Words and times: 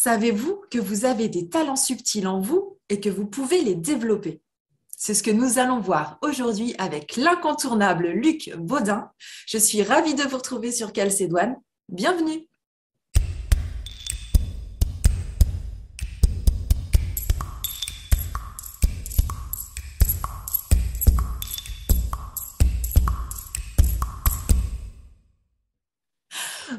Savez-vous 0.00 0.62
que 0.70 0.78
vous 0.78 1.06
avez 1.06 1.28
des 1.28 1.48
talents 1.48 1.74
subtils 1.74 2.28
en 2.28 2.40
vous 2.40 2.78
et 2.88 3.00
que 3.00 3.08
vous 3.08 3.26
pouvez 3.26 3.62
les 3.62 3.74
développer? 3.74 4.40
C'est 4.96 5.12
ce 5.12 5.24
que 5.24 5.30
nous 5.32 5.58
allons 5.58 5.80
voir 5.80 6.18
aujourd'hui 6.22 6.72
avec 6.78 7.16
l'incontournable 7.16 8.06
Luc 8.06 8.54
Baudin. 8.56 9.10
Je 9.48 9.58
suis 9.58 9.82
ravie 9.82 10.14
de 10.14 10.22
vous 10.22 10.36
retrouver 10.36 10.70
sur 10.70 10.92
Calcédoine. 10.92 11.56
Bienvenue 11.88 12.46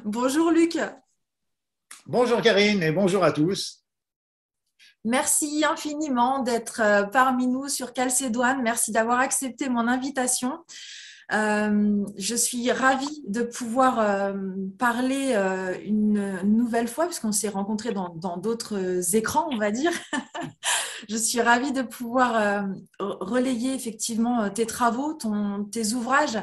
Bonjour 0.05 0.52
Luc. 0.52 0.77
Bonjour 2.12 2.41
Karine 2.41 2.81
et 2.81 2.91
bonjour 2.91 3.23
à 3.23 3.31
tous. 3.31 3.84
Merci 5.05 5.63
infiniment 5.63 6.41
d'être 6.41 6.81
euh, 6.81 7.04
parmi 7.04 7.45
nous 7.45 7.67
sur 7.67 7.94
Calcédoine. 7.94 8.63
Merci 8.63 8.91
d'avoir 8.91 9.20
accepté 9.20 9.70
mon 9.70 9.88
invitation. 9.88 10.58
Euh, 11.31 12.03
je 12.17 12.34
suis 12.34 12.72
ravie 12.72 13.23
de 13.27 13.44
pouvoir 13.44 14.00
euh, 14.00 14.34
parler 14.80 15.36
une 15.86 16.40
nouvelle 16.45 16.88
fois, 16.88 17.05
puisqu'on 17.05 17.31
s'est 17.31 17.48
rencontrés 17.48 17.94
dans 17.94 18.38
d'autres 18.38 19.16
écrans, 19.16 19.48
on 19.52 19.58
va 19.58 19.70
dire. 19.70 19.91
je 21.09 21.16
suis 21.16 21.41
ravie 21.41 21.73
de 21.73 21.84
pouvoir 21.84 22.66
relayer 23.00 23.76
effectivement 23.76 24.50
tes 24.50 24.66
travaux, 24.66 25.16
tes 25.72 25.94
ouvrages. 25.94 26.39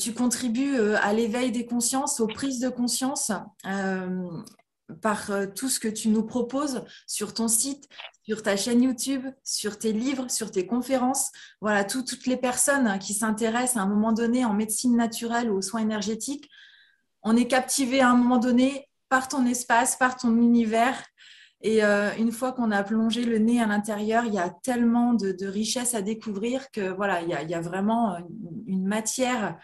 tu 0.00 0.14
contribues 0.14 0.80
à 0.96 1.12
l'éveil 1.12 1.52
des 1.52 1.64
consciences, 1.64 2.18
aux 2.18 2.26
prises 2.26 2.58
de 2.58 2.70
conscience 2.70 3.30
par 5.00 5.30
euh, 5.30 5.46
tout 5.46 5.68
ce 5.68 5.80
que 5.80 5.88
tu 5.88 6.08
nous 6.08 6.24
proposes 6.24 6.84
sur 7.06 7.34
ton 7.34 7.48
site, 7.48 7.88
sur 8.24 8.42
ta 8.42 8.56
chaîne 8.56 8.82
YouTube, 8.82 9.26
sur 9.44 9.78
tes 9.78 9.92
livres, 9.92 10.30
sur 10.30 10.50
tes 10.50 10.66
conférences. 10.66 11.30
Voilà, 11.60 11.84
toutes 11.84 12.26
les 12.26 12.36
personnes 12.36 12.98
qui 12.98 13.14
s'intéressent 13.14 13.76
à 13.76 13.80
un 13.80 13.88
moment 13.88 14.12
donné 14.12 14.44
en 14.44 14.54
médecine 14.54 14.96
naturelle 14.96 15.50
ou 15.50 15.56
aux 15.56 15.62
soins 15.62 15.80
énergétiques, 15.80 16.48
on 17.22 17.36
est 17.36 17.46
captivé 17.46 18.00
à 18.00 18.10
un 18.10 18.14
moment 18.14 18.38
donné 18.38 18.88
par 19.08 19.28
ton 19.28 19.44
espace, 19.46 19.96
par 19.96 20.16
ton 20.16 20.36
univers. 20.36 20.96
Et 21.62 21.84
euh, 21.84 22.10
une 22.16 22.32
fois 22.32 22.52
qu'on 22.52 22.70
a 22.70 22.82
plongé 22.82 23.24
le 23.24 23.38
nez 23.38 23.60
à 23.60 23.66
l'intérieur, 23.66 24.24
il 24.24 24.32
y 24.32 24.38
a 24.38 24.48
tellement 24.48 25.12
de, 25.12 25.46
richesses 25.46 25.94
à 25.94 26.00
découvrir 26.00 26.70
que 26.70 26.88
voilà, 26.92 27.20
il 27.20 27.28
y 27.28 27.54
a, 27.54 27.60
vraiment 27.60 28.16
une 28.66 28.86
matière 28.86 29.58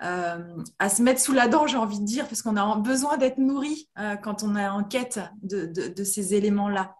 à 0.00 0.88
se 0.88 1.02
mettre 1.02 1.20
sous 1.20 1.32
la 1.32 1.48
dent, 1.48 1.66
j'ai 1.66 1.76
envie 1.76 2.00
de 2.00 2.04
dire, 2.04 2.26
parce 2.26 2.42
qu'on 2.42 2.56
a 2.56 2.76
besoin 2.76 3.18
d'être 3.18 3.38
nourri 3.38 3.88
euh, 3.98 4.16
quand 4.16 4.42
on 4.42 4.56
est 4.56 4.66
en 4.66 4.82
quête 4.82 5.20
de, 5.42 6.04
ces 6.04 6.34
éléments-là. 6.34 6.96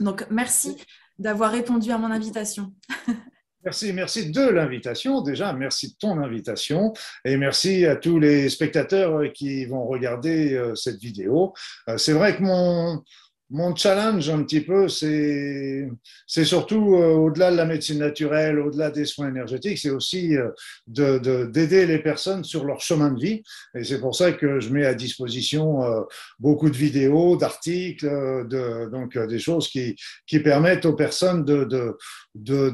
Donc, 0.00 0.26
merci 0.30 0.76
d'avoir 1.18 1.52
répondu 1.52 1.90
à 1.92 1.98
mon 1.98 2.10
invitation. 2.10 2.72
Merci, 3.64 3.92
merci 3.92 4.32
de 4.32 4.48
l'invitation. 4.48 5.20
Déjà, 5.20 5.52
merci 5.52 5.92
de 5.92 5.96
ton 5.96 6.18
invitation 6.18 6.92
et 7.24 7.36
merci 7.36 7.86
à 7.86 7.94
tous 7.94 8.18
les 8.18 8.48
spectateurs 8.48 9.32
qui 9.32 9.66
vont 9.66 9.86
regarder 9.86 10.54
euh, 10.54 10.74
cette 10.74 10.98
vidéo. 10.98 11.52
C'est 11.96 12.12
vrai 12.12 12.36
que 12.36 12.42
mon, 12.42 13.04
mon 13.52 13.76
challenge 13.76 14.30
un 14.30 14.42
petit 14.44 14.62
peu, 14.62 14.88
c'est 14.88 15.86
surtout 16.44 16.96
euh, 16.96 17.14
au-delà 17.14 17.50
de 17.50 17.56
la 17.56 17.66
médecine 17.66 17.98
naturelle, 17.98 18.58
au-delà 18.58 18.90
des 18.90 19.04
soins 19.04 19.28
énergétiques, 19.28 19.78
c'est 19.78 19.90
aussi 19.90 20.36
euh, 20.36 20.48
d'aider 20.88 21.84
les 21.84 21.98
personnes 21.98 22.44
sur 22.44 22.64
leur 22.64 22.80
chemin 22.80 23.10
de 23.10 23.20
vie. 23.20 23.42
Et 23.74 23.84
c'est 23.84 24.00
pour 24.00 24.16
ça 24.16 24.32
que 24.32 24.58
je 24.58 24.70
mets 24.70 24.86
à 24.86 24.94
disposition 24.94 25.84
euh, 25.84 26.00
beaucoup 26.38 26.70
de 26.70 26.76
vidéos, 26.76 27.36
d'articles, 27.36 28.06
de, 28.06 28.90
donc 28.90 29.18
des 29.18 29.38
choses 29.38 29.68
qui, 29.68 29.96
qui 30.26 30.40
permettent 30.40 30.86
aux 30.86 30.96
personnes 30.96 31.44
de, 31.44 31.64
de, 31.64 31.98
de, 32.34 32.72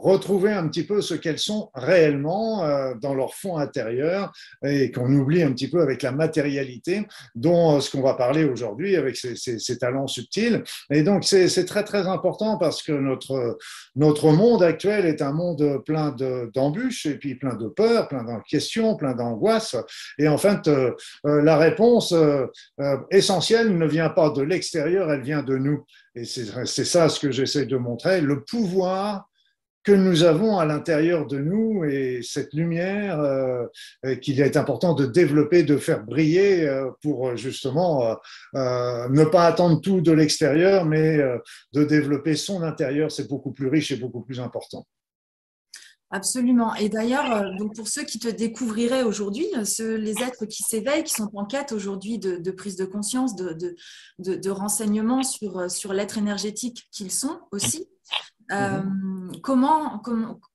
retrouver 0.00 0.52
un 0.52 0.68
petit 0.68 0.84
peu 0.84 1.00
ce 1.00 1.14
qu'elles 1.14 1.38
sont 1.38 1.70
réellement 1.74 2.64
dans 3.00 3.14
leur 3.14 3.34
fond 3.34 3.56
intérieur 3.56 4.32
et 4.62 4.90
qu'on 4.90 5.12
oublie 5.12 5.42
un 5.42 5.52
petit 5.52 5.68
peu 5.68 5.80
avec 5.80 6.02
la 6.02 6.12
matérialité 6.12 7.06
dont 7.34 7.80
ce 7.80 7.90
qu'on 7.90 8.02
va 8.02 8.14
parler 8.14 8.44
aujourd'hui 8.44 8.96
avec 8.96 9.16
ces, 9.16 9.78
talents 9.78 10.06
subtil. 10.06 10.62
Et 10.90 11.02
donc, 11.02 11.24
c'est 11.24 11.64
très, 11.64 11.84
très 11.84 12.06
important 12.06 12.58
parce 12.58 12.82
que 12.82 12.92
notre, 12.92 13.58
notre 13.96 14.30
monde 14.32 14.62
actuel 14.62 15.06
est 15.06 15.22
un 15.22 15.32
monde 15.32 15.82
plein 15.84 16.14
d'embûches 16.54 17.06
et 17.06 17.16
puis 17.16 17.34
plein 17.34 17.54
de 17.54 17.68
peurs, 17.68 18.08
plein 18.08 18.24
de 18.24 18.30
questions, 18.48 18.96
plein 18.96 19.14
d'angoisses. 19.14 19.76
Et 20.18 20.28
en 20.28 20.38
fait, 20.38 20.68
euh, 20.68 20.92
euh, 21.26 21.42
la 21.42 21.56
réponse 21.56 22.12
euh, 22.12 22.46
essentielle 23.10 23.76
ne 23.76 23.86
vient 23.86 24.10
pas 24.10 24.30
de 24.30 24.42
l'extérieur, 24.42 25.10
elle 25.10 25.22
vient 25.22 25.42
de 25.42 25.56
nous. 25.56 25.84
Et 26.18 26.24
c'est 26.24 26.84
ça 26.84 27.08
ce 27.08 27.20
que 27.20 27.30
j'essaie 27.30 27.66
de 27.66 27.76
montrer, 27.76 28.20
le 28.20 28.42
pouvoir 28.42 29.28
que 29.84 29.92
nous 29.92 30.24
avons 30.24 30.58
à 30.58 30.66
l'intérieur 30.66 31.26
de 31.26 31.38
nous 31.38 31.84
et 31.84 32.20
cette 32.22 32.52
lumière 32.52 33.20
euh, 33.20 33.64
qu'il 34.20 34.40
est 34.40 34.56
important 34.56 34.92
de 34.92 35.06
développer, 35.06 35.62
de 35.62 35.78
faire 35.78 36.04
briller 36.04 36.68
euh, 36.68 36.90
pour 37.00 37.36
justement 37.36 38.16
euh, 38.54 39.08
ne 39.08 39.24
pas 39.24 39.46
attendre 39.46 39.80
tout 39.80 40.00
de 40.00 40.12
l'extérieur, 40.12 40.84
mais 40.84 41.18
de 41.72 41.84
développer 41.84 42.36
son 42.36 42.62
intérieur, 42.62 43.10
c'est 43.10 43.28
beaucoup 43.28 43.52
plus 43.52 43.68
riche 43.68 43.92
et 43.92 43.96
beaucoup 43.96 44.20
plus 44.20 44.40
important. 44.40 44.86
Absolument. 46.10 46.74
Et 46.76 46.88
d'ailleurs, 46.88 47.54
donc 47.58 47.74
pour 47.74 47.86
ceux 47.86 48.04
qui 48.04 48.18
te 48.18 48.28
découvriraient 48.28 49.02
aujourd'hui, 49.02 49.46
les 49.78 50.22
êtres 50.22 50.46
qui 50.46 50.62
s'éveillent, 50.62 51.04
qui 51.04 51.12
sont 51.12 51.30
en 51.34 51.44
quête 51.44 51.72
aujourd'hui 51.72 52.18
de, 52.18 52.50
prise 52.50 52.76
de 52.76 52.86
conscience, 52.86 53.36
de, 53.36 53.52
de, 54.18 54.34
de 54.34 54.50
renseignements 54.50 55.22
sur, 55.22 55.70
sur 55.70 55.92
l'être 55.92 56.16
énergétique 56.16 56.88
qu'ils 56.92 57.12
sont 57.12 57.40
aussi, 57.52 57.88
euh, 58.52 58.82
comment, 59.42 60.02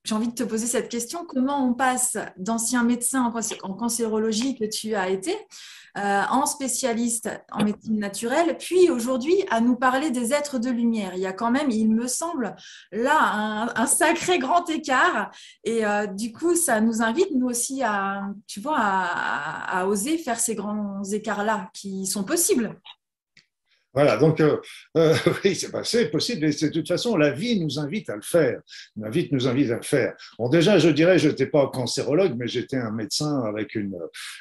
j'ai 0.04 0.14
envie 0.14 0.28
de 0.28 0.34
te 0.34 0.42
poser 0.42 0.66
cette 0.66 0.88
question, 0.88 1.24
comment 1.26 1.66
on 1.66 1.74
passe 1.74 2.16
d'ancien 2.36 2.82
médecin 2.82 3.32
en, 3.62 3.74
cancérologie 3.74 4.56
que 4.56 4.64
tu 4.64 4.94
as 4.94 5.08
été, 5.08 5.36
euh, 5.96 6.22
en 6.28 6.44
spécialiste 6.46 7.30
en 7.52 7.64
médecine 7.64 7.98
naturelle, 7.98 8.56
puis 8.58 8.90
aujourd'hui 8.90 9.34
à 9.50 9.60
nous 9.60 9.76
parler 9.76 10.10
des 10.10 10.32
êtres 10.32 10.58
de 10.58 10.70
lumière. 10.70 11.12
Il 11.14 11.20
y 11.20 11.26
a 11.26 11.32
quand 11.32 11.50
même, 11.50 11.70
il 11.70 11.88
me 11.88 12.08
semble, 12.08 12.56
là 12.90 13.72
un, 13.76 13.86
sacré 13.86 14.38
grand 14.38 14.68
écart. 14.68 15.30
Et 15.62 15.86
euh, 15.86 16.06
du 16.06 16.32
coup, 16.32 16.56
ça 16.56 16.80
nous 16.80 17.02
invite, 17.02 17.30
nous 17.32 17.46
aussi, 17.46 17.82
à, 17.82 18.22
tu 18.46 18.60
vois, 18.60 18.78
à 18.78 19.86
oser 19.86 20.18
faire 20.18 20.40
ces 20.40 20.54
grands 20.54 21.02
écarts-là 21.04 21.70
qui 21.72 22.06
sont 22.06 22.24
possibles. 22.24 22.76
Voilà, 23.94 24.16
donc 24.16 24.40
euh, 24.40 24.56
euh 24.96 25.14
oui, 25.44 25.54
c'est 25.54 25.70
possible, 26.10 26.44
et 26.44 26.50
de 26.50 26.68
toute 26.68 26.88
façon, 26.88 27.16
la 27.16 27.30
vie 27.30 27.60
nous 27.60 27.78
invite 27.78 28.10
à 28.10 28.16
le 28.16 28.22
faire. 28.22 28.60
La 28.96 29.08
vie 29.08 29.28
nous 29.30 29.46
invite 29.46 29.70
à 29.70 29.76
le 29.76 29.82
faire. 29.82 30.14
Bon, 30.38 30.48
déjà, 30.48 30.78
je 30.78 30.88
dirais, 30.88 31.18
je 31.18 31.28
n'étais 31.28 31.46
pas 31.46 31.68
cancérologue, 31.68 32.34
mais 32.36 32.48
j'étais 32.48 32.76
un 32.76 32.90
médecin 32.90 33.42
avec 33.42 33.76
une, 33.76 33.96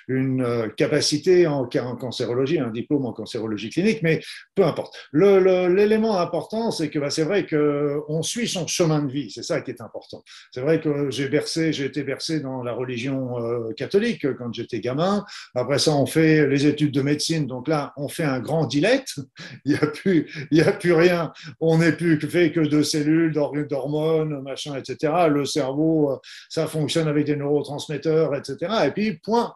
une 0.07 0.41
euh, 0.41 0.69
capacité 0.69 1.45
en, 1.45 1.69
en, 1.69 1.95
cancérologie, 1.95 2.59
un 2.59 2.71
diplôme 2.71 3.05
en 3.05 3.13
cancérologie 3.13 3.69
clinique, 3.69 4.01
mais 4.01 4.21
peu 4.55 4.65
importe. 4.65 4.95
L'élément 5.13 6.19
important, 6.19 6.71
c'est 6.71 6.89
que 6.89 6.97
bah, 6.97 7.11
c'est 7.11 7.23
vrai 7.23 7.45
qu'on 7.45 8.23
suit 8.23 8.47
son 8.47 8.65
chemin 8.65 9.03
de 9.03 9.11
vie, 9.11 9.29
c'est 9.29 9.43
ça 9.43 9.61
qui 9.61 9.69
est 9.69 9.81
important. 9.81 10.23
C'est 10.51 10.61
vrai 10.61 10.81
que 10.81 11.11
j'ai 11.11 11.29
bercé, 11.29 11.73
j'ai 11.73 11.85
été 11.85 12.03
bercé 12.03 12.39
dans 12.39 12.63
la 12.63 12.73
religion 12.73 13.39
euh, 13.39 13.71
catholique 13.73 14.25
quand 14.37 14.51
j'étais 14.51 14.79
gamin. 14.79 15.23
Après 15.53 15.77
ça, 15.77 15.91
on 15.91 16.07
fait 16.07 16.47
les 16.47 16.65
études 16.65 16.91
de 16.91 17.01
médecine, 17.01 17.45
donc 17.45 17.67
là, 17.67 17.93
on 17.97 18.07
fait 18.07 18.23
un 18.23 18.39
grand 18.39 18.65
dilette 18.65 19.13
il 19.65 19.73
n'y 19.73 19.77
a, 19.77 19.87
plus, 19.87 20.47
il 20.51 20.61
a 20.61 20.71
plus 20.71 20.93
rien. 20.93 21.31
On 21.59 21.77
n'est 21.77 21.91
plus 21.91 22.19
fait 22.19 22.51
que 22.51 22.59
de 22.59 22.81
cellules, 22.81 23.31
d'hormones, 23.33 24.41
machin, 24.41 24.75
etc. 24.75 25.13
Le 25.29 25.45
cerveau, 25.45 26.11
euh, 26.11 26.17
ça 26.49 26.67
fonctionne 26.67 27.07
avec 27.07 27.25
des 27.25 27.35
neurotransmetteurs, 27.35 28.35
etc. 28.35 28.57
Et 28.87 28.91
puis, 28.91 29.13
point. 29.13 29.53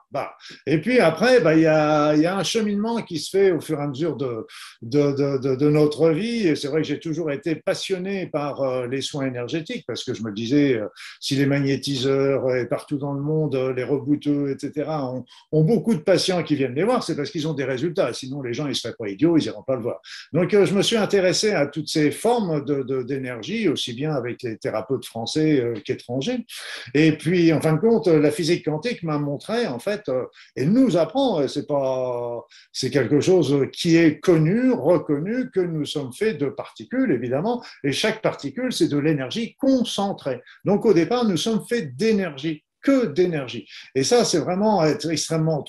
Et 0.66 0.80
puis 0.80 1.00
après, 1.00 1.40
bah, 1.42 1.56
il, 1.56 1.62
y 1.62 1.68
a, 1.68 2.16
il 2.16 2.22
y 2.22 2.26
a 2.26 2.38
un 2.38 2.44
cheminement 2.44 3.02
qui 3.02 3.20
se 3.20 3.30
fait 3.30 3.52
au 3.52 3.62
fur 3.62 3.80
et 3.80 3.84
à 3.84 3.88
mesure 3.88 4.16
de, 4.16 4.46
de, 4.82 5.56
de, 5.56 5.70
notre 5.70 6.10
vie. 6.10 6.48
Et 6.48 6.56
c'est 6.56 6.68
vrai 6.68 6.82
que 6.82 6.88
j'ai 6.88 7.00
toujours 7.00 7.32
été 7.32 7.56
passionné 7.56 8.28
par 8.28 8.62
euh, 8.62 8.88
les 8.88 9.02
soins 9.02 9.26
énergétiques 9.26 9.86
parce 9.88 10.04
que 10.04 10.14
je 10.14 10.24
me 10.24 10.32
disais, 10.32 10.76
euh, 10.76 10.88
si 11.20 11.36
les 11.36 11.46
magnétiseurs 11.46 12.54
et 12.56 12.68
partout 12.68 12.98
dans 12.98 13.14
le 13.14 13.22
monde, 13.22 13.56
les 13.76 13.84
rebouteux, 13.84 14.52
etc., 14.52 14.90
ont, 14.90 15.26
ont 15.52 15.64
beaucoup 15.64 15.94
de 15.94 16.00
patients 16.00 16.44
qui 16.44 16.56
viennent 16.56 16.76
les 16.76 16.84
voir, 16.84 17.04
c'est 17.04 17.16
parce 17.16 17.32
qu'ils 17.32 17.48
ont 17.48 17.54
des 17.54 17.66
résultats. 17.66 18.14
Sinon, 18.14 18.42
les 18.42 18.54
gens, 18.54 18.68
ils 18.68 18.76
seraient 18.76 18.96
pas 18.98 19.08
idiots, 19.08 19.38
ils 19.38 19.44
n'iront 19.44 19.64
pas 19.64 19.77
voir. 19.80 20.02
Donc, 20.34 20.54
euh, 20.54 20.66
je 20.66 20.74
me 20.74 20.82
suis 20.82 20.98
intéressé 20.98 21.52
à 21.52 21.68
toutes 21.68 21.90
ces 21.90 22.12
formes 22.12 22.64
d'énergie, 23.06 23.68
aussi 23.68 23.94
bien 23.94 24.14
avec 24.14 24.44
les 24.44 24.58
thérapeutes 24.58 25.06
français 25.06 25.60
euh, 25.60 25.74
qu'étrangers. 25.84 26.46
Et 26.94 27.12
puis, 27.14 27.54
en 27.54 27.62
fin 27.62 27.74
de 27.74 27.80
compte, 27.80 28.08
la 28.08 28.32
physique 28.32 28.66
quantique 28.66 29.04
m'a 29.04 29.18
montré, 29.18 29.68
en 29.68 29.80
fait, 29.80 30.10
euh, 30.10 30.26
et 30.56 30.66
nous 30.66 30.98
apprend, 30.98 31.48
c'est 31.48 31.68
pas, 31.68 32.46
quelque 32.92 33.20
chose 33.20 33.68
qui 33.74 33.98
est 33.98 34.20
connu, 34.20 34.72
reconnu, 34.72 35.50
que 35.52 35.60
nous 35.60 35.86
sommes 35.86 36.14
faits 36.14 36.38
de 36.38 36.48
particules, 36.48 37.12
évidemment, 37.12 37.64
et 37.84 37.92
chaque 37.92 38.22
particule, 38.22 38.72
c'est 38.72 38.88
de 38.88 38.98
l'énergie 38.98 39.56
concentrée. 39.56 40.42
Donc, 40.66 40.86
au 40.86 40.94
départ, 40.94 41.26
nous 41.26 41.38
sommes 41.38 41.64
faits 41.68 41.96
d'énergie 41.96 42.64
que 42.82 43.08
d'énergie. 43.08 43.68
Et 43.96 44.04
ça, 44.04 44.24
c'est 44.24 44.40
vraiment 44.40 44.84
être 44.84 45.10
extrêmement 45.10 45.64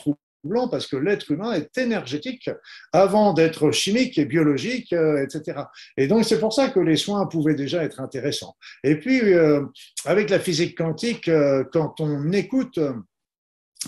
blanc 0.44 0.68
parce 0.68 0.86
que 0.86 0.96
l'être 0.96 1.30
humain 1.30 1.52
est 1.52 1.76
énergétique 1.78 2.50
avant 2.92 3.32
d'être 3.32 3.70
chimique 3.70 4.18
et 4.18 4.24
biologique, 4.24 4.92
euh, 4.92 5.24
etc. 5.24 5.62
Et 5.96 6.06
donc 6.06 6.24
c'est 6.24 6.40
pour 6.40 6.52
ça 6.52 6.68
que 6.68 6.80
les 6.80 6.96
soins 6.96 7.26
pouvaient 7.26 7.54
déjà 7.54 7.82
être 7.84 8.00
intéressants. 8.00 8.56
Et 8.84 8.96
puis 8.96 9.32
euh, 9.32 9.64
avec 10.04 10.30
la 10.30 10.38
physique 10.38 10.76
quantique, 10.76 11.28
euh, 11.28 11.64
quand 11.72 12.00
on 12.00 12.32
écoute 12.32 12.78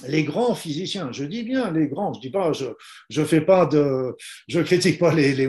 les 0.06 0.24
grands 0.24 0.54
physiciens, 0.54 1.10
je 1.12 1.24
dis 1.24 1.42
bien 1.42 1.72
les 1.72 1.88
grands, 1.88 2.12
je 2.12 2.20
dis 2.20 2.30
pas, 2.30 2.52
je, 2.52 2.66
je 3.08 3.24
fais 3.24 3.40
pas 3.40 3.66
de, 3.66 4.14
je 4.48 4.60
critique 4.60 4.98
pas 4.98 5.12
les, 5.12 5.34
les, 5.34 5.48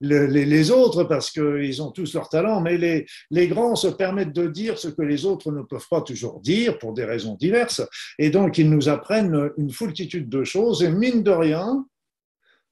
les, 0.00 0.44
les 0.46 0.70
autres 0.70 1.04
parce 1.04 1.30
qu'ils 1.30 1.82
ont 1.82 1.90
tous 1.90 2.14
leur 2.14 2.28
talent, 2.28 2.60
mais 2.60 2.78
les, 2.78 3.06
les 3.30 3.48
grands 3.48 3.76
se 3.76 3.88
permettent 3.88 4.32
de 4.32 4.46
dire 4.46 4.78
ce 4.78 4.88
que 4.88 5.02
les 5.02 5.26
autres 5.26 5.52
ne 5.52 5.62
peuvent 5.62 5.88
pas 5.90 6.00
toujours 6.00 6.40
dire 6.40 6.78
pour 6.78 6.94
des 6.94 7.04
raisons 7.04 7.34
diverses. 7.34 7.82
Et 8.18 8.30
donc, 8.30 8.58
ils 8.58 8.70
nous 8.70 8.88
apprennent 8.88 9.50
une 9.58 9.70
foultitude 9.70 10.28
de 10.28 10.42
choses 10.42 10.82
et 10.82 10.90
mine 10.90 11.22
de 11.22 11.30
rien, 11.30 11.84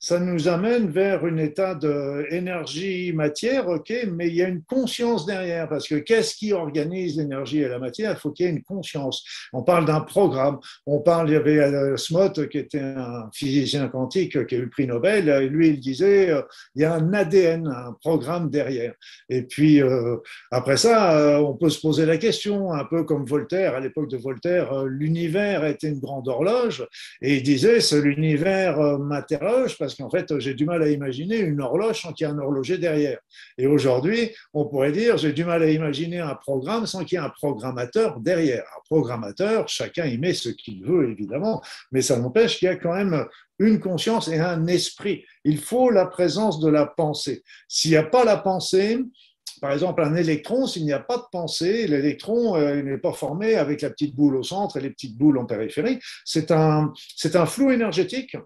ça 0.03 0.19
nous 0.19 0.49
amène 0.49 0.89
vers 0.89 1.27
un 1.27 1.37
état 1.37 1.75
d'énergie 1.75 3.13
matière, 3.13 3.69
ok, 3.69 3.93
mais 4.11 4.29
il 4.29 4.35
y 4.35 4.43
a 4.43 4.49
une 4.49 4.63
conscience 4.63 5.27
derrière, 5.27 5.69
parce 5.69 5.87
que 5.87 5.97
qu'est-ce 5.97 6.35
qui 6.35 6.55
organise 6.55 7.19
l'énergie 7.19 7.61
et 7.61 7.69
la 7.69 7.79
matière? 7.79 8.13
Il 8.13 8.17
faut 8.19 8.31
qu'il 8.31 8.47
y 8.47 8.49
ait 8.49 8.53
une 8.53 8.63
conscience. 8.63 9.23
On 9.53 9.63
parle 9.63 9.85
d'un 9.85 10.01
programme, 10.01 10.59
on 10.87 11.01
parle, 11.01 11.29
il 11.29 11.33
y 11.35 11.37
avait 11.37 11.59
euh, 11.59 11.99
Smoth 11.99 12.49
qui 12.49 12.57
était 12.57 12.81
un 12.81 13.29
physicien 13.35 13.89
quantique 13.89 14.47
qui 14.47 14.55
a 14.55 14.59
eu 14.59 14.63
le 14.63 14.71
prix 14.71 14.87
Nobel, 14.87 15.29
et 15.29 15.49
lui 15.51 15.69
il 15.69 15.81
disait, 15.81 16.31
euh, 16.31 16.43
il 16.75 16.81
y 16.81 16.87
a 16.87 16.95
un 16.95 17.13
ADN, 17.13 17.67
un 17.67 17.93
programme 18.01 18.49
derrière. 18.49 18.95
Et 19.29 19.43
puis 19.43 19.83
euh, 19.83 20.17
après 20.51 20.79
ça, 20.79 21.43
on 21.43 21.55
peut 21.59 21.69
se 21.69 21.81
poser 21.81 22.07
la 22.07 22.17
question, 22.17 22.73
un 22.73 22.87
peu 22.87 23.05
comme 23.05 23.27
Voltaire, 23.27 23.75
à 23.75 23.81
l'époque 23.81 24.09
de 24.09 24.17
Voltaire, 24.17 24.85
l'univers 24.85 25.67
était 25.67 25.89
une 25.89 26.01
grande 26.01 26.27
horloge, 26.27 26.87
et 27.21 27.37
il 27.37 27.43
disait, 27.43 27.81
c'est 27.81 28.01
l'univers 28.01 28.99
m'interroge, 28.99 29.77
qu'en 29.95 30.11
fait, 30.11 30.39
j'ai 30.39 30.55
du 30.55 30.65
mal 30.65 30.83
à 30.83 30.89
imaginer 30.89 31.39
une 31.39 31.61
horloge 31.61 32.03
sans 32.03 32.13
qu'il 32.13 32.27
y 32.27 32.31
ait 32.31 32.33
un 32.33 32.39
horloger 32.39 32.79
derrière. 32.79 33.19
Et 33.59 33.67
aujourd'hui, 33.67 34.31
on 34.55 34.67
pourrait 34.67 34.93
dire, 34.93 35.17
j'ai 35.17 35.33
du 35.33 35.45
mal 35.45 35.63
à 35.63 35.71
imaginer 35.71 36.21
un 36.21 36.35
programme 36.35 36.87
sans 36.87 37.05
qu'il 37.05 37.19
y 37.19 37.21
ait 37.21 37.25
un 37.25 37.31
programmateur 37.31 38.21
derrière. 38.21 38.65
Un 38.77 38.83
programmateur, 38.89 39.69
chacun 39.69 40.07
y 40.07 40.19
met 40.19 40.35
ce 40.35 40.49
qu'il 40.49 40.85
veut, 40.85 41.11
évidemment, 41.11 41.63
mais 41.93 42.03
ça 42.03 42.19
n'empêche 42.19 42.59
qu'il 42.59 42.67
y 42.67 42.71
a 42.71 42.77
quand 42.77 42.95
même 42.95 43.27
une 43.59 43.79
conscience 43.79 44.29
et 44.29 44.39
un 44.39 44.67
esprit. 44.67 45.25
Il 45.45 45.59
faut 45.59 45.91
la 45.91 46.07
présence 46.07 46.61
de 46.61 46.69
la 46.69 46.87
pensée. 46.87 47.43
S'il 47.69 47.91
n'y 47.93 47.97
a 47.97 48.03
pas 48.03 48.25
la 48.25 48.39
pensée, 48.39 48.99
par 49.61 49.73
exemple, 49.73 50.03
un 50.03 50.15
électron, 50.17 50.67
s'il 50.67 50.85
n'y 50.85 50.93
a 50.93 51.01
pas 51.01 51.19
de 51.19 51.25
pensée, 51.31 51.87
l'électron 51.87 52.57
euh, 52.57 52.83
n'est 52.83 52.99
pas 52.99 53.13
formé 53.13 53.57
avec 53.57 53.83
la 53.83 53.91
petite 53.91 54.17
boule 54.17 54.37
au 54.37 54.43
centre 54.43 54.79
et 54.79 54.81
les 54.81 54.91
petites 54.91 55.17
boules 55.17 55.39
en 55.39 55.45
périphérie. 55.45 55.99
C'est 56.25 56.51
un, 56.51 56.93
c'est 57.17 57.37
un 57.37 57.47
flou 57.47 57.71
énergétique 57.71 58.37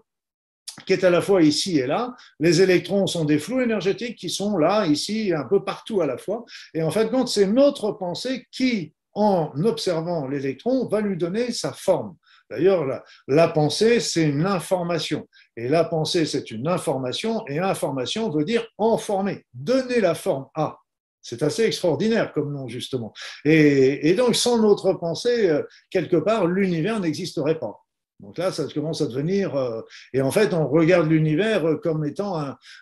qui 0.85 0.93
est 0.93 1.03
à 1.03 1.09
la 1.09 1.21
fois 1.21 1.41
ici 1.41 1.79
et 1.79 1.87
là. 1.87 2.15
Les 2.39 2.61
électrons 2.61 3.07
sont 3.07 3.25
des 3.25 3.39
flux 3.39 3.63
énergétiques 3.63 4.17
qui 4.17 4.29
sont 4.29 4.57
là, 4.57 4.85
ici, 4.85 5.31
un 5.33 5.45
peu 5.45 5.63
partout 5.63 6.01
à 6.01 6.05
la 6.05 6.17
fois. 6.17 6.45
Et 6.73 6.83
en 6.83 6.91
fait, 6.91 7.09
c'est 7.27 7.47
notre 7.47 7.91
pensée 7.91 8.45
qui, 8.51 8.93
en 9.13 9.51
observant 9.63 10.27
l'électron, 10.27 10.87
va 10.87 11.01
lui 11.01 11.17
donner 11.17 11.51
sa 11.51 11.71
forme. 11.71 12.15
D'ailleurs, 12.49 12.85
la, 13.27 13.47
pensée, 13.47 13.99
c'est 13.99 14.23
une 14.23 14.45
information. 14.45 15.27
Et 15.57 15.67
la 15.67 15.83
pensée, 15.83 16.25
c'est 16.25 16.51
une 16.51 16.67
information. 16.67 17.45
Et 17.47 17.59
information 17.59 18.29
veut 18.29 18.45
dire 18.45 18.67
informer, 18.77 19.45
donner 19.53 19.99
la 19.99 20.13
forme 20.13 20.47
à. 20.53 20.77
C'est 21.21 21.41
assez 21.41 21.63
extraordinaire 21.63 22.31
comme 22.33 22.53
nom, 22.53 22.67
justement. 22.67 23.11
Et, 23.45 24.09
et 24.09 24.13
donc, 24.13 24.35
sans 24.35 24.61
notre 24.61 24.93
pensée, 24.93 25.49
euh, 25.49 25.63
quelque 25.89 26.17
part, 26.17 26.45
l'univers 26.45 26.99
n'existerait 26.99 27.57
pas. 27.57 27.84
Donc 28.21 28.37
là, 28.37 28.51
ça 28.51 28.65
commence 28.73 29.01
à 29.01 29.07
devenir. 29.07 29.55
Euh, 29.55 29.81
et 30.13 30.21
en 30.21 30.31
fait, 30.31 30.53
on 30.53 30.67
regarde 30.67 31.09
l'univers 31.09 31.67
euh, 31.67 31.75
comme 31.75 32.05
étant 32.05 32.37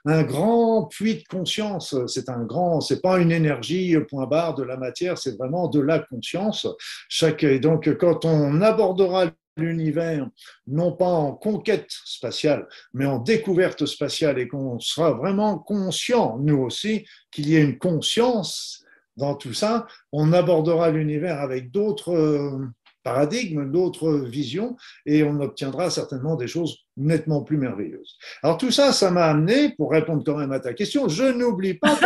un, 0.06 0.24
grand 0.24 0.86
puits 0.86 1.16
de 1.16 1.24
conscience. 1.28 1.96
C'est 2.08 2.30
un 2.30 2.44
grand, 2.44 2.82
c'est 2.82 3.02
pas 3.02 3.18
une 3.18 3.32
énergie 3.32 3.96
euh, 3.96 4.06
point 4.06 4.28
barre 4.28 4.54
de 4.54 4.64
la 4.64 4.78
matière, 4.78 5.18
c'est 5.18 5.38
vraiment 5.38 5.68
de 5.68 5.80
la 5.80 6.00
conscience. 6.00 6.68
Chaque, 7.10 7.44
et 7.44 7.60
donc, 7.60 7.98
quand 7.98 8.26
on 8.26 8.62
abordera 8.62 9.26
l'univers, 9.58 10.28
non 10.68 10.92
pas 10.92 11.06
en 11.06 11.34
conquête 11.34 11.88
spatiale, 11.90 12.68
mais 12.94 13.06
en 13.06 13.20
découverte 13.20 13.86
spatiale, 13.86 14.40
et 14.40 14.48
qu'on 14.48 14.80
sera 14.80 15.12
vraiment 15.12 15.58
conscient, 15.60 16.38
nous 16.40 16.58
aussi, 16.58 17.06
qu'il 17.32 17.50
y 17.50 17.56
ait 17.56 17.62
une 17.62 17.78
conscience 17.78 18.84
dans 19.16 19.36
tout 19.36 19.54
ça, 19.54 19.86
on 20.12 20.34
abordera 20.34 20.90
l'univers 20.90 21.40
avec 21.40 21.70
d'autres 21.70 22.72
paradigmes, 23.04 23.72
d'autres 23.72 24.12
visions, 24.12 24.76
et 25.06 25.24
on 25.24 25.40
obtiendra 25.40 25.90
certainement 25.90 26.36
des 26.36 26.48
choses 26.48 26.78
nettement 26.96 27.42
plus 27.42 27.58
merveilleuses. 27.58 28.18
Alors 28.44 28.58
tout 28.58 28.72
ça, 28.72 28.94
ça 28.94 29.12
m'a 29.12 29.26
amené, 29.26 29.74
pour 29.76 29.92
répondre 29.92 30.24
quand 30.26 30.38
même 30.38 30.52
à 30.52 30.60
ta 30.60 30.74
question, 30.74 31.08
je 31.08 31.24
n'oublie 31.24 31.74
pas... 31.76 31.98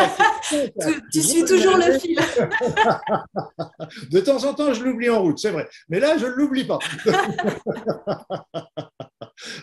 tu, 1.11 1.21
suis 1.21 1.43
toujours 1.43 1.77
le 1.77 1.99
fil. 1.99 2.17
de 4.11 4.19
temps 4.19 4.43
en 4.45 4.53
temps, 4.53 4.73
je 4.73 4.83
l'oublie 4.83 5.09
en 5.09 5.21
route, 5.21 5.39
c'est 5.39 5.51
vrai, 5.51 5.67
mais 5.89 5.99
là, 5.99 6.17
je 6.17 6.25
ne 6.25 6.31
l'oublie 6.31 6.65
pas. 6.65 6.79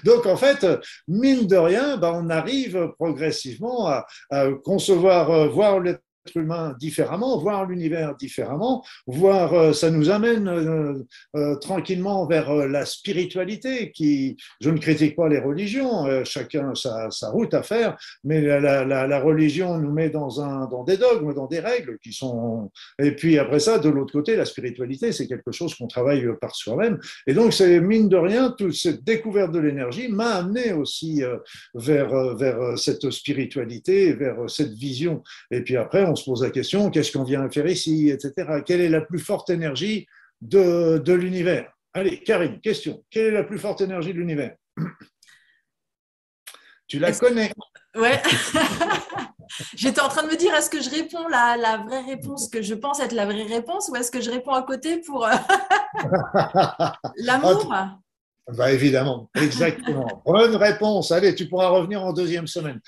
Donc 0.05 0.27
en 0.27 0.37
fait, 0.37 0.67
mine 1.09 1.47
de 1.47 1.57
rien, 1.57 1.97
ben, 1.97 2.13
on 2.15 2.31
arrive 2.31 2.93
progressivement 2.97 3.89
à, 3.89 4.07
à 4.31 4.47
concevoir, 4.63 5.31
euh, 5.31 5.49
voir 5.49 5.81
le 5.81 5.99
humain 6.35 6.75
différemment, 6.79 7.39
voir 7.39 7.67
l'univers 7.67 8.17
différemment, 8.17 8.85
voir, 9.07 9.53
euh, 9.55 9.73
ça 9.73 9.91
nous 9.91 10.11
amène 10.11 10.49
euh, 10.49 10.95
euh, 11.37 11.57
tranquillement 11.57 12.27
vers 12.27 12.55
la 12.55 12.85
spiritualité 12.85 13.93
qui, 13.93 14.37
je 14.61 14.71
ne 14.71 14.79
critique 14.79 15.17
pas 15.17 15.29
les 15.29 15.39
religions, 15.39 16.25
chacun 16.25 16.73
sa, 16.75 17.09
route 17.31 17.55
à 17.55 17.63
faire, 17.63 17.97
mais 18.23 18.41
la, 18.41 19.21
religion 19.21 19.79
nous 19.79 19.93
met 19.93 20.11
dans, 20.11 20.41
un, 20.41 20.67
dans 20.67 20.85
des 20.85 20.97
dogmes, 20.97 21.33
dans 21.35 21.47
des 21.47 21.61
règles 21.61 21.99
qui 22.03 22.13
sont... 22.13 22.71
Et 22.99 23.13
puis 23.13 23.39
après 23.39 23.61
ça, 23.61 23.79
de 23.79 23.89
l'autre 23.89 24.13
côté, 24.13 24.37
la 24.37 24.45
spiritualité, 24.45 25.13
c'est 25.13 25.27
quelque 25.27 25.53
chose 25.53 25.75
qu'on 25.75 25.87
travaille 25.87 26.27
par 26.41 26.55
soi-même. 26.55 26.99
Et 27.27 27.35
donc, 27.35 27.53
c'est 27.53 27.81
mine 27.81 28.09
de 28.09 28.17
rien, 28.17 28.51
toute 28.51 28.75
cette 28.75 29.05
découverte 29.05 29.53
de 29.53 29.61
l'énergie 29.61 30.09
m'a 30.09 30.35
amené 30.35 30.73
aussi 30.73 31.23
vers, 31.75 32.37
vers 32.37 32.79
cette 32.79 33.11
spiritualité, 33.11 34.13
vers 34.13 34.49
cette 34.49 34.73
vision. 34.73 35.23
Et 35.51 35.63
puis 35.63 35.77
après, 35.77 36.05
on 36.05 36.14
se 36.17 36.25
pose 36.25 36.43
la 36.43 36.51
question, 36.51 36.91
qu'est-ce 36.91 37.13
qu'on 37.13 37.25
vient 37.25 37.49
faire 37.51 37.67
ici, 37.67 38.11
etc. 38.11 38.63
Quelle 38.65 38.81
est 38.81 38.89
la 38.89 39.01
plus 39.01 39.19
forte 39.19 39.51
énergie 39.51 40.07
de, 40.41 40.99
de 40.99 41.13
l'univers? 41.13 41.71
Allez, 41.93 42.23
Karine, 42.23 42.61
question. 42.61 43.05
Quelle 43.11 43.27
est 43.27 43.31
la 43.31 43.45
plus 43.45 43.59
forte 43.59 43.81
énergie 43.81 44.13
de 44.13 44.19
l'univers? 44.19 44.57
Tu 46.87 46.99
la 46.99 47.13
connais 47.13 47.51
Ouais. 47.97 48.21
J'étais 49.77 50.01
en 50.01 50.09
train 50.09 50.23
de 50.23 50.29
me 50.29 50.37
dire, 50.37 50.55
est-ce 50.55 50.69
que 50.69 50.83
je 50.83 50.91
réponds 50.91 51.29
la, 51.29 51.57
la, 51.57 51.79
vraie 51.79 52.03
réponse 52.03 52.49
que 52.49 52.61
je 52.61 52.75
pense 52.75 53.01
être 53.01 53.13
la 53.13 53.25
vraie 53.25 53.45
réponse 53.45 53.89
ou 53.89 53.97
est-ce 53.97 54.11
que 54.11 54.21
je 54.21 54.31
réponds 54.31 54.53
à 54.53 54.63
côté 54.63 54.99
pour 54.99 55.25
euh, 55.25 55.33
l'amour? 57.17 57.73
Bah 58.49 58.73
évidemment, 58.73 59.31
exactement. 59.35 60.23
Bonne 60.27 60.57
réponse. 60.57 61.13
Allez, 61.13 61.35
tu 61.35 61.49
pourras 61.49 61.69
revenir 61.69 62.03
en 62.03 62.13
deuxième 62.13 62.47
semaine. 62.47 62.81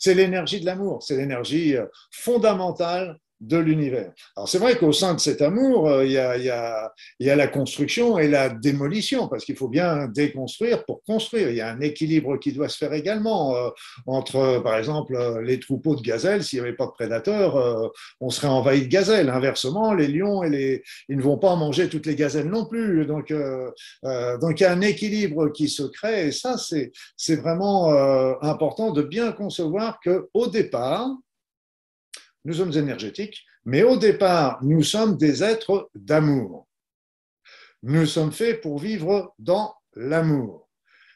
C'est 0.00 0.14
l'énergie 0.14 0.60
de 0.60 0.66
l'amour, 0.66 1.02
c'est 1.02 1.16
l'énergie 1.16 1.76
euh, 1.76 1.86
fondamentale 2.10 3.18
de 3.40 3.56
l'univers. 3.56 4.12
Alors 4.36 4.48
c'est 4.48 4.58
vrai 4.58 4.76
qu'au 4.76 4.92
sein 4.92 5.14
de 5.14 5.20
cet 5.20 5.40
amour, 5.42 5.88
euh, 5.88 6.04
il 6.04 6.12
y, 6.12 6.18
a, 6.18 6.92
la 7.18 7.46
construction 7.48 8.18
et 8.18 8.28
la 8.28 8.48
démolition, 8.48 9.28
parce 9.28 9.44
qu'il 9.44 9.56
faut 9.56 9.68
bien 9.68 10.08
déconstruire 10.08 10.84
pour 10.84 11.02
construire. 11.04 11.50
Il 11.50 11.56
y 11.56 11.60
a 11.60 11.70
un 11.70 11.80
équilibre 11.80 12.36
qui 12.38 12.52
doit 12.52 12.68
se 12.68 12.76
faire 12.76 12.92
également 12.92 13.56
euh, 13.56 13.70
entre, 14.06 14.60
par 14.62 14.76
exemple, 14.76 15.14
euh, 15.14 15.42
les 15.42 15.58
troupeaux 15.58 15.96
de 15.96 16.02
gazelles. 16.02 16.44
S'il 16.44 16.60
n'y 16.60 16.66
avait 16.66 16.76
pas 16.76 16.86
de 16.86 16.92
prédateurs, 16.92 17.56
euh, 17.56 17.88
on 18.20 18.30
serait 18.30 18.48
envahi 18.48 18.82
de 18.82 18.88
gazelles. 18.88 19.30
Inversement, 19.30 19.94
les 19.94 20.08
lions 20.08 20.42
et 20.42 20.50
les, 20.50 20.82
ils 21.08 21.16
ne 21.16 21.22
vont 21.22 21.38
pas 21.38 21.56
manger 21.56 21.88
toutes 21.88 22.06
les 22.06 22.16
gazelles 22.16 22.48
non 22.48 22.66
plus. 22.66 23.06
Donc, 23.06 23.30
euh, 23.30 23.70
donc 24.38 24.60
il 24.60 24.62
y 24.62 24.66
a 24.66 24.72
un 24.72 24.80
équilibre 24.80 25.48
qui 25.48 25.68
se 25.68 25.82
crée, 25.82 26.28
et 26.28 26.32
ça, 26.32 26.58
c'est, 26.58 26.92
c'est 27.16 27.36
vraiment 27.36 27.90
important 28.42 28.90
de 28.90 29.02
bien 29.02 29.32
concevoir 29.32 30.00
que 30.00 30.28
au 30.34 30.46
départ, 30.46 31.08
nous 32.44 32.54
sommes 32.54 32.72
énergétiques, 32.72 33.44
mais 33.64 33.82
au 33.82 33.96
départ, 33.96 34.58
nous 34.62 34.82
sommes 34.82 35.16
des 35.16 35.42
êtres 35.42 35.90
d'amour. 35.94 36.66
Nous 37.82 38.06
sommes 38.06 38.32
faits 38.32 38.60
pour 38.60 38.78
vivre 38.78 39.34
dans 39.38 39.74
l'amour. 39.94 40.68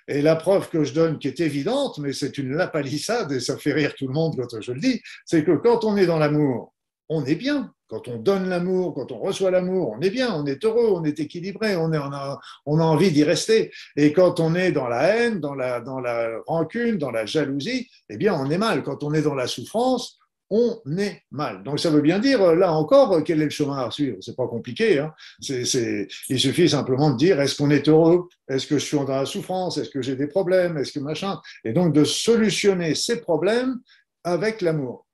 Et 0.07 0.21
la 0.21 0.37
preuve 0.37 0.69
que 0.69 0.85
je 0.85 0.93
donne, 0.93 1.19
qui 1.19 1.29
est 1.29 1.41
évidente, 1.41 1.99
mais 1.99 2.13
c'est 2.13 2.37
une 2.37 2.55
lapalissade, 2.55 3.33
et 3.33 3.41
ça 3.41 3.57
fait 3.57 3.73
rire 3.73 3.95
tout 3.97 4.07
le 4.07 4.13
monde 4.13 4.37
quand 4.37 4.61
je 4.61 4.73
le 4.73 4.81
dis, 4.81 5.01
c'est 5.25 5.45
que 5.45 5.57
quand 5.57 5.85
on 5.85 5.97
est 5.97 6.07
dans 6.07 6.19
l'amour, 6.19 6.75
on 7.09 7.25
est 7.25 7.35
bien. 7.35 7.73
Quand 7.87 8.09
on 8.09 8.17
donne 8.17 8.49
l'amour, 8.49 8.95
quand 8.95 9.13
on 9.13 9.19
reçoit 9.19 9.51
l'amour, 9.51 9.95
on 9.97 10.01
est 10.01 10.11
bien, 10.11 10.35
on 10.35 10.47
est 10.47 10.65
heureux, 10.65 10.89
on 10.91 11.05
est 11.05 11.21
équilibré, 11.21 11.77
on, 11.77 11.93
a 11.93 12.41
envie 12.67 13.13
d'y 13.13 13.25
rester. 13.25 13.71
Et 13.97 14.13
quand 14.13 14.41
on 14.41 14.55
est 14.55 14.73
dans 14.73 14.89
la 14.89 15.03
haine, 15.03 15.39
dans 15.39 15.55
la, 15.55 15.81
dans 15.81 16.01
la 16.01 16.41
rancune, 16.47 16.97
dans 16.97 17.11
la 17.11 17.27
jalousie, 17.27 17.89
eh 18.09 18.17
bien, 18.17 18.35
on 18.35 18.51
est 18.51 18.59
mal. 18.59 18.83
Quand 18.83 19.05
on 19.05 19.13
est 19.13 19.23
dans 19.23 19.35
la 19.35 19.47
souffrance, 19.47 20.19
on 20.51 20.81
est 20.99 21.23
mal. 21.31 21.63
Donc 21.63 21.81
ça 21.81 21.91
veut 21.91 22.01
bien 22.01 22.19
dire, 22.19 22.55
là 22.55 22.73
encore, 22.73 23.23
quel 23.25 23.41
est 23.41 23.45
le 23.45 23.51
chemin 23.51 23.79
à 23.79 23.91
suivre? 23.91 24.19
C'est 24.21 24.37
pas 24.37 24.47
compliqué. 24.47 24.99
Hein. 24.99 25.13
il 25.41 26.41
suffit 26.41 26.69
simplement 26.69 27.11
de 27.11 27.17
dire 27.17 27.41
est-ce 27.41 27.57
qu'on 27.57 27.71
est 27.71 27.89
heureux? 27.89 28.29
Est-ce 28.49 28.67
que 28.67 28.79
je 28.79 28.85
suis 28.85 28.97
dans 28.97 29.07
la 29.09 29.27
souffrance? 29.27 29.79
Est-ce 29.79 29.91
que 29.91 30.03
j'ai 30.03 30.17
des 30.17 30.27
problèmes? 30.27 30.77
Est-ce 30.77 30.93
que 30.93 31.01
machin? 31.01 31.41
Et 31.65 31.73
donc 31.73 31.95
de 31.95 32.05
solutionner 32.05 32.95
ces 32.95 33.21
problèmes 33.21 33.81
avec 34.23 34.61
l'amour. 34.61 35.07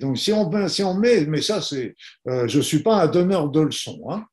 donc 0.00 0.18
si 0.18 0.32
on, 0.32 0.68
si 0.68 0.82
on 0.82 0.94
met, 0.94 1.26
mais 1.26 1.42
ça 1.42 1.60
c'est, 1.60 1.94
euh, 2.28 2.46
je 2.46 2.60
suis 2.60 2.82
pas 2.82 3.02
un 3.02 3.06
donneur 3.06 3.50
de 3.50 3.60
leçons. 3.60 4.02
Hein. 4.10 4.24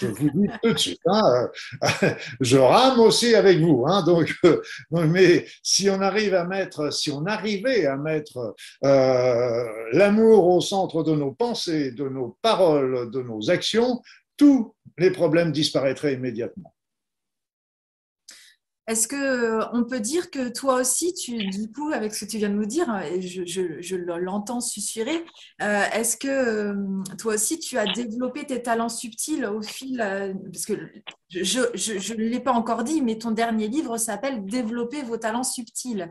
Je 0.00 0.06
vous 0.06 0.30
dis 0.30 0.48
tout 0.62 0.72
de 0.72 0.78
suite, 0.78 1.00
hein, 1.06 1.48
euh, 1.82 2.10
je 2.40 2.56
rame 2.56 3.00
aussi 3.00 3.34
avec 3.34 3.58
vous. 3.58 3.84
Hein, 3.86 4.02
donc, 4.04 4.32
euh, 4.44 4.60
mais 4.90 5.46
si 5.62 5.90
on 5.90 6.00
arrive 6.00 6.34
à 6.34 6.44
mettre, 6.44 6.92
si 6.92 7.10
on 7.10 7.26
arrivait 7.26 7.86
à 7.86 7.96
mettre 7.96 8.54
euh, 8.84 9.64
l'amour 9.92 10.48
au 10.48 10.60
centre 10.60 11.02
de 11.02 11.14
nos 11.14 11.32
pensées, 11.32 11.92
de 11.92 12.08
nos 12.08 12.38
paroles, 12.42 13.10
de 13.10 13.22
nos 13.22 13.50
actions, 13.50 14.00
tous 14.36 14.74
les 14.96 15.10
problèmes 15.10 15.52
disparaîtraient 15.52 16.14
immédiatement. 16.14 16.74
Est-ce 18.88 19.06
que 19.06 19.16
euh, 19.16 19.66
on 19.74 19.84
peut 19.84 20.00
dire 20.00 20.30
que 20.30 20.48
toi 20.48 20.76
aussi, 20.76 21.12
tu, 21.12 21.36
du 21.48 21.70
coup, 21.70 21.90
avec 21.92 22.14
ce 22.14 22.24
que 22.24 22.30
tu 22.30 22.38
viens 22.38 22.48
de 22.48 22.54
nous 22.54 22.64
dire, 22.64 22.88
et 23.02 23.20
je, 23.20 23.96
l'entends 23.96 24.62
susurrer, 24.62 25.26
euh, 25.60 25.82
est-ce 25.92 26.16
que 26.16 26.26
euh, 26.26 27.02
toi 27.18 27.34
aussi, 27.34 27.58
tu 27.58 27.76
as 27.76 27.84
développé 27.84 28.46
tes 28.46 28.62
talents 28.62 28.88
subtils 28.88 29.44
au 29.44 29.60
fil, 29.60 29.98
parce 29.98 30.64
que 30.64 30.72
je 31.28 32.14
ne 32.14 32.18
l'ai 32.18 32.40
pas 32.40 32.52
encore 32.52 32.82
dit, 32.82 33.02
mais 33.02 33.18
ton 33.18 33.30
dernier 33.30 33.68
livre 33.68 33.98
s'appelle 33.98 34.46
Développer 34.46 35.02
vos 35.02 35.18
talents 35.18 35.44
subtils. 35.44 36.10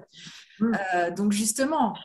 Hmm. 0.60 0.72
donc 1.16 1.34
justement, 1.34 1.96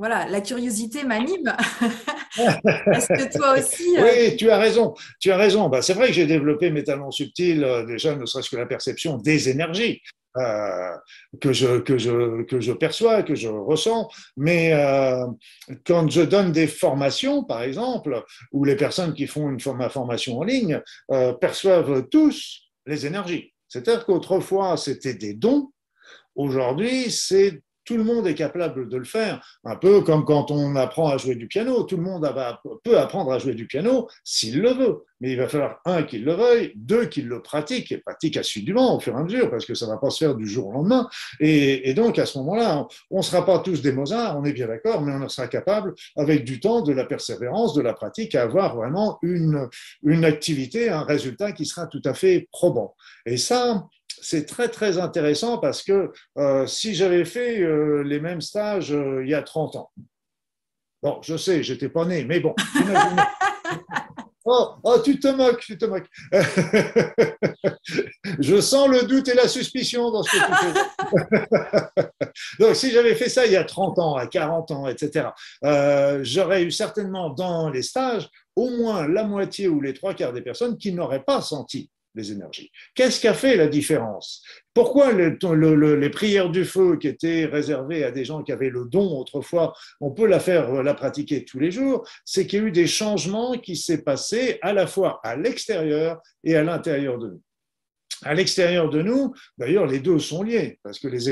voilà, 0.00 0.26
la 0.28 0.40
curiosité 0.40 1.04
m'anime. 1.04 1.54
Est-ce 2.38 3.08
que 3.08 3.36
toi 3.36 3.58
aussi 3.58 3.84
Oui, 3.98 4.34
tu 4.34 4.48
as 4.48 4.56
raison. 4.56 4.94
Tu 5.20 5.30
as 5.30 5.36
raison. 5.36 5.68
Bah, 5.68 5.82
c'est 5.82 5.92
vrai 5.92 6.06
que 6.06 6.14
j'ai 6.14 6.24
développé 6.24 6.70
mes 6.70 6.82
talents 6.82 7.10
subtils, 7.10 7.62
euh, 7.62 7.84
déjà, 7.84 8.16
ne 8.16 8.24
serait-ce 8.24 8.48
que 8.48 8.56
la 8.56 8.64
perception 8.64 9.18
des 9.18 9.50
énergies. 9.50 10.00
Euh, 10.38 10.96
que, 11.42 11.52
je, 11.52 11.80
que, 11.80 11.98
je, 11.98 12.44
que 12.44 12.60
je 12.60 12.72
perçois, 12.72 13.22
que 13.22 13.34
je 13.34 13.48
ressens. 13.48 14.08
Mais 14.38 14.72
euh, 14.72 15.26
quand 15.84 16.10
je 16.10 16.22
donne 16.22 16.50
des 16.50 16.66
formations, 16.66 17.44
par 17.44 17.60
exemple, 17.60 18.24
où 18.52 18.64
les 18.64 18.76
personnes 18.76 19.12
qui 19.12 19.26
font 19.26 19.50
une, 19.50 19.58
ma 19.76 19.90
formation 19.90 20.38
en 20.38 20.44
ligne 20.44 20.80
perçoivent 21.42 22.08
tous 22.08 22.70
les 22.86 23.04
énergies. 23.04 23.52
C'est-à-dire 23.68 24.06
qu'autrefois, 24.06 24.78
c'était 24.78 25.14
des 25.14 25.34
dons. 25.34 25.72
Aujourd'hui, 26.34 27.10
c'est 27.10 27.60
tout 27.90 27.96
le 27.96 28.04
monde 28.04 28.28
est 28.28 28.36
capable 28.36 28.88
de 28.88 28.96
le 28.96 29.04
faire, 29.04 29.44
un 29.64 29.74
peu 29.74 30.02
comme 30.02 30.24
quand 30.24 30.52
on 30.52 30.76
apprend 30.76 31.08
à 31.08 31.16
jouer 31.16 31.34
du 31.34 31.48
piano. 31.48 31.82
Tout 31.82 31.96
le 31.96 32.04
monde 32.04 32.32
peut 32.84 32.96
apprendre 32.96 33.32
à 33.32 33.40
jouer 33.40 33.54
du 33.54 33.66
piano 33.66 34.06
s'il 34.22 34.60
le 34.60 34.70
veut, 34.70 35.04
mais 35.20 35.32
il 35.32 35.38
va 35.38 35.48
falloir, 35.48 35.80
un, 35.84 36.02
qu'il 36.02 36.24
le 36.24 36.34
veuille, 36.34 36.72
deux, 36.76 37.06
qu'il 37.06 37.28
le 37.28 37.42
pratique, 37.42 37.92
et 37.92 37.98
pratique 37.98 38.36
assidûment 38.36 38.96
au 38.96 39.00
fur 39.00 39.14
et 39.14 39.20
à 39.20 39.22
mesure, 39.22 39.50
parce 39.50 39.66
que 39.66 39.74
ça 39.74 39.86
ne 39.86 39.92
va 39.92 39.98
pas 39.98 40.10
se 40.10 40.18
faire 40.18 40.34
du 40.34 40.46
jour 40.46 40.68
au 40.68 40.72
lendemain. 40.72 41.08
Et, 41.40 41.92
donc, 41.94 42.18
à 42.18 42.26
ce 42.26 42.38
moment-là, 42.38 42.86
on 43.10 43.18
ne 43.18 43.22
sera 43.22 43.44
pas 43.44 43.58
tous 43.58 43.82
des 43.82 43.92
Mozart, 43.92 44.38
on 44.38 44.44
est 44.44 44.52
bien 44.52 44.68
d'accord, 44.68 45.02
mais 45.02 45.12
on 45.12 45.28
sera 45.28 45.48
capable, 45.48 45.94
avec 46.16 46.44
du 46.44 46.60
temps, 46.60 46.82
de 46.82 46.92
la 46.92 47.04
persévérance, 47.04 47.74
de 47.74 47.82
la 47.82 47.92
pratique, 47.92 48.34
à 48.34 48.42
avoir 48.42 48.76
vraiment 48.76 49.18
une, 49.22 49.68
une 50.02 50.24
activité, 50.24 50.88
un 50.88 51.02
résultat 51.02 51.52
qui 51.52 51.66
sera 51.66 51.86
tout 51.86 52.02
à 52.04 52.14
fait 52.14 52.48
probant. 52.52 52.94
Et 53.26 53.36
ça, 53.36 53.86
c'est 54.20 54.46
très 54.46 54.68
très 54.68 54.98
intéressant 54.98 55.58
parce 55.58 55.82
que 55.82 56.12
euh, 56.38 56.66
si 56.66 56.94
j'avais 56.94 57.24
fait 57.24 57.60
euh, 57.60 58.02
les 58.02 58.20
mêmes 58.20 58.40
stages 58.40 58.92
euh, 58.92 59.22
il 59.24 59.30
y 59.30 59.34
a 59.34 59.42
30 59.42 59.76
ans, 59.76 59.90
bon, 61.02 61.18
je 61.22 61.36
sais, 61.36 61.62
j'étais 61.62 61.88
pas 61.88 62.04
né, 62.04 62.24
mais 62.24 62.40
bon. 62.40 62.54
Oh, 64.44 64.74
oh, 64.84 64.98
tu 65.04 65.20
te 65.20 65.28
moques, 65.28 65.60
tu 65.60 65.76
te 65.76 65.84
moques. 65.84 66.08
je 68.40 68.58
sens 68.60 68.88
le 68.88 69.02
doute 69.02 69.28
et 69.28 69.34
la 69.34 69.48
suspicion 69.48 70.10
dans 70.10 70.22
ce 70.22 70.30
que 70.30 70.36
tu 70.36 70.42
fais. 71.94 72.08
Donc, 72.58 72.74
si 72.74 72.90
j'avais 72.90 73.14
fait 73.14 73.28
ça 73.28 73.44
il 73.44 73.52
y 73.52 73.56
a 73.56 73.64
30 73.64 73.98
ans, 73.98 74.16
à 74.16 74.26
40 74.26 74.70
ans, 74.70 74.88
etc., 74.88 75.28
j'aurais 76.22 76.62
eu 76.62 76.70
certainement 76.70 77.28
dans 77.30 77.68
les 77.68 77.82
stages 77.82 78.30
au 78.56 78.70
moins 78.70 79.06
la 79.06 79.24
moitié 79.24 79.68
ou 79.68 79.80
les 79.80 79.94
trois 79.94 80.14
quarts 80.14 80.32
des 80.32 80.42
personnes 80.42 80.78
qui 80.78 80.92
n'auraient 80.92 81.24
pas 81.24 81.42
senti 81.42 81.90
les 82.14 82.32
énergies. 82.32 82.70
Qu'est-ce 82.94 83.20
qui 83.20 83.28
a 83.28 83.34
fait 83.34 83.56
la 83.56 83.68
différence? 83.68 84.42
Pourquoi 84.74 85.12
les 85.12 86.10
prières 86.10 86.50
du 86.50 86.64
feu 86.64 86.96
qui 86.96 87.08
étaient 87.08 87.44
réservées 87.44 88.04
à 88.04 88.10
des 88.10 88.24
gens 88.24 88.42
qui 88.42 88.52
avaient 88.52 88.70
le 88.70 88.84
don 88.84 89.18
autrefois, 89.18 89.74
on 90.00 90.10
peut 90.10 90.26
la 90.26 90.40
faire, 90.40 90.82
la 90.82 90.94
pratiquer 90.94 91.44
tous 91.44 91.58
les 91.58 91.70
jours? 91.70 92.06
C'est 92.24 92.46
qu'il 92.46 92.60
y 92.60 92.62
a 92.62 92.66
eu 92.66 92.72
des 92.72 92.86
changements 92.86 93.52
qui 93.58 93.76
s'est 93.76 94.02
passé 94.02 94.58
à 94.62 94.72
la 94.72 94.86
fois 94.86 95.20
à 95.22 95.36
l'extérieur 95.36 96.20
et 96.44 96.56
à 96.56 96.62
l'intérieur 96.62 97.18
de 97.18 97.28
nous. 97.28 97.42
À 98.22 98.34
l'extérieur 98.34 98.90
de 98.90 99.00
nous, 99.00 99.32
d'ailleurs, 99.56 99.86
les 99.86 99.98
deux 99.98 100.18
sont 100.18 100.42
liés, 100.42 100.78
parce 100.82 100.98
que 100.98 101.08
les, 101.08 101.30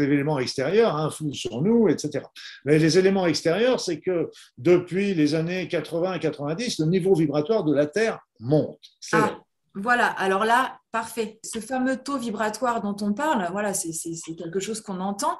éléments 0.00 0.38
extérieurs 0.38 0.96
influent 0.96 1.34
sur 1.34 1.60
nous, 1.60 1.88
etc. 1.88 2.24
Mais 2.64 2.78
les 2.78 2.96
éléments 2.96 3.26
extérieurs, 3.26 3.80
c'est 3.80 4.00
que 4.00 4.30
depuis 4.56 5.12
les 5.14 5.34
années 5.34 5.66
80-90, 5.66 6.82
le 6.82 6.88
niveau 6.88 7.14
vibratoire 7.14 7.64
de 7.64 7.74
la 7.74 7.86
Terre 7.86 8.18
monte. 8.40 8.80
Ah. 9.12 9.41
Voilà, 9.74 10.06
alors 10.06 10.44
là, 10.44 10.78
parfait. 10.90 11.40
Ce 11.44 11.58
fameux 11.58 11.96
taux 11.96 12.18
vibratoire 12.18 12.82
dont 12.82 12.96
on 13.00 13.14
parle, 13.14 13.48
voilà, 13.52 13.72
c'est 13.72 13.92
quelque 14.36 14.60
chose 14.60 14.80
qu'on 14.80 15.00
entend. 15.00 15.38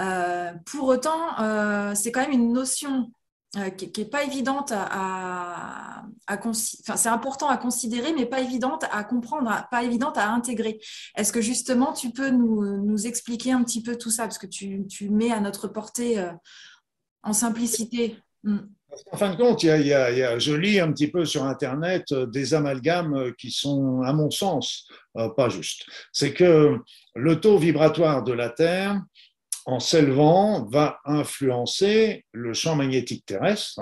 Euh, 0.00 0.52
pour 0.66 0.88
autant, 0.88 1.40
euh, 1.40 1.94
c'est 1.94 2.10
quand 2.12 2.20
même 2.20 2.32
une 2.32 2.52
notion 2.52 3.10
euh, 3.56 3.70
qui 3.70 4.00
n'est 4.00 4.08
pas 4.08 4.24
évidente 4.24 4.72
à, 4.74 6.04
c'est 6.52 7.08
important 7.08 7.48
à 7.48 7.56
considérer, 7.58 8.12
mais 8.14 8.26
pas 8.26 8.40
évidente 8.40 8.84
à 8.90 9.04
comprendre, 9.04 9.66
pas 9.70 9.82
évidente 9.82 10.16
à 10.16 10.30
intégrer. 10.30 10.80
Est-ce 11.14 11.32
que 11.32 11.40
justement, 11.40 11.92
tu 11.92 12.10
peux 12.10 12.30
nous, 12.30 13.06
expliquer 13.06 13.52
un 13.52 13.62
petit 13.62 13.82
peu 13.82 13.96
tout 13.96 14.10
ça, 14.10 14.24
parce 14.24 14.38
que 14.38 14.46
tu, 14.46 15.10
mets 15.10 15.32
à 15.32 15.40
notre 15.40 15.68
portée 15.68 16.26
en 17.22 17.32
simplicité 17.34 18.18
hmm. 18.44 18.60
En 19.12 19.16
fin 19.16 19.30
de 19.30 19.36
compte, 19.36 19.60
je 19.60 20.54
lis 20.54 20.80
un 20.80 20.92
petit 20.92 21.08
peu 21.08 21.24
sur 21.24 21.44
Internet 21.44 22.12
euh, 22.12 22.26
des 22.26 22.54
amalgames 22.54 23.14
euh, 23.14 23.32
qui 23.36 23.50
sont, 23.50 24.02
à 24.02 24.12
mon 24.12 24.30
sens, 24.30 24.88
euh, 25.16 25.28
pas 25.30 25.48
justes. 25.48 25.84
C'est 26.12 26.32
que 26.32 26.78
le 27.14 27.40
taux 27.40 27.58
vibratoire 27.58 28.22
de 28.22 28.32
la 28.32 28.50
Terre, 28.50 29.00
en 29.64 29.80
s'élevant, 29.80 30.64
va 30.66 30.98
influencer 31.04 32.24
le 32.32 32.54
champ 32.54 32.76
magnétique 32.76 33.26
terrestre 33.26 33.80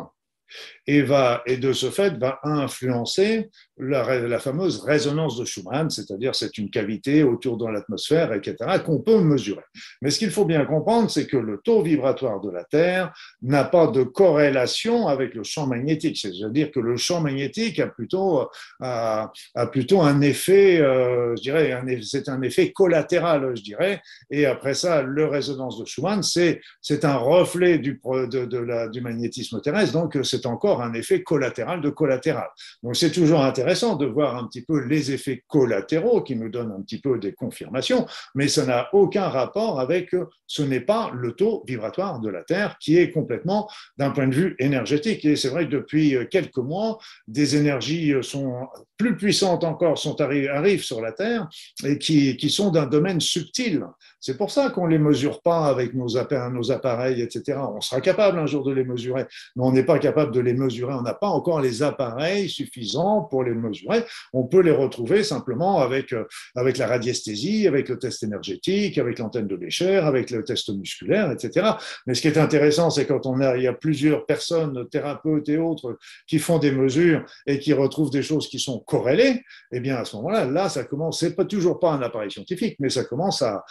et, 0.86 1.02
va, 1.02 1.42
et 1.46 1.56
de 1.56 1.72
ce 1.72 1.90
fait 1.90 2.18
va 2.18 2.38
influencer 2.42 3.50
la, 3.78 4.38
fameuse 4.38 4.82
résonance 4.84 5.36
de 5.36 5.44
Schumann, 5.44 5.90
c'est-à-dire 5.90 6.34
c'est 6.34 6.58
une 6.58 6.70
cavité 6.70 7.24
autour 7.24 7.56
de 7.56 7.66
l'atmosphère, 7.66 8.32
etc., 8.32 8.56
qu'on 8.84 9.00
peut 9.00 9.20
mesurer. 9.20 9.64
Mais 10.00 10.10
ce 10.10 10.18
qu'il 10.18 10.30
faut 10.30 10.44
bien 10.44 10.64
comprendre, 10.64 11.10
c'est 11.10 11.26
que 11.26 11.36
le 11.36 11.58
taux 11.58 11.82
vibratoire 11.82 12.40
de 12.40 12.50
la 12.50 12.64
Terre 12.64 13.12
n'a 13.42 13.64
pas 13.64 13.88
de 13.88 14.04
corrélation 14.04 15.08
avec 15.08 15.34
le 15.34 15.42
champ 15.42 15.66
magnétique. 15.66 16.16
C'est-à-dire 16.16 16.70
que 16.70 16.78
le 16.78 16.96
champ 16.96 17.20
magnétique 17.20 17.80
a 17.80 17.88
plutôt, 17.88 18.48
a, 18.80 19.32
plutôt 19.72 20.02
un 20.02 20.20
effet, 20.20 20.80
euh, 20.80 21.34
je 21.36 21.42
dirais, 21.42 21.82
c'est 22.02 22.28
un 22.28 22.42
effet 22.42 22.70
collatéral, 22.70 23.52
je 23.56 23.62
dirais. 23.62 24.00
Et 24.30 24.46
après 24.46 24.74
ça, 24.74 25.02
le 25.02 25.26
résonance 25.26 25.78
de 25.80 25.84
Schumann, 25.84 26.22
c'est 26.22 27.04
un 27.04 27.16
reflet 27.16 27.78
du, 27.78 28.00
du 28.30 29.00
magnétisme 29.00 29.60
terrestre, 29.60 29.92
donc 29.92 30.16
c'est 30.22 30.46
encore 30.46 30.80
un 30.80 30.94
effet 30.94 31.22
collatéral 31.22 31.80
de 31.80 31.90
collatéral. 31.90 32.48
Donc 32.82 32.94
c'est 32.94 33.10
toujours 33.10 33.40
intéressant 33.40 33.63
de 33.64 34.06
voir 34.06 34.36
un 34.36 34.46
petit 34.46 34.62
peu 34.62 34.80
les 34.84 35.12
effets 35.12 35.42
collatéraux 35.48 36.22
qui 36.22 36.36
nous 36.36 36.48
donnent 36.48 36.72
un 36.72 36.82
petit 36.82 37.00
peu 37.00 37.18
des 37.18 37.32
confirmations, 37.32 38.06
mais 38.34 38.48
ça 38.48 38.64
n'a 38.66 38.88
aucun 38.92 39.28
rapport 39.28 39.80
avec, 39.80 40.14
ce 40.46 40.62
n'est 40.62 40.80
pas 40.80 41.10
le 41.14 41.32
taux 41.32 41.64
vibratoire 41.66 42.20
de 42.20 42.28
la 42.28 42.44
Terre 42.44 42.76
qui 42.78 42.98
est 42.98 43.10
complètement 43.10 43.68
d'un 43.98 44.10
point 44.10 44.28
de 44.28 44.34
vue 44.34 44.56
énergétique. 44.58 45.24
Et 45.24 45.36
c'est 45.36 45.48
vrai 45.48 45.66
que 45.66 45.72
depuis 45.72 46.16
quelques 46.30 46.58
mois, 46.58 46.98
des 47.26 47.56
énergies 47.56 48.12
sont 48.22 48.68
plus 48.96 49.16
puissantes 49.16 49.64
encore 49.64 49.98
sont 49.98 50.20
arrivent 50.20 50.84
sur 50.84 51.00
la 51.00 51.12
Terre 51.12 51.48
et 51.84 51.98
qui, 51.98 52.36
qui 52.36 52.50
sont 52.50 52.70
d'un 52.70 52.86
domaine 52.86 53.20
subtil. 53.20 53.84
C'est 54.24 54.38
pour 54.38 54.50
ça 54.50 54.70
qu'on 54.70 54.86
ne 54.86 54.92
les 54.92 54.98
mesure 54.98 55.42
pas 55.42 55.66
avec 55.66 55.92
nos, 55.92 56.16
appareils, 56.16 57.20
etc. 57.20 57.58
On 57.58 57.82
sera 57.82 58.00
capable 58.00 58.38
un 58.38 58.46
jour 58.46 58.64
de 58.64 58.72
les 58.72 58.82
mesurer, 58.82 59.26
mais 59.54 59.62
on 59.62 59.70
n'est 59.70 59.84
pas 59.84 59.98
capable 59.98 60.32
de 60.32 60.40
les 60.40 60.54
mesurer. 60.54 60.94
On 60.94 61.02
n'a 61.02 61.12
pas 61.12 61.26
encore 61.26 61.60
les 61.60 61.82
appareils 61.82 62.48
suffisants 62.48 63.20
pour 63.24 63.44
les 63.44 63.52
mesurer. 63.52 64.02
On 64.32 64.44
peut 64.44 64.62
les 64.62 64.70
retrouver 64.70 65.24
simplement 65.24 65.80
avec, 65.80 66.14
euh, 66.14 66.24
avec 66.56 66.78
la 66.78 66.86
radiesthésie, 66.86 67.68
avec 67.68 67.90
le 67.90 67.98
test 67.98 68.22
énergétique, 68.22 68.96
avec 68.96 69.18
l'antenne 69.18 69.46
de 69.46 69.56
Bécher, 69.56 69.96
avec 69.96 70.30
le 70.30 70.42
test 70.42 70.70
musculaire, 70.70 71.30
etc. 71.30 71.72
Mais 72.06 72.14
ce 72.14 72.22
qui 72.22 72.28
est 72.28 72.38
intéressant, 72.38 72.88
c'est 72.88 73.04
quand 73.04 73.26
on 73.26 73.42
a, 73.42 73.58
il 73.58 73.64
y 73.64 73.66
a 73.66 73.74
plusieurs 73.74 74.24
personnes, 74.24 74.88
thérapeutes 74.88 75.50
et 75.50 75.58
autres, 75.58 75.98
qui 76.26 76.38
font 76.38 76.58
des 76.58 76.72
mesures 76.72 77.26
et 77.46 77.58
qui 77.58 77.74
retrouvent 77.74 78.10
des 78.10 78.22
choses 78.22 78.48
qui 78.48 78.58
sont 78.58 78.78
corrélées, 78.78 79.42
eh 79.70 79.80
bien, 79.80 79.96
à 79.96 80.06
ce 80.06 80.16
moment-là, 80.16 80.46
là, 80.46 80.70
ça 80.70 80.84
commence, 80.84 81.20
c'est 81.20 81.36
pas 81.36 81.44
toujours 81.44 81.78
pas 81.78 81.92
un 81.92 82.00
appareil 82.00 82.30
scientifique, 82.30 82.76
mais 82.80 82.88
ça 82.88 83.04
commence 83.04 83.42
à, 83.42 83.62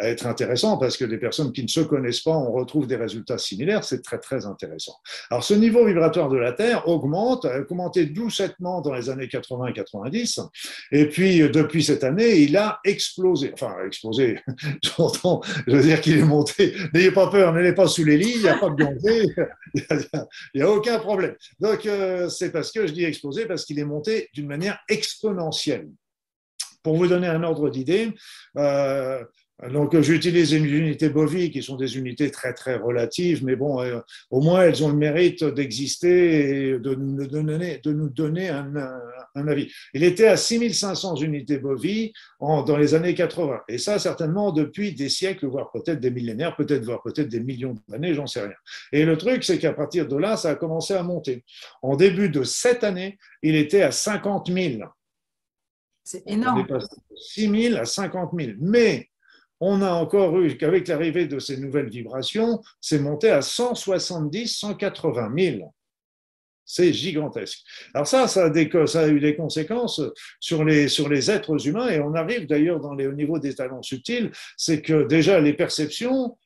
être 0.00 0.26
intéressant 0.26 0.78
parce 0.78 0.96
que 0.96 1.04
des 1.04 1.18
personnes 1.18 1.52
qui 1.52 1.62
ne 1.62 1.68
se 1.68 1.80
connaissent 1.80 2.20
pas, 2.20 2.36
on 2.36 2.52
retrouve 2.52 2.86
des 2.86 2.96
résultats 2.96 3.38
similaires. 3.38 3.84
C'est 3.84 4.02
très, 4.02 4.18
très 4.18 4.46
intéressant. 4.46 4.96
Alors, 5.30 5.44
ce 5.44 5.54
niveau 5.54 5.84
vibratoire 5.84 6.28
de 6.28 6.36
la 6.36 6.52
Terre 6.52 6.88
augmente, 6.88 7.44
a 7.44 7.58
augmenté 7.60 8.06
doucettement 8.06 8.80
dans 8.80 8.92
les 8.92 9.10
années 9.10 9.28
80 9.28 9.66
et 9.66 9.72
90. 9.72 10.40
Et 10.90 11.08
puis, 11.08 11.40
depuis 11.50 11.82
cette 11.82 12.04
année, 12.04 12.40
il 12.40 12.56
a 12.56 12.80
explosé. 12.84 13.50
Enfin, 13.54 13.74
explosé, 13.86 14.38
j'entends, 14.82 15.40
je 15.66 15.76
veux 15.76 15.82
dire 15.82 16.00
qu'il 16.00 16.18
est 16.18 16.24
monté. 16.24 16.74
N'ayez 16.94 17.10
pas 17.10 17.30
peur, 17.30 17.52
n'allez 17.52 17.74
pas 17.74 17.86
sous 17.86 18.04
les 18.04 18.16
lits, 18.16 18.32
il 18.36 18.42
n'y 18.42 18.48
a 18.48 18.58
pas 18.58 18.70
de 18.70 18.76
danger, 18.76 19.26
il 19.74 19.82
n'y 20.54 20.62
a, 20.62 20.70
aucun 20.70 20.98
problème. 20.98 21.34
Donc, 21.60 21.86
euh, 21.86 22.28
c'est 22.28 22.50
parce 22.50 22.72
que 22.72 22.86
je 22.86 22.92
dis 22.92 23.04
explosé, 23.04 23.46
parce 23.46 23.64
qu'il 23.64 23.78
est 23.78 23.84
monté 23.84 24.28
d'une 24.34 24.46
manière 24.46 24.78
exponentielle. 24.88 25.88
Pour 26.82 26.96
vous 26.96 27.06
donner 27.06 27.28
un 27.28 27.42
ordre 27.44 27.70
d'idée, 27.70 28.12
euh, 28.56 29.22
donc, 29.70 29.98
j'utilise 30.00 30.52
une 30.52 30.64
unité 30.64 31.08
bovie 31.08 31.52
qui 31.52 31.62
sont 31.62 31.76
des 31.76 31.96
unités 31.96 32.32
très, 32.32 32.52
très 32.52 32.74
relatives, 32.74 33.44
mais 33.44 33.54
bon, 33.54 33.80
euh, 33.80 34.00
au 34.30 34.40
moins, 34.40 34.62
elles 34.62 34.82
ont 34.82 34.88
le 34.88 34.96
mérite 34.96 35.44
d'exister 35.44 36.72
et 36.72 36.78
de 36.80 36.94
nous 36.96 37.26
donner, 37.28 37.78
de 37.78 37.92
nous 37.92 38.08
donner 38.08 38.48
un, 38.48 38.74
un, 39.36 39.48
avis. 39.48 39.72
Il 39.94 40.02
était 40.02 40.26
à 40.26 40.36
6500 40.36 41.16
unités 41.16 41.58
bovies 41.58 42.12
en, 42.40 42.62
dans 42.62 42.76
les 42.76 42.94
années 42.94 43.14
80. 43.14 43.60
Et 43.68 43.78
ça, 43.78 44.00
certainement, 44.00 44.50
depuis 44.50 44.94
des 44.94 45.08
siècles, 45.08 45.46
voire 45.46 45.70
peut-être 45.70 46.00
des 46.00 46.10
millénaires, 46.10 46.56
peut-être, 46.56 46.84
voire 46.84 47.02
peut-être 47.02 47.28
des 47.28 47.40
millions 47.40 47.76
d'années, 47.88 48.14
j'en 48.14 48.26
sais 48.26 48.40
rien. 48.40 48.56
Et 48.90 49.04
le 49.04 49.16
truc, 49.16 49.44
c'est 49.44 49.58
qu'à 49.58 49.72
partir 49.72 50.08
de 50.08 50.16
là, 50.16 50.36
ça 50.36 50.50
a 50.50 50.54
commencé 50.56 50.94
à 50.94 51.04
monter. 51.04 51.44
En 51.82 51.94
début 51.94 52.30
de 52.30 52.42
cette 52.42 52.82
année, 52.82 53.16
il 53.42 53.54
était 53.54 53.82
à 53.82 53.92
50 53.92 54.50
000. 54.50 54.82
C'est 56.02 56.24
énorme. 56.26 56.66
On 56.68 56.78
est 56.78 56.84
6 57.14 57.70
000 57.70 57.80
à 57.80 57.84
50 57.84 58.32
000. 58.36 58.52
Mais 58.60 59.08
on 59.64 59.80
a 59.80 59.92
encore 59.92 60.40
eu 60.40 60.56
qu'avec 60.56 60.88
l'arrivée 60.88 61.26
de 61.26 61.38
ces 61.38 61.56
nouvelles 61.56 61.88
vibrations, 61.88 62.60
c'est 62.80 62.98
monté 62.98 63.30
à 63.30 63.42
170, 63.42 64.48
180 64.48 65.32
000. 65.38 65.74
C'est 66.64 66.92
gigantesque. 66.92 67.60
Alors 67.94 68.08
ça, 68.08 68.26
ça 68.26 68.46
a, 68.46 69.08
eu 69.08 69.20
des 69.20 69.36
conséquences 69.36 70.00
sur 70.40 70.64
les, 70.64 71.30
êtres 71.30 71.68
humains 71.68 71.90
et 71.90 72.00
on 72.00 72.14
arrive 72.14 72.48
d'ailleurs 72.48 72.80
dans 72.80 72.94
les, 72.94 73.06
au 73.06 73.12
niveau 73.12 73.38
des 73.38 73.54
talents 73.54 73.82
subtils, 73.82 74.32
c'est 74.56 74.82
que 74.82 75.06
déjà 75.06 75.40
les 75.40 75.52
perceptions 75.52 76.36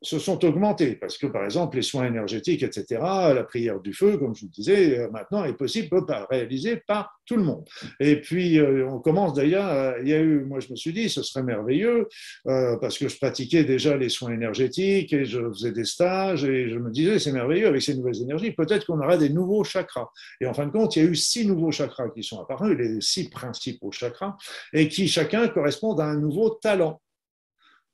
se 0.00 0.18
sont 0.18 0.44
augmentés 0.44 0.94
parce 0.94 1.18
que, 1.18 1.26
par 1.26 1.44
exemple, 1.44 1.76
les 1.76 1.82
soins 1.82 2.06
énergétiques, 2.06 2.62
etc., 2.62 3.00
la 3.00 3.44
prière 3.44 3.80
du 3.80 3.92
feu, 3.92 4.16
comme 4.16 4.34
je 4.34 4.42
vous 4.42 4.50
disais, 4.50 4.98
euh, 4.98 5.10
maintenant 5.10 5.44
est 5.44 5.54
possible, 5.54 5.88
réaliser 6.30 6.76
par 6.86 7.20
tout 7.26 7.36
le 7.36 7.42
monde. 7.42 7.64
Et 7.98 8.20
puis, 8.20 8.58
euh, 8.58 8.88
on 8.88 9.00
commence 9.00 9.34
d'ailleurs, 9.34 9.96
il 10.00 10.08
y 10.08 10.14
a 10.14 10.20
eu, 10.20 10.44
moi 10.44 10.60
je 10.60 10.70
me 10.70 10.76
suis 10.76 10.92
dit, 10.92 11.08
ce 11.08 11.22
serait 11.22 11.42
merveilleux 11.42 12.08
euh, 12.46 12.76
parce 12.80 12.96
que 12.96 13.08
je 13.08 13.16
pratiquais 13.16 13.64
déjà 13.64 13.96
les 13.96 14.08
soins 14.08 14.32
énergétiques 14.32 15.12
et 15.12 15.24
je 15.24 15.40
faisais 15.50 15.72
des 15.72 15.84
stages 15.84 16.44
et 16.44 16.68
je 16.68 16.78
me 16.78 16.90
disais, 16.90 17.18
c'est 17.18 17.32
merveilleux 17.32 17.66
avec 17.66 17.82
ces 17.82 17.94
nouvelles 17.94 18.22
énergies, 18.22 18.52
peut-être 18.52 18.86
qu'on 18.86 19.00
aura 19.00 19.16
des 19.16 19.30
nouveaux 19.30 19.64
chakras. 19.64 20.08
Et 20.40 20.46
en 20.46 20.54
fin 20.54 20.66
de 20.66 20.72
compte, 20.72 20.94
il 20.96 21.02
y 21.02 21.06
a 21.06 21.10
eu 21.10 21.16
six 21.16 21.46
nouveaux 21.46 21.72
chakras 21.72 22.08
qui 22.10 22.22
sont 22.22 22.40
apparus, 22.40 22.76
les 22.78 23.00
six 23.00 23.28
principaux 23.28 23.90
chakras, 23.90 24.36
et 24.72 24.88
qui 24.88 25.08
chacun 25.08 25.48
correspondent 25.48 26.00
à 26.00 26.06
un 26.06 26.16
nouveau 26.16 26.50
talent. 26.50 27.00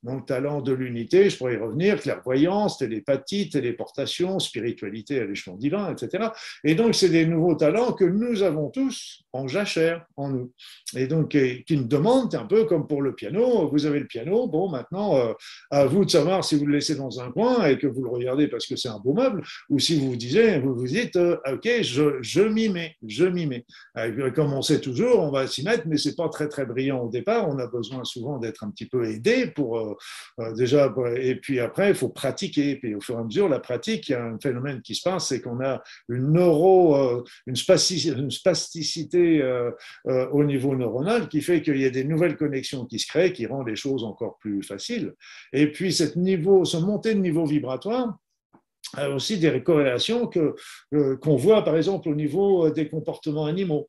Donc, 0.05 0.27
talent 0.27 0.61
de 0.61 0.73
l'unité, 0.73 1.31
je 1.31 1.39
pourrais 1.39 1.55
y 1.55 1.57
revenir, 1.57 2.01
clairvoyance, 2.01 2.79
télépathie, 2.79 3.49
téléportation, 3.49 4.39
spiritualité 4.39 5.19
à 5.19 5.25
l'échelon 5.25 5.57
divin, 5.57 5.93
etc. 5.93 6.29
Et 6.63 6.75
donc, 6.75 6.95
c'est 6.95 7.09
des 7.09 7.27
nouveaux 7.27 7.55
talents 7.55 7.93
que 7.93 8.05
nous 8.05 8.43
avons 8.43 8.69
tous 8.69 9.24
en 9.35 9.49
jachère, 9.49 10.07
en 10.17 10.29
nous. 10.29 10.53
Et 10.97 11.09
donc, 11.09 11.31
qui 11.31 11.77
nous 11.77 11.85
demandent, 11.85 12.35
un 12.37 12.47
peu 12.47 12.65
comme 12.65 12.87
pour 12.87 13.03
le 13.03 13.15
piano, 13.15 13.69
vous 13.69 13.85
avez 13.85 13.99
le 13.99 14.07
piano, 14.07 14.47
bon, 14.47 14.71
maintenant, 14.71 15.17
euh, 15.17 15.33
à 15.71 15.87
vous 15.87 16.05
de 16.05 16.11
savoir 16.11 16.45
si 16.45 16.57
vous 16.57 16.67
le 16.67 16.75
laissez 16.75 16.95
dans 16.95 17.21
un 17.21 17.33
coin 17.33 17.67
et 17.67 17.77
que 17.77 17.89
vous 17.89 18.05
le 18.05 18.11
regardez 18.11 18.47
parce 18.47 18.67
que 18.67 18.77
c'est 18.77 18.89
un 18.89 19.01
beau 19.01 19.13
meuble, 19.13 19.43
ou 19.69 19.81
si 19.81 19.99
vous 19.99 20.11
vous 20.11 20.17
disiez, 20.17 20.61
vous 20.61 20.75
vous 20.77 20.87
dites, 20.87 21.17
euh, 21.17 21.37
OK, 21.53 21.69
je, 21.83 22.43
m'y 22.43 22.69
mets, 22.69 22.95
je 23.07 23.25
m'y 23.25 23.47
mets. 23.47 23.67
Euh, 23.99 24.31
comme 24.31 24.53
on 24.53 24.63
sait 24.63 24.81
toujours, 24.81 25.19
on 25.19 25.33
va 25.33 25.49
s'y 25.49 25.65
mettre, 25.65 25.83
mais 25.87 25.97
c'est 25.97 26.15
pas 26.15 26.29
très, 26.29 26.49
très 26.49 26.65
brillant 26.65 27.01
au 27.01 27.11
départ. 27.11 27.49
On 27.49 27.59
a 27.59 27.67
besoin 27.67 28.05
souvent 28.05 28.39
d'être 28.39 28.63
un 28.63 28.71
petit 28.71 28.87
peu 28.87 29.05
aidé 29.05 29.49
pour 29.49 29.79
euh, 29.81 29.97
déjà, 30.55 30.95
et 31.17 31.35
puis 31.35 31.59
après, 31.59 31.89
il 31.89 31.97
faut 31.97 32.09
pratiquer. 32.09 32.71
Et 32.71 32.77
puis 32.77 32.95
au 32.95 33.01
fur 33.01 33.17
et 33.17 33.19
à 33.19 33.25
mesure, 33.25 33.49
la 33.49 33.59
pratique, 33.59 34.09
il 34.09 34.13
y 34.13 34.15
a 34.15 34.25
un 34.25 34.39
phénomène 34.39 34.81
qui 34.81 34.95
se 34.95 35.03
passe, 35.03 35.27
c'est 35.29 35.41
qu'on 35.41 35.61
a 35.61 35.83
une 36.09 36.33
neuro, 36.33 37.25
une 37.47 37.57
spasticité 37.57 39.24
euh, 39.43 39.71
au 40.05 40.45
niveau 40.45 40.75
neuronal 40.75 41.29
qui 41.29 41.41
fait 41.41 41.63
qu'il 41.63 41.81
y 41.81 41.85
a 41.85 41.91
des 41.91 42.05
nouvelles 42.05 42.37
connexions 42.37 42.87
qui 42.87 42.99
se 42.99 43.07
créent, 43.07 43.33
qui 43.33 43.47
rendent 43.47 43.69
les 43.69 43.77
choses 43.77 44.05
encore 44.05 44.39
plus 44.39 44.63
faciles. 44.63 45.15
Et 45.53 45.71
puis, 45.71 45.93
cette 45.93 46.17
niveau, 46.17 46.65
ce 46.65 46.77
montée 46.77 47.15
de 47.15 47.21
niveau 47.21 47.45
vibratoire, 47.45 48.17
aussi 49.15 49.39
des 49.39 49.63
corrélations 49.63 50.27
que 50.27 50.55
euh, 50.93 51.17
qu'on 51.17 51.37
voit 51.37 51.65
par 51.65 51.77
exemple 51.77 52.09
au 52.09 52.15
niveau 52.15 52.67
euh, 52.67 52.71
des 52.71 52.89
comportements 52.89 53.47
animaux. 53.47 53.89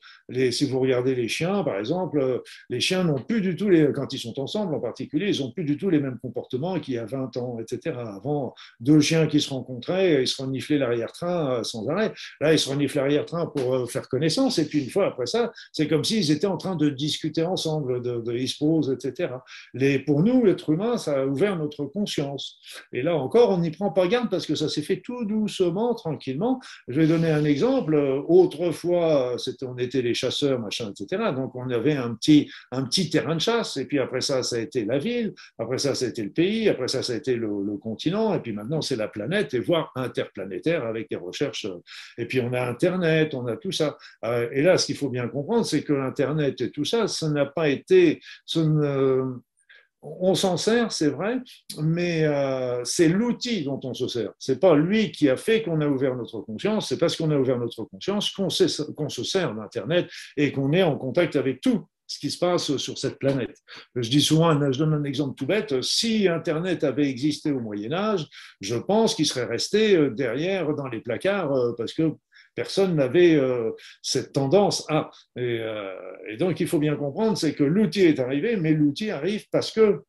Si 0.52 0.66
vous 0.66 0.80
regardez 0.80 1.16
les 1.16 1.28
chiens, 1.28 1.64
par 1.64 1.78
exemple, 1.78 2.20
euh, 2.20 2.40
les 2.70 2.80
chiens 2.80 3.04
n'ont 3.04 3.20
plus 3.20 3.42
du 3.42 3.56
tout 3.56 3.70
les 3.70 3.92
quand 3.94 4.12
ils 4.14 4.20
sont 4.20 4.40
ensemble 4.40 4.74
en 4.76 4.80
particulier, 4.80 5.30
ils 5.30 5.42
n'ont 5.42 5.52
plus 5.52 5.64
du 5.64 5.78
tout 5.78 5.90
les 5.90 6.00
mêmes 6.00 6.18
comportements 6.22 6.80
qu'il 6.80 6.96
y 6.96 6.98
a 6.98 7.06
20 7.06 7.38
ans, 7.38 7.58
etc. 7.60 7.98
Avant, 8.00 8.54
deux 8.80 9.00
chiens 9.00 9.28
qui 9.28 9.42
se 9.42 9.50
rencontraient, 9.50 10.24
ils 10.24 10.28
se 10.28 10.42
reniflaient 10.42 10.78
l'arrière-train 10.78 11.64
sans 11.64 11.88
arrêt. 11.90 12.14
Là, 12.42 12.54
ils 12.54 12.60
se 12.60 12.70
reniflent 12.70 12.98
l'arrière-train 12.98 13.48
pour 13.48 13.90
faire 13.92 14.10
connaissance, 14.10 14.58
et 14.60 14.66
puis 14.68 14.84
une 14.84 14.90
fois 14.90 15.08
après 15.08 15.26
ça, 15.26 15.52
c'est 15.72 15.88
comme 15.88 16.04
s'ils 16.04 16.32
étaient 16.32 16.48
en 16.48 16.58
train 16.58 16.76
de 16.76 16.90
discuter 16.90 17.44
ensemble, 17.44 18.02
de, 18.02 18.22
de 18.22 18.34
ils 18.34 18.48
se 18.48 18.58
posent, 18.58 18.92
etc. 18.92 19.34
Les, 19.74 20.00
pour 20.00 20.24
nous, 20.24 20.44
l'être 20.46 20.70
humain, 20.70 20.98
ça 20.98 21.22
a 21.22 21.26
ouvert 21.26 21.56
notre 21.58 21.86
conscience. 21.86 22.60
Et 22.92 23.02
là 23.02 23.16
encore, 23.16 23.52
on 23.52 23.60
n'y 23.60 23.72
prend 23.72 23.92
pas 23.92 24.08
garde 24.08 24.30
parce 24.30 24.46
que 24.46 24.56
ça 24.56 24.70
s'est 24.70 24.82
fait 24.86 25.02
tout 25.02 25.26
doucement, 25.26 25.94
tranquillement. 25.96 26.62
Je 26.88 27.02
vais 27.02 27.08
donner 27.08 27.32
un 27.32 27.44
exemple. 27.46 27.96
Autrefois, 28.28 29.36
on 29.64 29.78
était 29.78 30.02
les 30.02 30.14
chasseurs, 30.14 30.60
machin, 30.60 30.92
etc. 30.92 31.32
Donc, 31.36 31.56
on 31.56 31.70
avait 31.70 31.96
un 31.96 32.16
petit, 32.16 32.50
un 32.72 32.84
petit 32.84 33.10
terrain 33.10 33.36
de 33.36 33.42
chasse. 33.42 33.78
Et 33.78 33.86
puis 33.86 34.00
après 34.00 34.22
ça, 34.22 34.44
ça 34.44 34.58
a 34.58 34.60
été 34.60 34.86
la 34.86 34.98
ville. 34.98 35.34
Après 35.58 35.78
ça, 35.78 35.96
ça 35.96 36.06
a 36.06 36.10
été 36.10 36.24
le 36.24 36.32
pays. 36.32 36.70
Après 36.70 36.88
ça, 36.88 37.04
ça 37.04 37.14
a 37.14 37.16
été 37.16 37.36
le, 37.36 37.78
continent. 37.82 38.34
Et 38.34 38.40
puis 38.40 38.54
maintenant, 38.54 38.82
c'est 38.82 38.96
la 38.96 39.08
planète 39.08 39.54
et 39.54 39.60
voire 39.60 39.92
interplanétaire 39.96 40.86
avec 40.86 41.10
des 41.10 41.16
recherches. 41.16 41.68
Et 42.18 42.26
puis 42.26 42.40
on 42.42 42.54
a 42.54 42.62
Internet, 42.62 43.34
on 43.34 43.46
a 43.48 43.58
tout 43.58 43.72
ça. 43.72 43.98
Euh, 44.24 44.50
et 44.52 44.62
là, 44.62 44.78
ce 44.78 44.86
qu'il 44.86 44.96
faut 44.96 45.10
bien 45.10 45.28
comprendre, 45.28 45.66
c'est 45.66 45.84
que 45.84 45.94
l'Internet 45.94 46.60
et 46.62 46.72
tout 46.72 46.86
ça, 46.86 47.08
ça 47.08 47.30
n'a 47.30 47.46
pas 47.46 47.70
été, 47.70 48.22
on 50.20 50.36
s'en 50.36 50.58
sert, 50.58 50.92
c'est 50.92 51.10
vrai, 51.10 51.40
mais 51.82 52.26
euh, 52.26 52.84
c'est 52.84 53.08
l'outil 53.08 53.64
dont 53.64 53.80
on 53.84 53.94
se 53.94 54.08
sert. 54.08 54.32
C'est 54.40 54.60
pas 54.60 54.76
lui 54.76 55.12
qui 55.12 55.30
a 55.30 55.38
fait 55.38 55.64
qu'on 55.64 55.82
a 55.82 55.88
ouvert 55.88 56.16
notre 56.16 56.42
conscience. 56.42 56.90
C'est 56.90 56.98
parce 56.98 57.16
qu'on 57.16 57.32
a 57.32 57.38
ouvert 57.38 57.58
notre 57.58 57.84
conscience 57.84 58.32
qu'on 58.32 58.50
se 58.50 59.24
sert 59.24 59.56
d'Internet 59.56 60.10
et 60.38 60.52
qu'on 60.52 60.74
est 60.74 60.84
en 60.84 60.98
contact 60.98 61.36
avec 61.36 61.62
tout 61.62 61.86
ce 62.08 62.20
qui 62.20 62.30
se 62.30 62.38
passe 62.38 62.78
sur 62.78 62.98
cette 62.98 63.18
planète. 63.18 63.58
Je 63.96 64.10
dis 64.10 64.22
souvent, 64.22 64.52
je 64.72 64.78
donne 64.78 64.94
un 64.94 65.04
exemple 65.04 65.36
tout 65.36 65.46
bête, 65.46 65.82
si 65.82 66.28
Internet 66.28 66.84
avait 66.84 67.10
existé 67.10 67.52
au 67.52 67.60
Moyen 67.60 67.94
Âge, 67.94 68.28
je 68.62 68.76
pense 68.76 69.16
qu'il 69.16 69.26
serait 69.26 69.46
resté 69.46 69.96
euh, 69.96 70.10
derrière 70.10 70.74
dans 70.76 70.88
les 70.88 71.02
placards 71.02 71.52
euh, 71.54 71.74
parce 71.78 71.94
que 71.94 72.14
personne 72.56 72.96
n'avait 72.96 73.36
euh, 73.36 73.72
cette 74.02 74.34
tendance 74.34 74.86
à. 74.90 75.12
Euh, 75.38 75.94
et, 76.28 76.38
donc, 76.38 76.60
il 76.60 76.68
faut 76.68 76.80
bien 76.80 76.96
comprendre, 76.96 77.38
c'est 77.38 77.54
que 77.54 77.64
l'outil 77.64 78.02
est 78.02 78.20
arrivé, 78.20 78.56
mais 78.56 78.72
l'outil 78.72 79.12
arrive 79.12 79.46
parce 79.52 79.72
que 79.72 80.04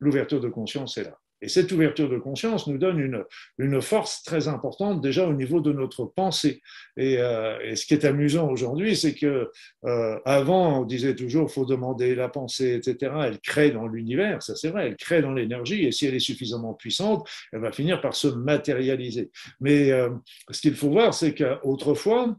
l'ouverture 0.00 0.40
de 0.40 0.48
conscience 0.48 0.96
est 0.98 1.04
là. 1.04 1.18
Et 1.42 1.48
cette 1.48 1.72
ouverture 1.72 2.08
de 2.08 2.18
conscience 2.18 2.68
nous 2.68 2.78
donne 2.78 3.26
une, 3.58 3.82
force 3.82 4.22
très 4.22 4.46
importante 4.46 5.00
déjà 5.00 5.26
au 5.26 5.32
niveau 5.32 5.60
de 5.60 5.72
notre 5.72 6.04
pensée. 6.04 6.62
Et, 6.96 7.18
euh, 7.18 7.74
ce 7.74 7.84
qui 7.84 7.94
est 7.94 8.04
amusant 8.04 8.48
aujourd'hui, 8.48 8.94
c'est 8.94 9.14
que 9.14 9.50
euh, 9.84 10.18
avant 10.24 10.80
on 10.80 10.84
disait 10.84 11.16
toujours 11.16 11.50
faut 11.50 11.66
demander 11.66 12.14
la 12.14 12.28
pensée, 12.28 12.74
etc. 12.74 13.12
Elle 13.24 13.40
crée 13.40 13.72
dans 13.72 13.88
l'univers, 13.88 14.42
ça 14.42 14.54
c'est 14.54 14.68
vrai, 14.68 14.86
elle 14.86 14.96
crée 14.96 15.20
dans 15.20 15.32
l'énergie. 15.32 15.84
Et 15.84 15.92
si 15.92 16.06
elle 16.06 16.14
est 16.14 16.20
suffisamment 16.20 16.74
puissante, 16.74 17.28
elle 17.52 17.60
va 17.60 17.72
finir 17.72 18.00
par 18.00 18.14
se 18.14 18.28
matérialiser. 18.28 19.30
Mais 19.60 19.90
euh, 19.90 20.10
ce 20.50 20.60
qu'il 20.60 20.74
faut 20.76 20.90
voir, 20.90 21.12
c'est 21.12 21.34
qu'autrefois 21.34 22.36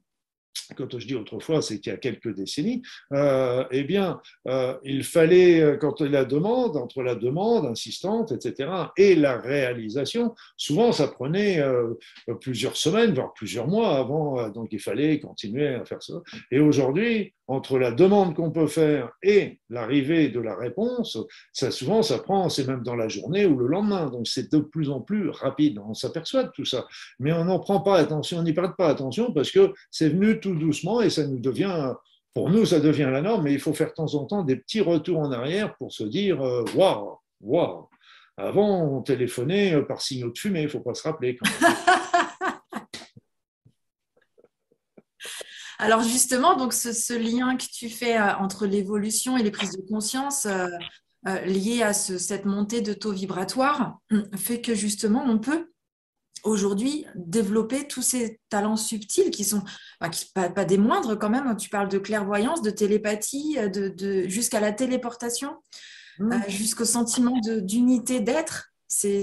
quand 0.75 0.97
je 0.97 1.07
dis 1.07 1.15
autrefois, 1.15 1.61
c'est 1.61 1.79
qu'il 1.79 1.91
y 1.91 1.95
a 1.95 1.97
quelques 1.97 2.33
décennies, 2.33 2.81
euh, 3.13 3.63
eh 3.71 3.83
bien, 3.83 4.21
euh, 4.47 4.75
il 4.83 5.03
fallait, 5.03 5.61
euh, 5.61 5.77
quand 5.77 6.01
la 6.01 6.25
demande, 6.25 6.77
entre 6.77 7.03
la 7.03 7.15
demande 7.15 7.65
insistante, 7.65 8.31
etc., 8.31 8.69
et 8.97 9.15
la 9.15 9.37
réalisation, 9.37 10.33
souvent 10.57 10.91
ça 10.91 11.07
prenait 11.07 11.61
plusieurs 12.41 12.75
semaines, 12.75 13.13
voire 13.13 13.33
plusieurs 13.33 13.67
mois 13.67 13.97
avant, 13.97 14.49
donc 14.49 14.69
il 14.71 14.79
fallait 14.79 15.19
continuer 15.19 15.67
à 15.67 15.85
faire 15.85 16.01
ça. 16.01 16.15
Et 16.51 16.59
aujourd'hui, 16.59 17.33
entre 17.53 17.77
la 17.77 17.91
demande 17.91 18.35
qu'on 18.35 18.51
peut 18.51 18.67
faire 18.67 19.11
et 19.21 19.59
l'arrivée 19.69 20.29
de 20.29 20.39
la 20.39 20.55
réponse, 20.55 21.17
ça 21.51 21.71
souvent 21.71 22.01
ça 22.01 22.19
prend, 22.19 22.49
c'est 22.49 22.67
même 22.67 22.83
dans 22.83 22.95
la 22.95 23.07
journée 23.07 23.45
ou 23.45 23.57
le 23.57 23.67
lendemain, 23.67 24.09
donc 24.09 24.27
c'est 24.27 24.51
de 24.51 24.59
plus 24.59 24.89
en 24.89 25.01
plus 25.01 25.29
rapide. 25.29 25.79
On 25.85 25.93
s'aperçoit 25.93 26.43
de 26.43 26.51
tout 26.55 26.65
ça, 26.65 26.85
mais 27.19 27.31
on 27.31 27.45
n'en 27.45 27.59
prend 27.59 27.79
pas 27.79 27.97
attention, 27.97 28.39
on 28.39 28.43
n'y 28.43 28.53
prête 28.53 28.75
pas 28.77 28.89
attention 28.89 29.31
parce 29.31 29.51
que 29.51 29.73
c'est 29.91 30.09
venu 30.09 30.39
tout 30.39 30.55
doucement 30.55 31.01
et 31.01 31.09
ça 31.09 31.25
nous 31.27 31.39
devient, 31.39 31.93
pour 32.33 32.49
nous 32.49 32.65
ça 32.65 32.79
devient 32.79 33.09
la 33.11 33.21
norme, 33.21 33.43
mais 33.43 33.53
il 33.53 33.59
faut 33.59 33.73
faire 33.73 33.89
de 33.89 33.93
temps 33.93 34.15
en 34.15 34.25
temps 34.25 34.43
des 34.43 34.55
petits 34.55 34.81
retours 34.81 35.19
en 35.19 35.31
arrière 35.31 35.75
pour 35.77 35.93
se 35.93 36.03
dire, 36.03 36.41
euh, 36.41 36.63
waouh, 36.75 37.17
Waouh 37.43 37.89
Avant, 38.37 38.97
on 38.97 39.01
téléphonait 39.01 39.79
par 39.83 40.01
signaux 40.01 40.31
de 40.31 40.37
fumée, 40.37 40.61
il 40.61 40.65
ne 40.65 40.69
faut 40.69 40.79
pas 40.79 40.93
se 40.93 41.03
rappeler. 41.03 41.37
Alors 45.83 46.01
justement, 46.01 46.55
donc 46.55 46.71
ce, 46.71 47.13
lien 47.13 47.57
que 47.57 47.65
tu 47.65 47.89
fais 47.89 48.17
euh, 48.17 48.33
entre 48.37 48.65
l'évolution 48.65 49.37
et 49.37 49.43
les 49.43 49.51
prises 49.51 49.73
de 49.73 49.81
conscience 49.81 50.45
euh, 50.45 50.69
euh, 51.27 51.41
liées 51.41 51.83
à 51.83 51.91
cette 51.91 52.45
montée 52.45 52.79
de 52.79 52.93
taux 52.93 53.11
vibratoire 53.11 53.97
fait 54.37 54.61
que 54.61 54.75
justement 54.75 55.25
on 55.27 55.39
peut 55.39 55.71
aujourd'hui 56.45 57.05
développer 57.15 57.85
tous 57.85 58.01
ces 58.01 58.39
talents 58.47 58.77
subtils 58.77 59.29
qui 59.29 59.43
sont 59.43 59.63
pas, 59.99 60.63
des 60.63 60.77
moindres 60.77 61.19
quand 61.19 61.29
même. 61.29 61.57
Tu 61.57 61.69
parles 61.69 61.89
de 61.89 61.99
clairvoyance, 61.99 62.61
de 62.61 62.69
télépathie, 62.69 63.57
de, 63.69 64.23
jusqu'à 64.29 64.61
la 64.61 64.71
téléportation, 64.71 65.57
mmh. 66.19 66.43
jusqu'au 66.47 66.85
sentiment 66.85 67.39
d'unité 67.41 68.21
d'être. 68.21 68.69
C'est 68.87 69.21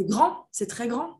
grand, 0.00 0.48
c'est 0.52 0.66
très 0.66 0.86
grand. 0.86 1.17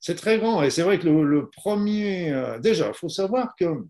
C'est 0.00 0.14
très 0.14 0.38
grand. 0.38 0.62
Et 0.62 0.70
c'est 0.70 0.82
vrai 0.82 0.98
que 0.98 1.08
le, 1.08 1.50
premier. 1.50 2.32
Euh, 2.32 2.58
déjà, 2.58 2.88
il 2.88 2.94
faut 2.94 3.08
savoir 3.08 3.54
que 3.58 3.84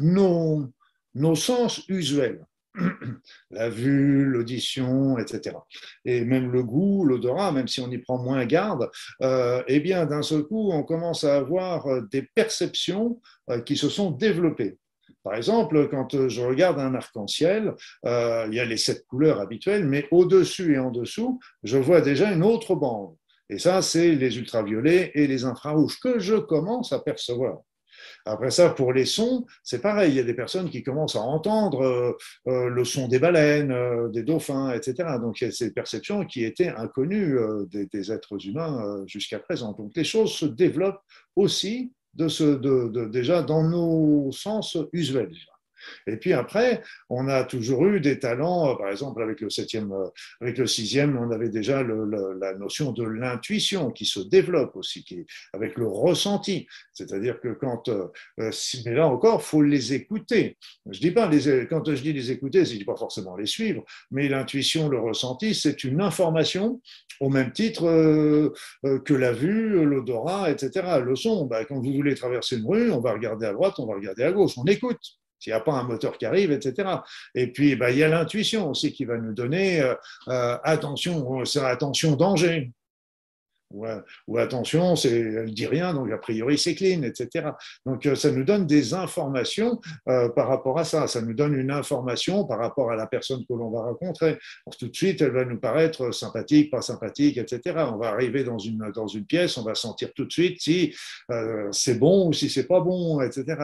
nos, 0.00 0.66
nos 1.14 1.34
sens 1.34 1.82
usuels, 1.88 2.44
la 3.50 3.68
vue, 3.68 4.24
l'audition, 4.24 5.18
etc. 5.18 5.56
Et 6.04 6.24
même 6.24 6.50
le 6.50 6.62
goût, 6.62 7.04
l'odorat, 7.04 7.52
même 7.52 7.68
si 7.68 7.80
on 7.80 7.90
y 7.90 7.98
prend 7.98 8.18
moins 8.18 8.44
garde, 8.44 8.90
euh, 9.22 9.62
eh 9.66 9.80
bien, 9.80 10.06
d'un 10.06 10.22
seul 10.22 10.42
coup, 10.42 10.70
on 10.72 10.82
commence 10.82 11.24
à 11.24 11.36
avoir 11.36 11.86
euh, 11.86 12.02
des 12.12 12.22
perceptions 12.22 13.20
qui 13.64 13.76
se 13.76 13.88
sont 13.88 14.10
développées. 14.10 14.78
Par 15.24 15.34
exemple, 15.34 15.88
quand 15.88 16.28
je 16.28 16.42
regarde 16.42 16.78
un 16.78 16.94
arc-en-ciel, 16.94 17.74
il 18.04 18.50
y 18.52 18.60
a 18.60 18.64
les 18.64 18.76
sept 18.76 19.06
couleurs 19.06 19.40
habituelles, 19.40 19.86
mais 19.86 20.06
au-dessus 20.10 20.74
et 20.74 20.78
en 20.78 20.90
dessous, 20.90 21.40
je 21.62 21.78
vois 21.78 22.00
déjà 22.02 22.30
une 22.30 22.42
autre 22.42 22.74
bande. 22.74 23.16
Et 23.50 23.58
ça, 23.58 23.82
c'est 23.82 24.14
les 24.14 24.38
ultraviolets 24.38 25.12
et 25.14 25.26
les 25.26 25.44
infrarouges 25.44 25.98
que 26.00 26.18
je 26.18 26.36
commence 26.36 26.92
à 26.92 27.00
percevoir. 27.00 27.58
Après 28.24 28.50
ça, 28.50 28.70
pour 28.70 28.92
les 28.92 29.04
sons, 29.04 29.46
c'est 29.62 29.80
pareil. 29.80 30.12
Il 30.12 30.16
y 30.16 30.20
a 30.20 30.24
des 30.24 30.34
personnes 30.34 30.70
qui 30.70 30.82
commencent 30.82 31.16
à 31.16 31.20
entendre 31.20 31.82
euh, 31.82 32.12
euh, 32.48 32.68
le 32.68 32.84
son 32.84 33.08
des 33.08 33.18
baleines, 33.18 33.72
euh, 33.72 34.08
des 34.08 34.22
dauphins, 34.22 34.72
etc. 34.72 35.16
Donc, 35.20 35.40
il 35.40 35.44
y 35.44 35.48
a 35.48 35.50
ces 35.50 35.72
perceptions 35.72 36.24
qui 36.24 36.44
étaient 36.44 36.68
inconnues 36.68 37.38
des, 37.70 38.12
êtres 38.12 38.46
humains 38.46 39.04
jusqu'à 39.06 39.38
présent. 39.38 39.72
Donc, 39.72 39.92
les 39.96 40.04
choses 40.04 40.32
se 40.32 40.46
développent 40.46 41.00
aussi 41.36 41.92
de 42.14 42.28
ce, 42.28 42.44
de, 42.44 43.06
déjà 43.06 43.42
dans 43.42 43.62
nos 43.62 44.30
sens 44.32 44.76
usuels. 44.92 45.34
Et 46.06 46.16
puis 46.16 46.32
après, 46.32 46.82
on 47.08 47.28
a 47.28 47.44
toujours 47.44 47.86
eu 47.86 48.00
des 48.00 48.18
talents, 48.18 48.70
euh, 48.70 48.74
par 48.76 48.90
exemple 48.90 49.22
avec 49.22 49.40
le 49.40 49.50
septième, 49.50 49.92
euh, 49.92 50.08
avec 50.40 50.58
le 50.58 50.66
sixième, 50.66 51.18
on 51.18 51.30
avait 51.30 51.48
déjà 51.48 51.82
la 51.82 52.54
notion 52.54 52.92
de 52.92 53.04
l'intuition 53.04 53.90
qui 53.90 54.06
se 54.06 54.20
développe 54.20 54.76
aussi, 54.76 55.04
qui, 55.04 55.26
avec 55.52 55.76
le 55.76 55.86
ressenti. 55.86 56.66
C'est-à-dire 56.92 57.40
que 57.40 57.48
quand, 57.48 57.88
euh, 57.88 58.08
mais 58.84 58.94
là 58.94 59.06
encore, 59.06 59.42
faut 59.42 59.62
les 59.62 59.92
écouter. 59.94 60.56
Je 60.90 61.00
dis 61.00 61.10
pas 61.10 61.28
les, 61.28 61.66
quand 61.66 61.84
je 61.84 62.02
dis 62.02 62.12
les 62.12 62.30
écouter, 62.30 62.64
je 62.64 62.76
dis 62.76 62.84
pas 62.84 62.96
forcément 62.96 63.36
les 63.36 63.46
suivre, 63.46 63.84
mais 64.10 64.28
l'intuition, 64.28 64.88
le 64.88 65.00
ressenti, 65.00 65.54
c'est 65.54 65.84
une 65.84 66.00
information 66.00 66.80
au 67.20 67.28
même 67.30 67.52
titre 67.52 67.82
que 68.82 69.14
la 69.14 69.32
vue, 69.32 69.84
l'odorat, 69.84 70.50
etc. 70.50 71.00
Le 71.04 71.16
son, 71.16 71.46
ben, 71.46 71.64
quand 71.64 71.80
vous 71.80 71.92
voulez 71.92 72.14
traverser 72.14 72.56
une 72.56 72.66
rue, 72.66 72.90
on 72.90 73.00
va 73.00 73.12
regarder 73.12 73.46
à 73.46 73.52
droite, 73.52 73.74
on 73.78 73.86
va 73.86 73.94
regarder 73.94 74.22
à 74.22 74.32
gauche, 74.32 74.52
on 74.56 74.64
écoute 74.64 75.18
s'il 75.38 75.52
n'y 75.52 75.56
a 75.56 75.60
pas 75.60 75.72
un 75.72 75.84
moteur 75.84 76.18
qui 76.18 76.26
arrive, 76.26 76.52
etc. 76.52 76.88
Et 77.34 77.48
puis, 77.52 77.76
bah, 77.76 77.90
il 77.90 77.98
y 77.98 78.02
a 78.02 78.08
l'intuition 78.08 78.70
aussi 78.70 78.92
qui 78.92 79.04
va 79.04 79.18
nous 79.18 79.34
donner 79.34 79.80
euh, 79.80 79.94
euh, 80.28 80.56
attention, 80.64 81.44
c'est 81.44 81.60
attention, 81.60 82.16
danger 82.16 82.72
ou, 83.70 84.38
attention, 84.38 84.94
elle 84.94 85.52
dit 85.52 85.66
rien, 85.66 85.92
donc 85.92 86.10
a 86.10 86.18
priori 86.18 86.58
c'est 86.58 86.74
clean, 86.74 87.02
etc. 87.02 87.50
Donc 87.84 88.06
euh, 88.06 88.14
ça 88.14 88.30
nous 88.30 88.44
donne 88.44 88.66
des 88.66 88.94
informations 88.94 89.80
euh, 90.08 90.28
par 90.30 90.48
rapport 90.48 90.78
à 90.78 90.84
ça. 90.84 91.06
Ça 91.06 91.20
nous 91.20 91.34
donne 91.34 91.54
une 91.54 91.70
information 91.70 92.44
par 92.44 92.58
rapport 92.58 92.90
à 92.90 92.96
la 92.96 93.06
personne 93.06 93.44
que 93.46 93.52
l'on 93.52 93.70
va 93.70 93.82
rencontrer. 93.82 94.38
tout 94.78 94.88
de 94.88 94.96
suite, 94.96 95.20
elle 95.20 95.32
va 95.32 95.44
nous 95.44 95.58
paraître 95.58 96.12
sympathique, 96.12 96.70
pas 96.70 96.82
sympathique, 96.82 97.36
etc. 97.36 97.84
On 97.92 97.98
va 97.98 98.08
arriver 98.08 98.44
dans 98.44 98.58
une 98.58 99.24
pièce, 99.26 99.58
on 99.58 99.64
va 99.64 99.74
sentir 99.74 100.12
tout 100.14 100.24
de 100.24 100.32
suite 100.32 100.60
si 100.60 100.94
euh, 101.30 101.68
c'est 101.72 101.98
bon 101.98 102.28
ou 102.28 102.32
si 102.32 102.48
c'est 102.48 102.66
pas 102.66 102.80
bon, 102.80 103.20
etc. 103.20 103.56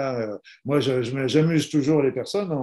moi, 0.65 0.81
j'amuse 0.81 1.71
toujours 1.71 2.03
les 2.03 2.13
personnes 2.13 2.55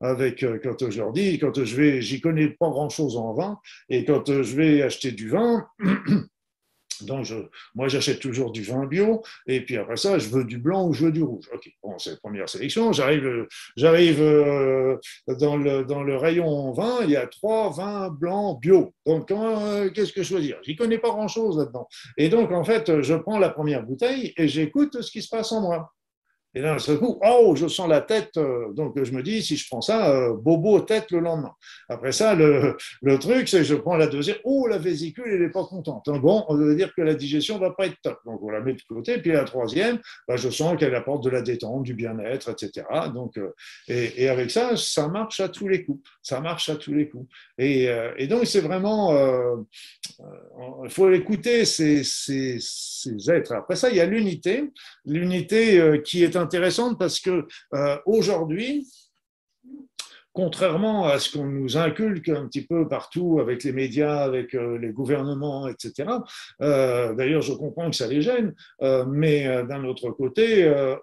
avec 0.00 0.44
quand 0.62 0.90
je 0.90 0.98
leur 0.98 1.12
dis, 1.12 1.38
quand 1.38 1.64
je 1.64 1.76
vais, 1.76 2.00
j'y 2.00 2.20
connais 2.20 2.48
pas 2.48 2.68
grand 2.68 2.88
chose 2.88 3.16
en 3.16 3.34
vin, 3.34 3.58
et 3.88 4.04
quand 4.04 4.26
je 4.26 4.56
vais 4.56 4.82
acheter 4.82 5.12
du 5.12 5.28
vin 5.28 5.66
Donc, 7.02 7.26
moi, 7.74 7.88
j'achète 7.88 8.20
toujours 8.20 8.52
du 8.52 8.62
vin 8.62 8.86
bio, 8.86 9.22
et 9.46 9.60
puis 9.64 9.76
après 9.76 9.96
ça, 9.96 10.18
je 10.18 10.28
veux 10.28 10.44
du 10.44 10.58
blanc 10.58 10.86
ou 10.88 10.92
je 10.92 11.06
veux 11.06 11.12
du 11.12 11.22
rouge. 11.22 11.48
Ok, 11.52 11.70
bon, 11.82 11.98
c'est 11.98 12.10
la 12.10 12.16
première 12.16 12.48
sélection. 12.48 12.92
J'arrive, 12.92 13.46
j'arrive 13.76 14.20
euh, 14.20 14.96
dans, 15.40 15.56
le, 15.56 15.84
dans 15.84 16.02
le 16.02 16.16
rayon 16.16 16.72
vin, 16.72 16.98
il 17.02 17.10
y 17.10 17.16
a 17.16 17.26
trois 17.26 17.70
vins 17.70 18.10
blancs 18.10 18.60
bio. 18.60 18.92
Donc, 19.04 19.30
euh, 19.30 19.90
qu'est-ce 19.90 20.12
que 20.12 20.22
je 20.22 20.28
choisir 20.28 20.58
J'y 20.62 20.76
connais 20.76 20.98
pas 20.98 21.08
grand-chose 21.08 21.58
là-dedans. 21.58 21.88
Et 22.16 22.28
donc, 22.28 22.52
en 22.52 22.64
fait, 22.64 23.02
je 23.02 23.14
prends 23.14 23.38
la 23.38 23.50
première 23.50 23.82
bouteille 23.82 24.32
et 24.36 24.48
j'écoute 24.48 25.00
ce 25.00 25.10
qui 25.10 25.22
se 25.22 25.28
passe 25.28 25.52
en 25.52 25.60
moi. 25.60 25.92
Et 26.56 26.62
d'un 26.62 26.78
seul 26.78 26.96
coup, 26.96 27.20
oh, 27.22 27.54
je 27.54 27.68
sens 27.68 27.86
la 27.86 28.00
tête. 28.00 28.38
Euh, 28.38 28.72
donc, 28.72 28.94
je 29.02 29.12
me 29.12 29.22
dis, 29.22 29.42
si 29.42 29.58
je 29.58 29.68
prends 29.68 29.82
ça, 29.82 30.10
euh, 30.10 30.34
bobo 30.34 30.80
tête 30.80 31.10
le 31.10 31.18
lendemain. 31.18 31.52
Après 31.90 32.12
ça, 32.12 32.34
le, 32.34 32.78
le 33.02 33.18
truc, 33.18 33.46
c'est 33.46 33.58
que 33.58 33.64
je 33.64 33.74
prends 33.74 33.98
la 33.98 34.06
deuxième. 34.06 34.38
Oh, 34.42 34.66
la 34.66 34.78
vésicule, 34.78 35.26
elle 35.26 35.42
n'est 35.42 35.50
pas 35.50 35.64
contente. 35.64 36.06
Bon, 36.06 36.46
on 36.48 36.56
veut 36.56 36.74
dire 36.74 36.94
que 36.94 37.02
la 37.02 37.14
digestion 37.14 37.58
va 37.58 37.72
pas 37.72 37.84
être 37.84 38.00
top. 38.02 38.20
Donc, 38.24 38.42
on 38.42 38.48
la 38.48 38.60
met 38.60 38.72
de 38.72 38.80
côté. 38.88 39.18
Puis 39.18 39.32
la 39.32 39.44
troisième, 39.44 39.98
bah, 40.26 40.36
je 40.36 40.48
sens 40.48 40.78
qu'elle 40.78 40.94
apporte 40.94 41.22
de 41.24 41.28
la 41.28 41.42
détente, 41.42 41.82
du 41.82 41.92
bien-être, 41.92 42.48
etc. 42.48 42.86
Donc, 43.12 43.36
euh, 43.36 43.52
et, 43.86 44.26
avec 44.30 44.50
ça, 44.50 44.78
ça 44.78 45.08
marche 45.08 45.40
à 45.40 45.50
tous 45.50 45.68
les 45.68 45.84
coups. 45.84 46.08
Ça 46.22 46.40
marche 46.40 46.70
à 46.70 46.76
tous 46.76 46.94
les 46.94 47.10
coups. 47.10 47.28
Et, 47.58 47.90
et 48.16 48.26
donc, 48.28 48.46
c'est 48.46 48.60
vraiment, 48.60 49.14
il 50.84 50.90
faut 50.90 51.10
écouter 51.10 51.66
ces, 51.66 52.02
ces, 52.02 52.56
ces 52.60 53.30
êtres. 53.30 53.52
Après 53.52 53.76
ça, 53.76 53.90
il 53.90 53.96
y 53.96 54.00
a 54.00 54.06
l'unité. 54.06 54.64
L'unité 55.04 56.00
qui 56.04 56.24
est 56.24 56.36
un 56.36 56.45
intéressante 56.46 56.98
parce 56.98 57.18
que 57.18 57.46
euh, 57.74 57.98
aujourd'hui, 58.06 58.86
contrairement 60.32 61.06
à 61.06 61.18
ce 61.18 61.36
qu'on 61.36 61.46
nous 61.46 61.76
inculque 61.76 62.28
un 62.28 62.46
petit 62.46 62.64
peu 62.64 62.86
partout 62.86 63.38
avec 63.40 63.64
les 63.64 63.72
médias, 63.72 64.18
avec 64.22 64.54
euh, 64.54 64.78
les 64.78 64.90
gouvernements, 64.90 65.66
etc. 65.66 66.08
Euh, 66.60 67.14
d'ailleurs, 67.14 67.42
je 67.42 67.54
comprends 67.54 67.90
que 67.90 67.96
ça 67.96 68.06
les 68.06 68.22
gêne, 68.22 68.54
mais 69.08 69.64
d'un 69.64 69.84
autre 69.84 70.10
côté, 70.10 70.46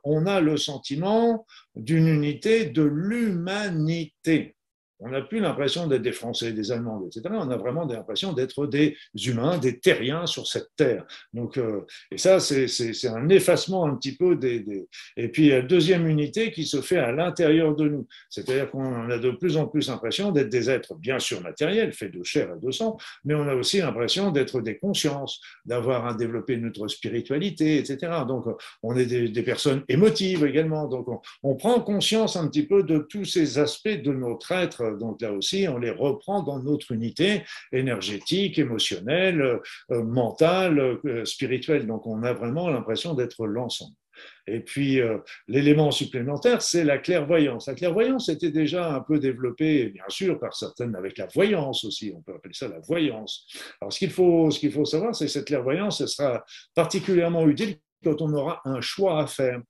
on 0.03 0.25
a 0.27 0.39
le 0.39 0.56
sentiment 0.58 1.45
d'une 1.75 2.08
unité 2.08 2.65
de 2.65 2.84
l'humanité. 2.84 4.56
On 4.99 5.10
n'a 5.10 5.21
plus 5.21 5.39
l'impression 5.39 5.88
d'être 5.88 6.01
des 6.01 6.12
Français, 6.12 6.53
des 6.53 6.71
Allemands, 6.71 7.03
etc. 7.06 7.21
On 7.29 7.49
a 7.49 7.58
vraiment 7.58 7.86
l'impression 7.86 8.34
d'être 8.34 8.67
des 8.67 8.95
humains, 9.25 9.58
des 9.58 9.79
terriens 9.79 10.25
sur 10.25 10.47
cette 10.47 10.69
terre. 10.75 11.06
Donc, 11.34 11.58
euh, 11.58 11.82
et 12.12 12.17
ça, 12.17 12.39
c'est 12.39 13.08
un 13.08 13.29
effacement 13.29 13.86
un 13.86 13.95
petit 13.95 14.15
peu 14.15 14.36
des, 14.36 14.63
Et 15.17 15.27
puis, 15.29 15.43
il 15.43 15.49
y 15.49 15.53
a 15.53 15.60
une 15.60 15.67
deuxième 15.67 16.08
unité 16.08 16.51
qui 16.51 16.65
se 16.65 16.82
fait 16.82 16.97
à 16.97 17.12
l'intérieur 17.12 17.75
de 17.75 17.89
nous. 17.89 18.08
C'est-à-dire 18.29 18.69
qu'on 18.71 19.10
a 19.10 19.17
de 19.17 19.32
plus 19.32 19.58
en 19.58 19.67
plus 19.67 19.89
l'impression 19.89 20.32
d'être 20.32 20.49
des 20.49 20.69
êtres, 20.69 20.95
bien 20.95 21.19
sûr, 21.19 21.41
matériels, 21.41 21.93
faits 21.93 22.13
de 22.13 22.23
chair 22.23 22.53
et 22.56 22.65
de 22.65 22.71
sang, 22.71 22.97
mais 23.25 23.34
on 23.34 23.47
a 23.47 23.56
aussi 23.56 23.79
l'impression 23.79 24.32
d'être 24.32 24.62
des 24.62 24.77
consciences, 24.77 25.41
d'avoir 25.65 26.06
à 26.06 26.13
développer 26.13 26.58
notre 26.58 26.88
spiritualité, 26.88 27.77
etc. 27.77 28.12
Donc, 28.27 28.45
on 28.82 28.95
est 28.95 29.06
des, 29.06 29.43
personnes 29.43 29.84
émotives 29.89 30.45
également. 30.45 30.88
Donc, 30.88 31.10
on, 31.10 31.19
on 31.43 31.56
prend 31.56 31.82
conscience 31.82 32.38
un 32.38 32.47
petit 32.47 32.65
peu 32.65 32.84
de 32.84 32.99
tous 32.99 33.25
ces 33.25 33.60
aspects 33.60 33.89
de 33.89 34.13
notre 34.13 34.53
être 34.53 34.92
donc 34.97 35.21
là 35.21 35.32
aussi, 35.32 35.67
on 35.67 35.77
les 35.77 35.91
reprend 35.91 36.43
dans 36.43 36.60
notre 36.60 36.91
unité 36.91 37.43
énergétique, 37.71 38.60
émotionnelle, 38.60 39.60
euh, 39.91 40.03
mentale, 40.03 40.79
euh, 41.06 41.25
spirituelle. 41.25 41.88
Donc 41.88 42.08
on 42.08 42.23
a 42.23 42.34
vraiment 42.34 42.69
l'impression 42.69 43.13
d'être 43.13 43.45
l'ensemble. 43.45 43.95
Et 44.47 44.60
puis, 44.60 44.99
euh, 44.99 45.17
l'élément 45.47 45.91
supplémentaire, 45.91 46.62
c'est 46.62 46.84
la 46.84 46.97
clairvoyance. 46.97 47.67
La 47.67 47.75
clairvoyance 47.75 48.29
était 48.29 48.51
déjà 48.51 48.93
un 48.93 48.99
peu 48.99 49.19
développée, 49.19 49.88
bien 49.88 50.03
sûr, 50.10 50.39
par 50.39 50.53
certaines, 50.53 50.95
avec 50.95 51.17
la 51.17 51.27
voyance 51.27 51.84
aussi, 51.84 52.13
on 52.15 52.21
peut 52.21 52.34
appeler 52.36 52.53
ça 52.53 52.67
la 52.67 52.79
voyance. 52.79 53.47
Alors, 53.82 53.91
ce 53.91 53.99
qu'il 53.99 54.12
faut, 54.12 54.51
ce 54.51 54.60
qu'il 54.60 54.71
faut 54.71 54.86
savoir, 54.86 55.15
c'est 55.15 55.25
que 55.25 55.32
cette 55.32 55.47
clairvoyance, 55.47 56.06
sera 56.06 56.43
particulièrement 56.75 57.47
utile 57.47 57.77
quand 58.03 58.21
on 58.21 58.34
aura 58.34 58.62
un 58.65 58.82
choix 58.82 59.21
à 59.21 59.27
faire. 59.27 59.62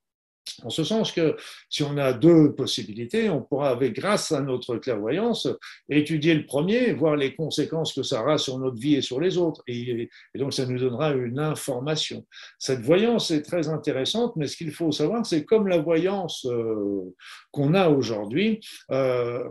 En 0.62 0.70
ce 0.70 0.84
sens 0.84 1.12
que 1.12 1.36
si 1.68 1.82
on 1.82 1.96
a 1.96 2.12
deux 2.12 2.54
possibilités, 2.54 3.28
on 3.28 3.42
pourra, 3.42 3.70
avec, 3.70 3.94
grâce 3.94 4.32
à 4.32 4.40
notre 4.40 4.76
clairvoyance, 4.76 5.48
étudier 5.88 6.34
le 6.34 6.46
premier, 6.46 6.92
voir 6.92 7.16
les 7.16 7.34
conséquences 7.34 7.92
que 7.92 8.02
ça 8.02 8.22
aura 8.22 8.38
sur 8.38 8.58
notre 8.58 8.76
vie 8.76 8.94
et 8.94 9.02
sur 9.02 9.20
les 9.20 9.38
autres. 9.38 9.62
Et, 9.66 10.08
donc, 10.34 10.52
ça 10.52 10.66
nous 10.66 10.78
donnera 10.78 11.12
une 11.12 11.38
information. 11.38 12.24
Cette 12.58 12.80
voyance 12.80 13.30
est 13.30 13.42
très 13.42 13.68
intéressante, 13.68 14.36
mais 14.36 14.46
ce 14.46 14.56
qu'il 14.56 14.70
faut 14.70 14.92
savoir, 14.92 15.24
c'est 15.26 15.44
comme 15.44 15.68
la 15.68 15.78
voyance 15.78 16.46
euh, 16.46 17.14
qu'on 17.50 17.74
a 17.74 17.88
aujourd'hui, 17.88 18.60
euh, 18.90 19.44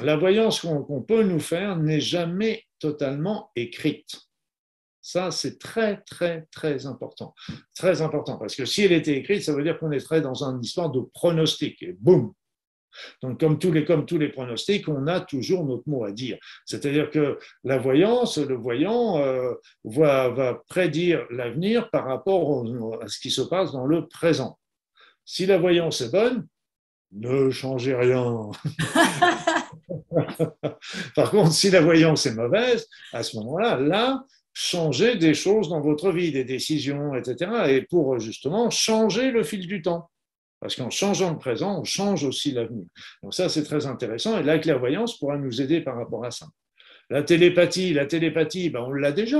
la 0.00 0.16
voyance 0.16 0.60
qu'on 0.60 1.02
peut 1.02 1.24
nous 1.24 1.40
faire 1.40 1.76
n'est 1.76 2.00
jamais 2.00 2.64
totalement 2.78 3.50
écrite. 3.56 4.27
Ça, 5.08 5.30
c'est 5.30 5.58
très, 5.58 6.02
très, 6.02 6.46
très 6.52 6.84
important. 6.84 7.34
Très 7.74 8.02
important, 8.02 8.36
parce 8.36 8.54
que 8.54 8.66
si 8.66 8.82
elle 8.82 8.92
était 8.92 9.16
écrite, 9.16 9.42
ça 9.42 9.54
veut 9.54 9.62
dire 9.62 9.78
qu'on 9.78 9.90
est 9.90 10.20
dans 10.20 10.44
une 10.44 10.62
histoire 10.62 10.90
de 10.90 11.00
pronostic. 11.14 11.82
Et 11.82 11.94
boum, 11.98 12.34
donc, 13.22 13.40
comme 13.40 13.58
tous, 13.58 13.72
les, 13.72 13.86
comme 13.86 14.04
tous 14.04 14.18
les 14.18 14.28
pronostics, 14.28 14.86
on 14.86 15.06
a 15.06 15.22
toujours 15.22 15.64
notre 15.64 15.88
mot 15.88 16.04
à 16.04 16.12
dire. 16.12 16.36
C'est-à-dire 16.66 17.10
que 17.10 17.38
la 17.64 17.78
voyance, 17.78 18.36
le 18.36 18.54
voyant 18.54 19.16
euh, 19.16 19.54
va, 19.84 20.62
prédire 20.68 21.24
l'avenir 21.30 21.88
par 21.88 22.04
rapport 22.04 22.66
à 23.00 23.08
ce 23.08 23.18
qui 23.18 23.30
se 23.30 23.40
passe 23.40 23.72
dans 23.72 23.86
le 23.86 24.08
présent. 24.08 24.58
Si 25.24 25.46
la 25.46 25.56
voyance 25.56 26.02
est 26.02 26.12
bonne, 26.12 26.46
ne 27.12 27.48
changez 27.48 27.94
rien. 27.94 28.50
par 31.14 31.30
contre, 31.30 31.52
si 31.52 31.70
la 31.70 31.80
voyance 31.80 32.26
est 32.26 32.34
mauvaise, 32.34 32.86
à 33.14 33.22
ce 33.22 33.38
moment-là, 33.38 33.78
là, 33.80 34.26
changez 34.60 35.14
des 35.14 35.34
choses 35.34 35.68
dans 35.68 35.80
votre 35.80 36.10
vie, 36.10 36.32
des 36.32 36.42
décisions, 36.42 37.14
etc. 37.14 37.68
Et 37.68 37.82
pour 37.82 38.18
justement 38.18 38.70
changer 38.70 39.30
le 39.30 39.44
fil 39.44 39.64
du 39.68 39.82
temps. 39.82 40.10
Parce 40.58 40.74
qu'en 40.74 40.90
changeant 40.90 41.30
le 41.30 41.38
présent, 41.38 41.80
on 41.80 41.84
change 41.84 42.24
aussi 42.24 42.50
l'avenir. 42.50 42.86
Donc 43.22 43.34
ça, 43.34 43.48
c'est 43.48 43.62
très 43.62 43.86
intéressant. 43.86 44.36
Et 44.36 44.42
la 44.42 44.58
clairvoyance 44.58 45.16
pourra 45.16 45.38
nous 45.38 45.62
aider 45.62 45.80
par 45.80 45.94
rapport 45.94 46.24
à 46.24 46.32
ça. 46.32 46.48
La 47.08 47.22
télépathie, 47.22 47.94
la 47.94 48.06
télépathie, 48.06 48.68
ben 48.68 48.80
on 48.80 48.92
l'a 48.92 49.12
déjà. 49.12 49.38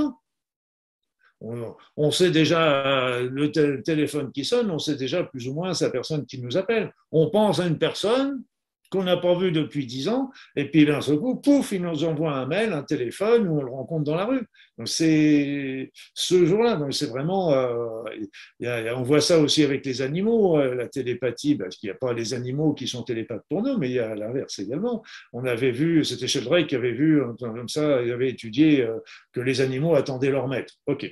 On, 1.41 2.11
sait 2.11 2.31
déjà 2.31 3.19
le 3.21 3.81
téléphone 3.81 4.31
qui 4.31 4.45
sonne, 4.45 4.71
on 4.71 4.79
sait 4.79 4.95
déjà 4.95 5.23
plus 5.23 5.47
ou 5.47 5.53
moins 5.53 5.73
sa 5.73 5.89
personne 5.89 6.25
qui 6.25 6.41
nous 6.41 6.55
appelle. 6.55 6.93
On 7.11 7.29
pense 7.29 7.59
à 7.59 7.67
une 7.67 7.77
personne, 7.77 8.43
qu'on 8.89 9.03
n'a 9.03 9.17
pas 9.17 9.37
vu 9.37 9.51
depuis 9.51 9.85
dix 9.85 10.07
ans, 10.07 10.31
et 10.55 10.69
puis 10.69 10.85
d'un 10.85 11.01
seul 11.01 11.19
coup, 11.19 11.35
pouf, 11.35 11.71
il 11.71 11.81
nous 11.81 12.03
envoie 12.03 12.33
un 12.33 12.45
mail, 12.45 12.73
un 12.73 12.83
téléphone, 12.83 13.47
ou 13.47 13.59
on 13.59 13.63
le 13.63 13.71
rencontre 13.71 14.03
dans 14.03 14.15
la 14.15 14.25
rue. 14.25 14.45
Donc 14.77 14.87
c'est 14.87 15.91
ce 16.13 16.45
jour-là. 16.45 16.75
Donc 16.75 16.93
c'est 16.93 17.07
vraiment, 17.07 17.53
euh, 17.53 18.93
on 18.95 19.03
voit 19.03 19.21
ça 19.21 19.39
aussi 19.39 19.63
avec 19.63 19.85
les 19.85 20.01
animaux, 20.01 20.59
euh, 20.59 20.75
la 20.75 20.87
télépathie, 20.87 21.55
parce 21.55 21.75
qu'il 21.75 21.87
n'y 21.87 21.91
a 21.91 21.97
pas 21.97 22.13
les 22.13 22.33
animaux 22.33 22.73
qui 22.73 22.87
sont 22.87 23.03
télépathes 23.03 23.43
pour 23.49 23.61
nous, 23.61 23.77
mais 23.77 23.89
il 23.89 23.95
y 23.95 23.99
a 23.99 24.15
l'inverse 24.15 24.59
également. 24.59 25.03
On 25.33 25.45
avait 25.45 25.71
vu, 25.71 26.03
c'était 26.03 26.27
Sheldrake 26.27 26.67
qui 26.67 26.75
avait 26.75 26.93
vu 26.93 27.21
comme 27.39 27.69
ça, 27.69 28.01
il 28.01 28.11
avait 28.11 28.29
étudié 28.29 28.81
euh, 28.81 28.97
que 29.33 29.41
les 29.41 29.61
animaux 29.61 29.95
attendaient 29.95 30.31
leur 30.31 30.47
maître. 30.47 30.73
Ok. 30.87 31.09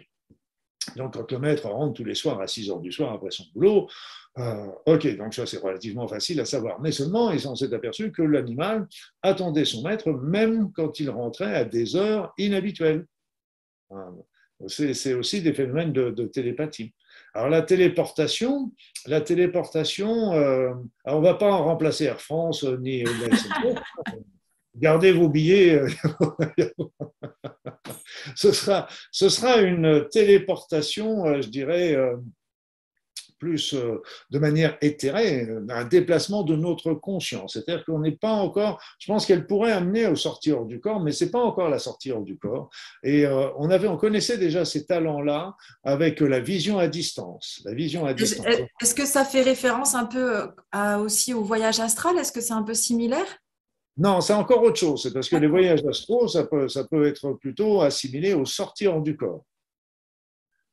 Donc, 0.95 1.13
quand 1.13 1.31
le 1.31 1.39
maître 1.39 1.67
rentre 1.67 1.93
tous 1.93 2.05
les 2.05 2.15
soirs 2.15 2.39
à 2.39 2.47
6 2.47 2.69
heures 2.69 2.79
du 2.79 2.91
soir 2.91 3.13
après 3.13 3.31
son 3.31 3.43
boulot, 3.53 3.89
euh, 4.39 4.67
ok, 4.85 5.17
donc 5.17 5.33
ça 5.33 5.47
c'est 5.47 5.57
relativement 5.57 6.07
facile 6.07 6.39
à 6.39 6.45
savoir. 6.45 6.79
Mais 6.79 6.91
seulement, 6.91 7.31
ils 7.31 7.39
s'est 7.39 7.73
aperçu 7.73 8.11
que 8.11 8.21
l'animal 8.21 8.87
attendait 9.23 9.65
son 9.65 9.81
maître 9.81 10.11
même 10.11 10.71
quand 10.73 10.99
il 10.99 11.09
rentrait 11.09 11.55
à 11.55 11.65
des 11.65 11.95
heures 11.95 12.33
inhabituelles. 12.37 13.05
C'est 14.67 15.13
aussi 15.13 15.41
des 15.41 15.53
phénomènes 15.53 15.93
de, 15.93 16.25
télépathie. 16.25 16.93
Alors 17.33 17.49
la 17.49 17.61
téléportation, 17.61 18.71
la 19.05 19.21
téléportation, 19.21 20.33
euh, 20.33 20.73
on 21.05 21.19
ne 21.19 21.23
va 21.23 21.35
pas 21.35 21.51
en 21.51 21.65
remplacer 21.65 22.05
Air 22.05 22.21
France 22.21 22.63
euh, 22.63 22.77
ni 22.77 23.03
Gardez 24.75 25.11
vos 25.11 25.29
billets. 25.29 25.81
ce, 28.35 28.51
sera, 28.51 28.87
ce 29.11 29.29
sera 29.29 29.61
une 29.61 30.07
téléportation, 30.09 31.41
je 31.41 31.49
dirais, 31.49 31.95
plus 33.37 33.73
euh, 33.73 34.01
de 34.29 34.39
manière 34.39 34.77
éthérée, 34.81 35.43
euh, 35.43 35.65
un 35.69 35.85
déplacement 35.85 36.43
de 36.43 36.55
notre 36.55 36.93
conscience. 36.93 37.53
C'est-à-dire 37.53 37.85
qu'on 37.85 37.99
n'est 37.99 38.15
pas 38.15 38.31
encore, 38.31 38.81
je 38.99 39.11
pense 39.11 39.25
qu'elle 39.25 39.47
pourrait 39.47 39.71
amener 39.71 40.07
au 40.07 40.15
sortir 40.15 40.65
du 40.65 40.79
corps, 40.79 41.01
mais 41.01 41.11
ce 41.11 41.25
n'est 41.25 41.31
pas 41.31 41.41
encore 41.41 41.69
la 41.69 41.79
sortie 41.79 42.11
hors 42.11 42.23
du 42.23 42.37
corps. 42.37 42.69
Et 43.03 43.25
euh, 43.25 43.49
on, 43.57 43.69
avait, 43.69 43.87
on 43.87 43.97
connaissait 43.97 44.37
déjà 44.37 44.65
ces 44.65 44.85
talents-là 44.85 45.55
avec 45.83 46.19
la 46.21 46.39
vision 46.39 46.77
à 46.77 46.87
distance. 46.87 47.61
La 47.65 47.73
vision 47.73 48.05
à 48.05 48.13
distance. 48.13 48.45
Est-ce 48.81 48.95
que 48.95 49.05
ça 49.05 49.23
fait 49.23 49.41
référence 49.41 49.95
un 49.95 50.05
peu 50.05 50.49
aussi 50.99 51.33
au 51.33 51.43
voyage 51.43 51.79
astral? 51.79 52.17
Est-ce 52.17 52.31
que 52.31 52.41
c'est 52.41 52.53
un 52.53 52.63
peu 52.63 52.73
similaire? 52.73 53.25
Non, 53.97 54.21
c'est 54.21 54.33
encore 54.33 54.61
autre 54.61 54.77
chose. 54.77 55.01
C'est 55.01 55.13
parce 55.13 55.27
que 55.27 55.37
les 55.37 55.47
voyages 55.47 55.83
astro, 55.85 56.27
ça 56.27 56.43
peut, 56.43 56.67
ça 56.67 56.83
peut 56.83 57.07
être 57.07 57.33
plutôt 57.33 57.81
assimilé 57.81 58.33
au 58.33 58.45
sortir 58.45 59.01
du 59.01 59.17
corps. 59.17 59.43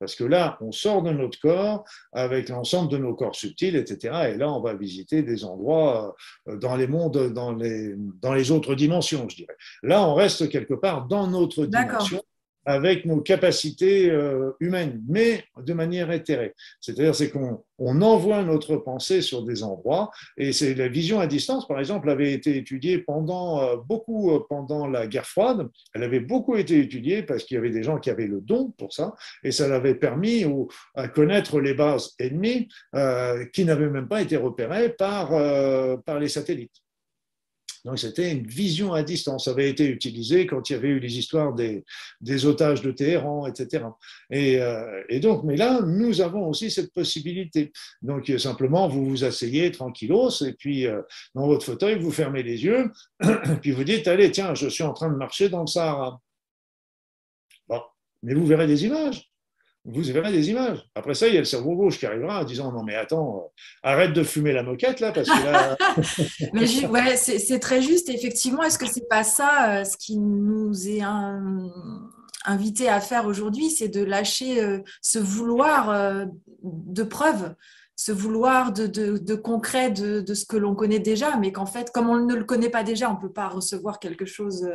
Parce 0.05 0.17
que 0.17 0.25
là, 0.25 0.59
on 0.61 0.71
sort 0.71 1.03
de 1.03 1.13
notre 1.13 1.41
corps 1.41 1.85
avec 2.13 2.51
l'ensemble 2.51 2.91
de 2.93 2.99
nos 2.99 3.15
corps 3.15 3.35
subtils, 3.35 3.75
etc. 3.75 4.33
Et 4.35 4.37
là, 4.37 4.53
on 4.53 4.61
va 4.61 4.75
visiter 4.75 5.23
des 5.23 5.47
endroits 5.47 6.15
euh, 6.47 6.57
dans 6.59 6.77
les 6.77 6.87
mondes, 6.87 7.33
dans 7.33 7.53
les, 7.55 7.95
dans 8.21 8.35
les 8.35 8.51
autres 8.51 8.75
dimensions, 8.75 9.27
je 9.31 9.37
dirais. 9.37 9.57
Là, 9.83 10.07
on 10.07 10.15
reste 10.15 10.51
quelque 10.51 10.75
part 10.75 11.07
dans 11.07 11.27
notre 11.27 11.65
dimension 11.65 12.23
avec 12.67 13.05
nos 13.05 13.21
capacités 13.21 14.11
euh, 14.11 14.53
humaines, 14.61 15.03
mais 15.09 15.45
de 15.61 15.73
manière 15.73 16.11
éthérée. 16.11 16.55
C'est-à-dire 16.81 17.15
c'est 17.15 17.31
qu'on 17.31 17.63
on 17.79 18.03
envoie 18.03 18.43
notre 18.43 18.77
pensée 18.77 19.21
sur 19.21 19.43
des 19.43 19.63
endroits, 19.63 20.11
et 20.37 20.53
c'est 20.53 20.75
la 20.75 20.89
vision 20.89 21.21
à 21.21 21.27
distance, 21.27 21.67
par 21.67 21.81
exemple, 21.81 22.09
avait 22.09 22.33
été 22.33 22.57
étudiée 22.57 22.99
pendant 22.99 23.63
euh, 23.63 23.77
beaucoup 23.77 24.31
euh, 24.31 24.41
pendant 24.49 24.87
la 24.87 25.07
guerre 25.07 25.27
froide. 25.27 25.69
Elle 25.95 26.05
avait 26.05 26.21
beaucoup 26.21 26.57
été 26.57 26.79
étudiée 26.79 27.23
parce 27.23 27.45
qu'il 27.45 27.57
y 27.57 27.59
avait 27.59 27.71
des 27.71 27.83
gens 27.83 27.99
qui 27.99 28.11
avaient 28.11 28.27
le 28.27 28.41
don 28.41 28.73
pour 28.79 28.93
ça, 28.93 29.15
et 29.43 29.51
ça 29.51 29.69
l'avait 29.69 29.95
permis 29.95 30.45
à 30.95 31.09
connaître 31.09 31.61
les 31.61 31.75
bases 31.75 32.15
ennemies 32.19 32.69
qui 33.53 33.65
n'avaient 33.65 33.91
même 33.91 34.09
pas 34.09 34.23
été 34.23 34.37
repérées 34.37 34.91
par, 34.91 35.31
par 36.05 36.19
les 36.19 36.29
satellites. 36.29 36.84
Donc 37.85 37.99
c'était 37.99 38.33
une 38.33 38.47
vision 38.47 38.95
à 38.95 39.03
distance. 39.03 39.45
Ça 39.45 39.51
avait 39.51 39.69
été 39.69 39.87
utilisé 39.87 40.47
quand 40.47 40.69
il 40.69 40.73
y 40.73 40.77
avait 40.77 40.89
eu 40.89 41.01
les 41.01 41.19
histoires 41.19 41.53
des, 41.55 41.85
otages 42.47 42.83
de 42.83 42.91
Téhéran, 42.91 43.47
etc. 43.47 43.85
Et, 44.31 44.59
euh, 44.59 45.03
et, 45.09 45.21
donc, 45.21 45.45
mais 45.45 45.57
là, 45.57 45.83
nous 45.83 46.21
avons 46.21 46.49
aussi 46.49 46.71
cette 46.71 46.93
possibilité. 46.93 47.73
Donc 48.03 48.33
simplement, 48.39 48.89
vous 48.89 49.05
vous 49.05 49.25
asseyez 49.25 49.71
tranquillos 49.71 50.31
et 50.43 50.55
puis 50.55 50.87
euh, 50.87 51.03
dans 51.35 51.47
votre 51.47 51.67
fauteuil, 51.67 51.99
vous 51.99 52.11
fermez 52.11 52.43
les 52.43 52.65
yeux, 52.65 52.91
puis 53.63 53.73
vous 53.73 53.85
dites, 53.85 54.09
allez, 54.09 54.31
tiens, 54.31 54.55
je 54.55 54.69
suis 54.69 54.85
en 54.85 54.93
train 54.93 55.11
de 55.11 55.17
marcher 55.17 55.49
dans 55.49 55.61
le 55.61 55.67
Sahara. 55.67 56.21
Bon, 57.69 57.83
mais 58.23 58.35
vous 58.35 58.47
verrez 58.47 58.67
des 58.67 58.85
images 58.85 59.34
vous 59.87 60.03
verrez 60.03 60.33
des 60.33 60.49
images. 60.49 60.83
Après 60.95 61.15
ça, 61.15 61.29
il 61.29 61.35
y 61.35 61.37
a 61.37 61.41
le 61.41 61.45
cerveau 61.45 61.77
gauche 61.77 61.99
qui 61.99 62.07
arrivera 62.07 62.41
en 62.41 62.45
disant 62.45 62.73
non 62.73 62.83
mais 62.83 62.95
attends, 62.95 63.37
euh, 63.37 63.49
arrête 63.83 64.15
de 64.15 64.23
fumer 64.23 64.53
la 64.53 64.63
moquette 64.63 65.01
là 65.01 65.13
parce 65.13 65.29
que 65.29 65.45
là. 65.45 65.77
mais 66.55 66.87
ouais, 66.87 67.17
c'est 67.17 67.59
très 67.59 67.83
juste. 67.83 68.09
Effectivement, 68.09 68.63
est-ce 68.63 68.79
que 68.79 68.87
c'est 68.87 69.09
pas 69.09 69.25
ça 69.25 69.81
euh, 69.81 69.85
ce 69.85 69.97
qui 69.99 70.19
nous 70.19 70.89
est 70.89 71.03
invité 72.47 72.89
à 72.89 73.01
faire 73.01 73.27
aujourd'hui, 73.27 73.71
c'est 73.71 73.89
de 73.89 74.03
lâcher 74.03 74.63
euh, 74.63 74.81
ce 75.03 75.19
vouloir 75.19 76.27
de 76.63 77.03
preuve, 77.03 77.55
ce 77.95 78.13
vouloir 78.13 78.73
de, 78.73 79.35
concret 79.35 79.91
de, 79.91 80.35
ce 80.35 80.47
que 80.47 80.57
l'on 80.57 80.75
connaît 80.75 80.99
déjà, 80.99 81.37
mais 81.37 81.53
qu'en 81.53 81.67
fait, 81.67 81.91
comme 81.91 82.09
on 82.09 82.25
ne 82.25 82.35
le 82.35 82.45
connaît 82.45 82.71
pas 82.71 82.85
déjà, 82.85 83.11
on 83.11 83.15
ne 83.15 83.21
peut 83.21 83.33
pas 83.33 83.49
recevoir 83.49 83.99
quelque 83.99 84.25
chose 84.25 84.67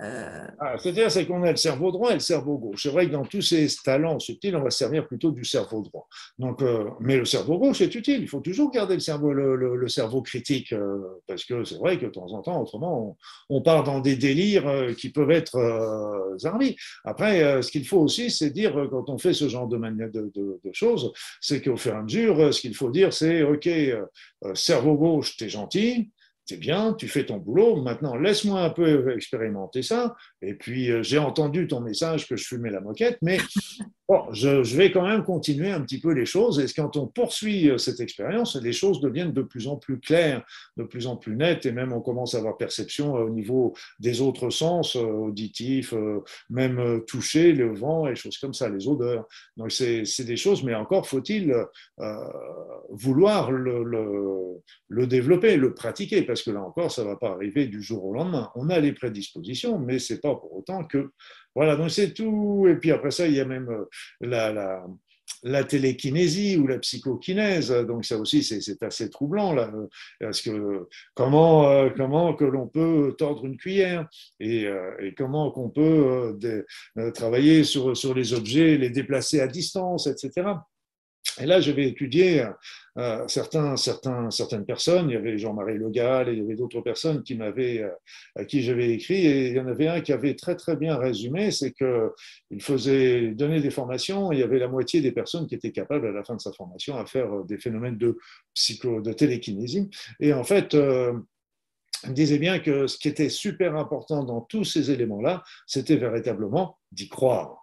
euh, 0.00 0.46
ah, 0.58 0.76
c'est-à-dire 0.78 1.10
c'est 1.10 1.26
qu'on 1.26 1.42
a 1.42 1.50
le 1.50 1.56
cerveau 1.56 1.92
droit 1.92 2.10
et 2.10 2.14
le 2.14 2.20
cerveau 2.20 2.56
gauche. 2.56 2.84
C'est 2.84 2.88
vrai 2.90 3.06
que 3.06 3.12
dans 3.12 3.26
tous 3.26 3.42
ces 3.42 3.66
talents 3.84 4.18
subtils, 4.18 4.56
on 4.56 4.62
va 4.62 4.70
servir 4.70 5.06
plutôt 5.06 5.30
du 5.30 5.44
cerveau 5.44 5.82
droit. 5.82 6.08
Donc, 6.38 6.62
euh, 6.62 6.88
mais 7.00 7.18
le 7.18 7.26
cerveau 7.26 7.58
gauche 7.58 7.82
est 7.82 7.94
utile. 7.94 8.22
Il 8.22 8.28
faut 8.28 8.40
toujours 8.40 8.70
garder 8.70 8.94
le 8.94 9.00
cerveau, 9.00 9.32
le, 9.32 9.88
cerveau 9.88 10.22
critique, 10.22 10.72
euh, 10.72 10.98
parce 11.26 11.44
que 11.44 11.64
c'est 11.64 11.76
vrai 11.76 11.98
que 11.98 12.06
de 12.06 12.10
temps 12.10 12.32
en 12.32 12.40
temps, 12.40 12.62
autrement, 12.62 13.18
on, 13.50 13.60
part 13.60 13.84
dans 13.84 14.00
des 14.00 14.16
délires 14.16 14.96
qui 14.96 15.10
peuvent 15.10 15.30
être 15.30 16.34
zarvis. 16.38 16.74
Après, 17.04 17.62
ce 17.62 17.70
qu'il 17.70 17.86
faut 17.86 17.98
aussi, 17.98 18.30
c'est 18.30 18.50
dire 18.50 18.88
quand 18.90 19.08
on 19.08 19.18
fait 19.18 19.34
ce 19.34 19.48
genre 19.48 19.68
de, 19.68 19.76
de, 19.76 20.32
de 20.34 20.72
choses, 20.72 21.12
c'est 21.40 21.60
qu'au 21.60 21.76
fur 21.76 21.92
et 21.92 21.96
à 21.96 22.02
mesure, 22.02 22.52
ce 22.52 22.60
qu'il 22.60 22.74
faut 22.74 22.90
dire, 22.90 23.12
c'est 23.12 23.42
OK, 23.42 23.68
cerveau 24.54 24.94
gauche, 24.96 25.36
t'es 25.36 25.48
gentil 25.48 26.10
c'est 26.44 26.58
bien, 26.58 26.94
tu 26.94 27.08
fais 27.08 27.24
ton 27.24 27.36
boulot, 27.38 27.82
maintenant 27.82 28.16
laisse-moi 28.16 28.62
un 28.62 28.70
peu 28.70 29.14
expérimenter 29.14 29.82
ça. 29.82 30.14
Et 30.40 30.54
puis 30.54 30.90
euh, 30.90 31.02
j'ai 31.02 31.18
entendu 31.18 31.66
ton 31.68 31.80
message 31.80 32.28
que 32.28 32.36
je 32.36 32.44
fumais 32.46 32.70
la 32.70 32.80
moquette, 32.80 33.18
mais 33.22 33.38
je, 34.32 34.76
vais 34.76 34.90
quand 34.90 35.06
même 35.06 35.22
continuer 35.22 35.70
un 35.70 35.80
petit 35.80 36.00
peu 36.00 36.12
les 36.12 36.26
choses. 36.26 36.60
Et 36.60 36.66
quand 36.74 36.96
on 36.96 37.06
poursuit 37.06 37.70
euh, 37.70 37.78
cette 37.78 38.00
expérience, 38.00 38.56
les 38.56 38.72
choses 38.72 39.00
deviennent 39.00 39.32
de 39.32 39.42
plus 39.42 39.68
en 39.68 39.76
plus 39.76 40.00
claires, 40.00 40.44
de 40.76 40.84
plus 40.84 41.06
en 41.06 41.16
plus 41.16 41.36
nettes, 41.36 41.66
et 41.66 41.72
même 41.72 41.92
on 41.92 42.00
commence 42.00 42.34
à 42.34 42.38
avoir 42.38 42.56
perception 42.56 43.16
euh, 43.16 43.24
au 43.24 43.30
niveau 43.30 43.74
des 43.98 44.20
autres 44.20 44.50
sens, 44.50 44.96
auditifs, 44.96 45.94
même 46.50 47.02
toucher, 47.06 47.52
le 47.52 47.74
vent, 47.74 48.06
et 48.06 48.14
choses 48.14 48.38
comme 48.38 48.54
ça, 48.54 48.68
les 48.68 48.88
odeurs. 48.88 49.26
Donc 49.56 49.72
c'est 49.72 50.24
des 50.24 50.36
choses, 50.36 50.62
mais 50.62 50.74
encore 50.74 51.06
faut-il 51.06 51.54
vouloir 52.90 53.50
le, 53.50 53.82
le, 54.88 55.06
développer, 55.06 55.56
le 55.56 55.74
pratiquer, 55.74 56.22
parce 56.22 56.42
que 56.42 56.50
là 56.50 56.62
encore, 56.62 56.90
ça 56.90 57.02
ne 57.02 57.08
va 57.08 57.16
pas 57.16 57.30
arriver 57.30 57.66
du 57.66 57.82
jour 57.82 58.04
au 58.04 58.12
lendemain. 58.12 58.50
On 58.54 58.70
a 58.70 58.78
les 58.78 58.92
prédispositions, 58.92 59.78
mais 59.78 59.98
ce 59.98 60.14
n'est 60.14 60.20
pas 60.20 60.34
pour 60.34 60.54
autant 60.56 60.84
que 60.84 61.10
voilà, 61.54 61.76
donc 61.76 61.90
c'est 61.90 62.12
tout. 62.12 62.66
Et 62.68 62.76
puis 62.76 62.90
après 62.90 63.10
ça, 63.10 63.26
il 63.26 63.34
y 63.34 63.40
a 63.40 63.44
même 63.44 63.68
euh, 63.68 63.84
la, 64.20 64.84
la 65.42 65.64
télékinésie 65.64 66.56
ou 66.56 66.66
la 66.66 66.78
psychokinèse. 66.78 67.70
Donc 67.86 68.04
ça 68.04 68.16
aussi, 68.16 68.42
c'est 68.42 68.82
assez 68.82 69.10
troublant 69.10 69.52
là, 69.52 69.70
parce 70.20 70.40
que 70.40 70.88
comment 71.14 71.68
euh, 71.68 71.90
comment 71.96 72.34
que 72.34 72.44
l'on 72.44 72.68
peut 72.68 73.14
tordre 73.18 73.44
une 73.44 73.56
cuillère 73.56 74.08
et, 74.40 74.66
euh, 74.66 75.10
comment 75.16 75.50
qu'on 75.50 75.70
peut 75.70 76.38
travailler 77.14 77.64
sur 77.64 77.96
sur 77.96 78.14
les 78.14 78.32
objets, 78.34 78.76
les 78.76 78.90
déplacer 78.90 79.40
à 79.40 79.46
distance, 79.46 80.06
etc. 80.06 80.54
Et 81.40 81.46
là, 81.46 81.60
j'avais 81.60 81.88
étudié 81.88 82.44
euh, 82.98 83.24
certains, 83.26 83.76
certains, 83.76 84.30
certaines 84.30 84.66
personnes. 84.66 85.08
Il 85.08 85.14
y 85.14 85.16
avait 85.16 85.38
Jean-Marie 85.38 85.78
Le 85.78 85.88
et 85.88 86.32
il 86.32 86.38
y 86.38 86.40
avait 86.42 86.56
d'autres 86.56 86.80
personnes 86.82 87.22
qui 87.22 87.34
m'avaient, 87.34 87.82
euh, 87.82 87.90
à 88.36 88.44
qui 88.44 88.62
j'avais 88.62 88.90
écrit. 88.90 89.26
Et 89.26 89.48
il 89.48 89.56
y 89.56 89.60
en 89.60 89.66
avait 89.66 89.88
un 89.88 90.00
qui 90.02 90.12
avait 90.12 90.34
très, 90.34 90.56
très 90.56 90.76
bien 90.76 90.96
résumé 90.96 91.50
c'est 91.50 91.72
qu'il 91.72 92.62
faisait 92.62 93.28
donner 93.28 93.60
des 93.60 93.70
formations. 93.70 94.30
Il 94.32 94.40
y 94.40 94.42
avait 94.42 94.58
la 94.58 94.68
moitié 94.68 95.00
des 95.00 95.12
personnes 95.12 95.46
qui 95.46 95.54
étaient 95.54 95.72
capables, 95.72 96.06
à 96.06 96.12
la 96.12 96.22
fin 96.22 96.36
de 96.36 96.40
sa 96.40 96.52
formation, 96.52 96.96
à 96.96 97.06
faire 97.06 97.32
euh, 97.34 97.44
des 97.44 97.58
phénomènes 97.58 97.96
de, 97.96 98.18
psycho, 98.54 99.00
de 99.00 99.12
télékinésie. 99.12 99.88
Et 100.20 100.34
en 100.34 100.44
fait, 100.44 100.74
il 100.74 102.10
me 102.10 102.14
disait 102.14 102.38
bien 102.38 102.58
que 102.58 102.86
ce 102.86 102.98
qui 102.98 103.08
était 103.08 103.28
super 103.28 103.76
important 103.76 104.24
dans 104.24 104.42
tous 104.42 104.64
ces 104.64 104.90
éléments-là, 104.90 105.42
c'était 105.66 105.96
véritablement 105.96 106.78
d'y 106.90 107.08
croire. 107.08 107.61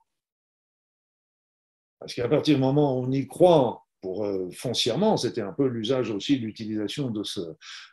Parce 2.00 2.14
qu'à 2.14 2.28
partir 2.28 2.56
du 2.56 2.62
moment 2.62 2.98
où 2.98 3.04
on 3.04 3.12
y 3.12 3.28
croit 3.28 3.86
pour 4.02 4.24
euh, 4.24 4.50
foncièrement, 4.52 5.18
c'était 5.18 5.42
un 5.42 5.52
peu 5.52 5.68
l'usage 5.68 6.10
aussi, 6.10 6.38
l'utilisation 6.38 7.12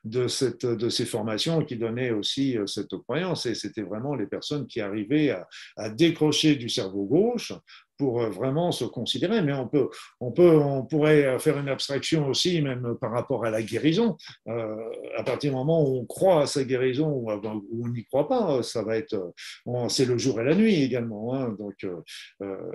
de, 0.05 0.29
ces 0.29 1.07
formations 1.07 1.65
qui 1.65 1.77
donnaient 1.77 2.13
aussi 2.13 2.57
euh, 2.57 2.67
cette 2.67 2.97
croyance. 2.99 3.47
Et 3.47 3.55
c'était 3.55 3.83
vraiment 3.83 4.15
les 4.15 4.27
personnes 4.27 4.67
qui 4.67 4.81
arrivaient 4.81 5.37
à 5.77 5.91
décrocher 5.91 6.55
du 6.55 6.69
cerveau 6.69 7.05
gauche 7.05 7.53
pour 7.97 8.21
euh, 8.21 8.29
vraiment 8.29 8.73
se 8.73 8.85
considérer. 8.85 9.43
Mais 9.43 9.53
on, 9.53 9.67
peut, 9.67 9.89
on, 10.21 10.33
peut, 10.33 10.59
on 10.59 10.85
pourrait 10.85 11.39
faire 11.39 11.59
une 11.59 11.69
abstraction 11.69 12.29
aussi, 12.29 12.61
même 12.63 12.97
par 13.01 13.13
rapport 13.13 13.45
à 13.45 13.51
la 13.51 13.63
guérison. 13.63 14.17
Euh, 14.49 14.77
à 15.17 15.23
partir 15.23 15.51
du 15.51 15.57
moment 15.57 15.83
où 15.83 15.97
on 15.99 16.05
croit 16.05 16.43
à 16.43 16.47
sa 16.47 16.65
guérison 16.65 17.09
ou 17.09 17.31
on 17.31 17.89
n'y 17.89 18.05
croit 18.05 18.29
pas, 18.29 18.63
ça 18.63 18.83
va 18.83 18.97
être, 18.97 19.15
euh, 19.15 19.89
c'est 19.89 20.05
le 20.05 20.19
jour 20.19 20.41
et 20.41 20.45
la 20.45 20.55
nuit 20.55 20.83
également. 20.83 21.35
Hein. 21.35 21.57
Donc, 21.59 21.87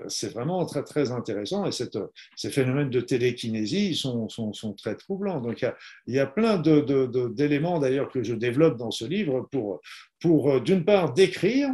c'est 0.08 0.34
vraiment 0.34 0.66
très, 0.66 0.84
très 0.84 1.12
intéressant. 1.12 1.66
Et 1.66 1.72
ces 1.72 2.50
phénomènes 2.50 2.90
de 2.90 3.02
télékinésie 3.02 3.96
sont, 3.96 4.30
sont, 4.30 4.74
très 4.74 4.96
troublants. 4.96 5.42
Donc, 5.42 5.66
il 6.08 6.16
y 6.16 6.20
a, 6.20 6.26
plein 6.26 6.58
d'éléments 6.58 7.80
d'ailleurs 7.80 8.10
que 8.10 8.24
je 8.24 8.34
développe 8.34 8.78
dans 8.78 8.92
ce 8.92 9.06
livre 9.06 9.48
pour, 9.52 9.82
pour 10.20 10.62
d'une 10.62 10.86
part, 10.86 11.14
décrire 11.14 11.70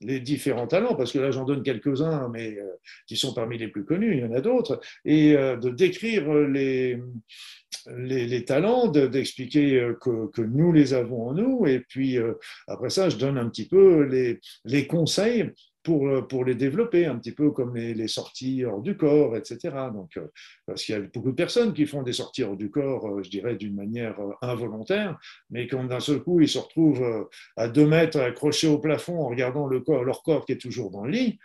les 0.00 0.20
différents 0.20 0.66
talents, 0.66 0.94
parce 0.94 1.12
que 1.12 1.18
là 1.18 1.30
j'en 1.30 1.44
donne 1.44 1.62
quelques-uns, 1.62 2.28
mais 2.28 2.58
euh, 2.58 2.66
qui 3.06 3.16
sont 3.16 3.32
parmi 3.32 3.58
les 3.58 3.68
plus 3.68 3.84
connus, 3.84 4.16
il 4.16 4.20
y 4.20 4.24
en 4.24 4.32
a 4.32 4.40
d'autres, 4.40 4.80
et 5.04 5.36
euh, 5.36 5.56
de 5.56 5.70
décrire 5.70 6.32
les, 6.32 6.98
les, 7.88 8.44
talents, 8.44 8.88
d'expliquer 8.88 9.80
euh, 9.80 9.94
que, 9.94 10.42
nous 10.42 10.72
les 10.72 10.94
avons 10.94 11.28
en 11.28 11.34
nous, 11.34 11.66
et 11.66 11.80
puis 11.80 12.18
après 12.66 12.90
ça, 12.90 13.08
je 13.08 13.16
donne 13.16 13.38
un 13.38 13.48
petit 13.48 13.68
peu 13.68 14.08
les 14.64 14.86
conseils 14.86 15.50
pour, 15.84 16.08
euh, 16.08 16.22
pour 16.22 16.44
les 16.44 16.54
développer, 16.56 17.06
un 17.06 17.16
petit 17.16 17.32
peu 17.32 17.50
comme 17.50 17.76
les, 17.76 17.94
les 17.94 18.08
sorties 18.08 18.64
hors 18.64 18.80
du 18.80 18.96
corps, 18.96 19.36
etc. 19.36 19.58
Donc, 19.92 20.16
euh, 20.16 20.26
parce 20.66 20.82
qu'il 20.82 20.94
y 20.94 20.98
a 20.98 21.00
beaucoup 21.02 21.30
de 21.30 21.36
personnes 21.36 21.72
qui 21.74 21.86
font 21.86 22.02
des 22.02 22.14
sorties 22.14 22.42
hors 22.42 22.56
du 22.56 22.70
corps, 22.70 23.06
euh, 23.06 23.22
je 23.22 23.30
dirais, 23.30 23.54
d'une 23.54 23.76
manière 23.76 24.16
involontaire, 24.42 25.18
mais 25.50 25.68
quand 25.68 25.84
d'un 25.84 26.00
seul 26.00 26.20
coup, 26.20 26.40
ils 26.40 26.48
se 26.48 26.58
retrouvent 26.58 27.28
à 27.56 27.68
deux 27.68 27.86
mètres 27.86 28.18
accrochés 28.18 28.66
au 28.66 28.78
plafond 28.78 29.20
en 29.20 29.28
regardant 29.28 29.66
le 29.66 29.80
corps, 29.80 30.04
leur 30.04 30.22
corps 30.22 30.46
qui 30.46 30.52
est 30.52 30.60
toujours 30.60 30.90
dans 30.90 31.04
le 31.04 31.10
lit, 31.10 31.38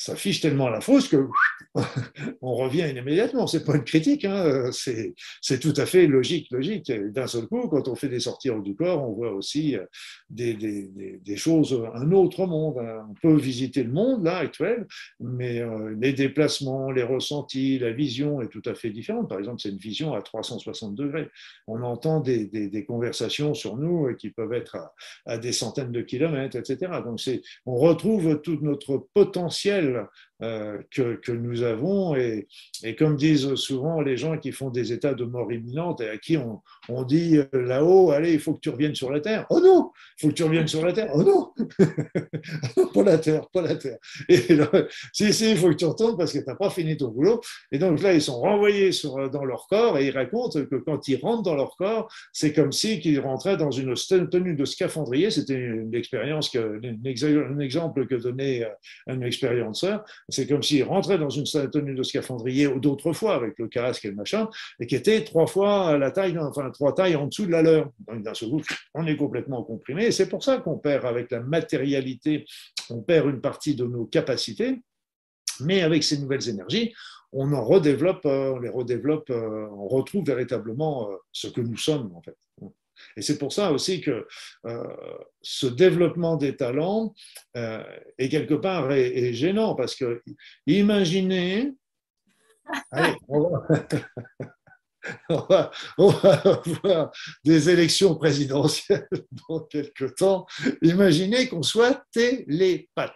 ça 0.00 0.16
fiche 0.16 0.40
tellement 0.40 0.70
la 0.70 0.80
fausse 0.80 1.08
que 1.08 1.28
on 2.40 2.54
revient 2.54 2.90
immédiatement. 2.96 3.46
C'est 3.46 3.64
pas 3.64 3.76
une 3.76 3.84
critique, 3.84 4.24
hein. 4.24 4.70
c'est 4.72 5.60
tout 5.60 5.74
à 5.76 5.84
fait 5.84 6.06
logique, 6.06 6.50
logique. 6.50 6.90
D'un 6.90 7.26
seul 7.26 7.46
coup, 7.46 7.68
quand 7.68 7.86
on 7.86 7.94
fait 7.94 8.08
des 8.08 8.20
sorties 8.20 8.48
hors 8.48 8.62
du 8.62 8.74
corps, 8.74 9.06
on 9.06 9.12
voit 9.12 9.32
aussi 9.32 9.76
euh, 9.76 9.84
des, 10.30 11.36
choses, 11.36 11.78
un 11.94 12.12
autre 12.12 12.46
monde. 12.46 12.78
Hein. 12.78 13.06
On 13.10 13.14
peut 13.14 13.36
visiter 13.36 13.82
le 13.82 13.92
monde 13.92 14.24
là 14.24 14.38
actuel, 14.38 14.86
mais 15.20 15.60
euh, 15.60 15.94
les 16.00 16.14
déplacements, 16.14 16.90
les 16.90 17.02
ressentis, 17.02 17.78
la 17.78 17.92
vision 17.92 18.40
est 18.40 18.48
tout 18.48 18.62
à 18.64 18.74
fait 18.74 18.90
différente. 18.90 19.28
Par 19.28 19.38
exemple, 19.38 19.60
c'est 19.60 19.68
une 19.68 19.76
vision 19.76 20.14
à 20.14 20.22
360 20.22 20.94
degrés. 20.94 21.28
On 21.66 21.82
entend 21.82 22.20
des, 22.20 22.84
conversations 22.88 23.52
sur 23.52 23.76
nous 23.76 24.06
euh, 24.06 24.14
qui 24.14 24.30
peuvent 24.30 24.54
être 24.54 24.76
à, 24.76 24.94
à 25.26 25.36
des 25.36 25.52
centaines 25.52 25.92
de 25.92 26.00
kilomètres, 26.00 26.56
etc. 26.56 26.90
Donc, 27.04 27.20
on 27.66 27.76
retrouve 27.76 28.40
tout 28.40 28.58
notre 28.62 29.06
potentiel 29.12 29.89
euh, 29.96 30.06
que, 30.40 31.16
que, 31.16 31.32
nous 31.32 31.62
avons. 31.62 32.14
Et, 32.16 32.46
comme 32.98 33.16
disent 33.16 33.54
souvent 33.54 34.00
les 34.00 34.16
gens 34.16 34.38
qui 34.38 34.52
font 34.52 34.70
des 34.70 34.92
états 34.92 35.14
de 35.14 35.24
mort 35.24 35.52
imminente 35.52 36.00
et 36.00 36.08
à 36.08 36.18
qui 36.18 36.36
on, 36.36 37.02
dit 37.04 37.38
euh, 37.38 37.46
là-haut, 37.52 38.10
allez, 38.10 38.32
il 38.32 38.40
faut 38.40 38.54
que 38.54 38.60
tu 38.60 38.70
reviennes 38.70 38.94
sur 38.94 39.10
la 39.10 39.20
Terre. 39.20 39.46
Oh 39.50 39.60
non, 39.60 39.90
il 40.18 40.22
faut 40.22 40.28
que 40.28 40.34
tu 40.34 40.44
reviennes 40.44 40.66
sur 40.66 40.84
la 40.84 40.92
Terre. 40.92 41.10
Oh 41.14 41.22
non, 41.22 41.52
pas 42.94 43.02
la 43.02 43.18
Terre, 43.18 43.48
pas 43.50 43.62
la 43.62 43.76
Terre. 43.76 43.98
Si, 45.12 45.32
si, 45.32 45.50
il 45.52 45.56
faut 45.56 45.68
que 45.68 45.74
tu 45.74 45.84
retournes 45.84 46.16
parce 46.16 46.32
que 46.32 46.38
tu 46.38 46.44
n'as 46.46 46.54
pas 46.54 46.70
fini 46.70 46.96
ton 46.96 47.08
boulot. 47.08 47.40
Et 47.72 47.78
donc 47.78 48.02
là, 48.02 48.12
ils 48.12 48.22
sont 48.22 48.40
renvoyés 48.40 48.90
euh, 49.04 49.28
dans 49.28 49.44
leur 49.44 49.66
corps 49.68 49.98
et 49.98 50.06
ils 50.06 50.10
racontent 50.10 50.64
que 50.64 50.76
quand 50.76 51.08
ils 51.08 51.16
rentrent 51.16 51.42
dans 51.42 51.54
leur 51.54 51.76
corps, 51.76 52.12
c'est 52.32 52.52
comme 52.52 52.72
si 52.72 53.00
qu'ils 53.00 53.20
rentraient 53.20 53.56
dans 53.56 53.70
une 53.70 53.94
tenue 54.30 54.54
de 54.54 54.64
scaphandrier. 54.64 55.30
C'était 55.30 55.54
une 55.54 55.94
expérience, 55.94 56.54
un 56.56 57.58
exemple 57.58 58.06
que 58.06 58.14
donnait 58.14 58.68
un 59.06 59.20
expérienceur 59.22 60.04
c'est 60.30 60.46
comme 60.46 60.62
s'il 60.62 60.84
rentrait 60.84 61.18
dans 61.18 61.30
une 61.30 61.44
tenue 61.44 61.94
de 61.94 62.02
scaphandrier 62.02 62.66
ou 62.66 62.80
d'autres 62.80 63.12
fois 63.12 63.34
avec 63.34 63.58
le 63.58 63.68
casque 63.68 64.04
et 64.04 64.08
le 64.08 64.14
machin, 64.14 64.48
et 64.78 64.86
qui 64.86 64.94
était 64.94 65.24
trois 65.24 65.46
fois 65.46 65.96
la 65.98 66.10
taille, 66.10 66.38
enfin 66.38 66.70
trois 66.70 66.94
tailles 66.94 67.16
en 67.16 67.26
dessous 67.26 67.46
de 67.46 67.52
la 67.52 67.62
leur. 67.62 67.90
Donc 68.06 68.22
d'un 68.22 68.34
seul 68.34 68.50
coup, 68.50 68.62
on 68.94 69.06
est 69.06 69.16
complètement 69.16 69.62
comprimé. 69.62 70.10
C'est 70.10 70.28
pour 70.28 70.42
ça 70.42 70.58
qu'on 70.58 70.78
perd 70.78 71.04
avec 71.04 71.30
la 71.30 71.40
matérialité, 71.40 72.44
on 72.90 73.02
perd 73.02 73.28
une 73.28 73.40
partie 73.40 73.74
de 73.74 73.84
nos 73.84 74.04
capacités. 74.04 74.80
Mais 75.60 75.82
avec 75.82 76.02
ces 76.02 76.18
nouvelles 76.18 76.48
énergies, 76.48 76.94
on 77.32 77.52
en 77.52 77.64
redéveloppe, 77.64 78.26
euh, 78.26 78.52
on 78.54 78.58
les 78.58 78.68
redéveloppe, 78.68 79.30
euh, 79.30 79.68
on 79.72 79.88
retrouve 79.88 80.24
véritablement 80.26 81.10
euh, 81.10 81.16
ce 81.32 81.48
que 81.48 81.60
nous 81.60 81.76
sommes. 81.76 82.12
Et 83.16 83.22
c'est 83.22 83.38
pour 83.38 83.52
ça 83.52 83.72
aussi 83.72 84.00
que 84.00 84.26
euh, 84.66 84.84
ce 85.42 85.66
développement 85.66 86.36
des 86.36 86.56
talents 86.56 87.14
euh, 87.56 87.82
est 88.18 88.28
quelque 88.28 88.54
part 88.54 88.92
est, 88.92 89.32
gênant 89.32 89.74
parce 89.74 89.94
que 89.94 90.22
imaginez, 90.66 91.72
allez, 92.92 93.16
on 95.28 95.40
va, 95.40 95.70
avoir 95.98 97.10
des 97.44 97.70
élections 97.70 98.14
présidentielles 98.16 99.08
dans 99.48 99.60
quelques 99.60 100.14
temps. 100.16 100.46
Imaginez 100.82 101.48
qu'on 101.48 101.62
soit 101.62 102.04
télépathe. 102.12 103.14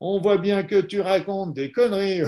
On 0.00 0.20
voit 0.20 0.38
bien 0.38 0.62
que 0.62 0.80
tu 0.80 1.00
racontes 1.00 1.54
des 1.54 1.70
conneries. 1.70 2.22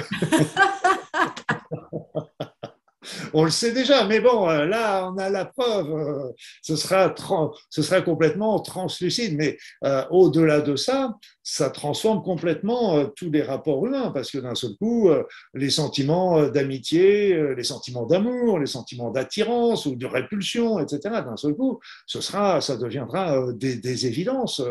On 3.35 3.45
le 3.45 3.51
sait 3.51 3.73
déjà, 3.73 4.07
mais 4.07 4.21
bon, 4.21 4.49
euh, 4.49 4.67
là, 4.67 5.11
on 5.11 5.17
a 5.19 5.31
la 5.31 5.45
preuve. 5.45 5.91
Euh, 5.91 6.33
ce 6.63 6.77
sera, 6.77 8.01
complètement 8.03 8.61
translucide. 8.61 9.37
Mais 9.37 9.59
euh, 9.85 10.05
au-delà 10.11 10.61
de 10.61 10.77
ça, 10.77 11.17
ça 11.43 11.71
transforme 11.71 12.23
complètement 12.23 13.05
tous 13.17 13.31
les 13.31 13.43
rapports 13.43 13.85
humains, 13.85 14.11
parce 14.13 14.31
que 14.31 14.39
d'un 14.39 14.55
seul 14.55 14.77
coup, 14.79 15.11
les 15.55 15.71
sentiments 15.71 16.49
d'amitié, 16.49 17.55
les 17.57 17.65
sentiments 17.65 18.07
d'amour, 18.07 18.61
les 18.61 18.67
sentiments 18.67 19.11
d'attirance 19.11 19.87
ou 19.87 19.97
de 19.97 20.07
répulsion, 20.07 20.79
etc., 20.79 21.01
d'un 21.03 21.37
seul 21.37 21.55
coup, 21.55 21.81
ce 22.07 22.21
sera, 22.21 22.61
ça 22.61 22.77
deviendra 22.77 23.53
des, 23.55 24.07
évidences 24.07 24.63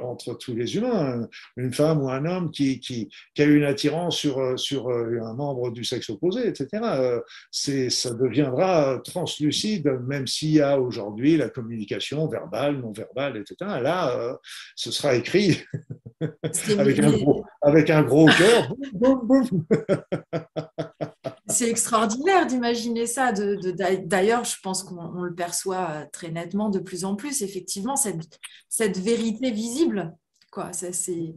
entre 0.00 0.34
tous 0.34 0.54
les 0.54 0.76
humains. 0.76 1.26
Une 1.56 1.72
femme 1.72 2.00
ou 2.02 2.08
un 2.10 2.26
homme 2.26 2.52
qui, 2.52 3.10
a 3.38 3.42
une 3.42 3.64
attirance 3.64 4.18
sur 4.56 4.88
un 4.88 5.34
membre 5.34 5.72
du 5.72 5.84
sexe 5.84 6.10
opposé, 6.10 6.46
etc 6.46 6.80
ça 7.90 8.14
deviendra 8.14 9.00
translucide, 9.04 9.86
même 10.06 10.26
s'il 10.26 10.52
y 10.52 10.60
a 10.60 10.80
aujourd'hui 10.80 11.36
la 11.36 11.48
communication 11.48 12.26
verbale, 12.26 12.80
non 12.80 12.92
verbale, 12.92 13.36
etc. 13.36 13.56
Là, 13.82 14.16
euh, 14.16 14.34
ce 14.74 14.90
sera 14.90 15.14
écrit 15.14 15.62
avec, 16.78 16.98
un 16.98 17.12
gros, 17.12 17.44
avec 17.60 17.90
un 17.90 18.02
gros 18.02 18.26
cœur. 18.26 18.74
C'est 21.48 21.68
extraordinaire 21.68 22.46
d'imaginer 22.46 23.06
ça. 23.06 23.32
D'ailleurs, 23.32 24.44
je 24.44 24.56
pense 24.62 24.82
qu'on 24.82 25.22
le 25.22 25.34
perçoit 25.34 26.06
très 26.12 26.30
nettement 26.30 26.70
de 26.70 26.78
plus 26.78 27.04
en 27.04 27.14
plus, 27.14 27.42
effectivement, 27.42 27.96
cette, 27.96 28.38
cette 28.68 28.98
vérité 28.98 29.50
visible. 29.50 30.12
Quoi, 30.50 30.72
c'est 30.72 31.34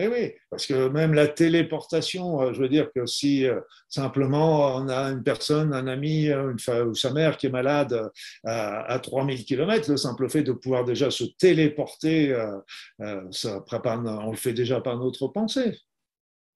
eh 0.00 0.06
oui, 0.06 0.32
parce 0.48 0.64
que 0.64 0.88
même 0.88 1.12
la 1.12 1.26
téléportation, 1.26 2.40
euh, 2.40 2.52
je 2.52 2.60
veux 2.60 2.68
dire 2.68 2.92
que 2.94 3.04
si 3.04 3.44
euh, 3.44 3.60
simplement 3.88 4.76
on 4.76 4.88
a 4.88 5.10
une 5.10 5.24
personne, 5.24 5.74
un 5.74 5.88
ami 5.88 6.28
une 6.28 6.56
ou 6.86 6.94
sa 6.94 7.12
mère 7.12 7.36
qui 7.36 7.46
est 7.46 7.50
malade 7.50 8.08
à, 8.44 8.82
à 8.92 8.98
3000 9.00 9.44
km, 9.44 9.90
le 9.90 9.96
simple 9.96 10.30
fait 10.30 10.44
de 10.44 10.52
pouvoir 10.52 10.84
déjà 10.84 11.10
se 11.10 11.24
téléporter, 11.24 12.32
euh, 12.32 13.22
ça, 13.32 13.64
on 13.72 14.30
le 14.30 14.36
fait 14.36 14.52
déjà 14.52 14.80
par 14.80 14.96
notre 14.98 15.26
pensée. 15.26 15.76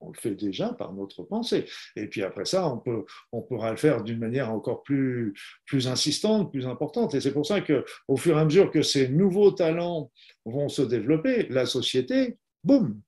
on 0.01 0.11
le 0.11 0.19
fait 0.19 0.37
déjà 0.37 0.69
par 0.75 0.93
notre 0.93 1.25
pensée. 1.25 1.65
Et 1.97 2.07
puis 2.07 2.23
après 2.23 2.45
ça, 2.45 2.69
on, 2.69 2.79
peut, 2.79 3.05
on 3.33 3.43
pourra 3.43 3.73
le 3.73 3.77
faire 3.77 4.05
d'une 4.05 4.21
manière 4.21 4.53
encore 4.53 4.85
plus, 4.85 5.35
plus 5.67 5.89
insistante, 5.89 6.53
plus 6.53 6.67
importante. 6.69 7.15
Et 7.15 7.21
c'est 7.21 7.33
pour 7.33 7.47
ça 7.47 7.61
qu'au 7.61 8.17
fur 8.17 8.37
et 8.37 8.41
à 8.41 8.45
mesure 8.45 8.71
que 8.71 8.83
ces 8.83 9.09
nouveaux 9.09 9.51
talents 9.51 10.13
vont 10.45 10.69
se 10.69 10.83
développer, 10.83 11.49
la 11.51 11.67
société, 11.67 12.37
boum, 12.63 13.01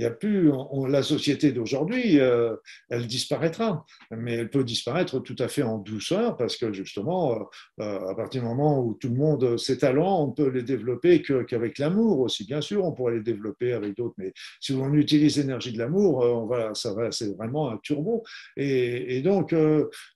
il 0.00 0.04
n'y 0.04 0.06
a 0.06 0.12
plus 0.12 0.50
la 0.88 1.02
société 1.02 1.52
d'aujourd'hui, 1.52 2.20
euh, 2.20 2.56
elle 2.88 3.06
disparaîtra, 3.06 3.84
mais 4.10 4.32
elle 4.32 4.48
peut 4.48 4.64
disparaître 4.64 5.18
tout 5.18 5.36
à 5.38 5.46
fait 5.46 5.62
en 5.62 5.76
douceur 5.76 6.38
parce 6.38 6.56
que 6.56 6.72
justement, 6.72 7.34
euh, 7.34 7.44
euh, 7.80 8.08
à 8.08 8.14
partir 8.14 8.40
du 8.40 8.48
moment 8.48 8.82
où 8.82 8.94
tout 8.94 9.10
le 9.10 9.16
monde 9.16 9.58
ses 9.58 9.76
talents, 9.76 10.22
on 10.22 10.30
peut 10.30 10.48
les 10.48 10.62
développer 10.62 11.20
qu'avec 11.20 11.78
l'amour 11.78 12.20
aussi. 12.20 12.46
Bien 12.46 12.62
sûr, 12.62 12.82
on 12.82 12.92
pourrait 12.92 13.16
les 13.16 13.20
développer 13.20 13.74
avec 13.74 13.94
d'autres, 13.94 14.14
mais 14.16 14.32
si 14.58 14.72
on 14.72 14.94
utilise 14.94 15.36
l'énergie 15.36 15.72
de 15.72 15.78
l'amour, 15.78 16.24
ça 16.72 16.94
va, 16.94 17.12
c'est 17.12 17.36
vraiment 17.36 17.70
un 17.70 17.76
turbo. 17.76 18.24
Et, 18.56 19.20
donc 19.20 19.54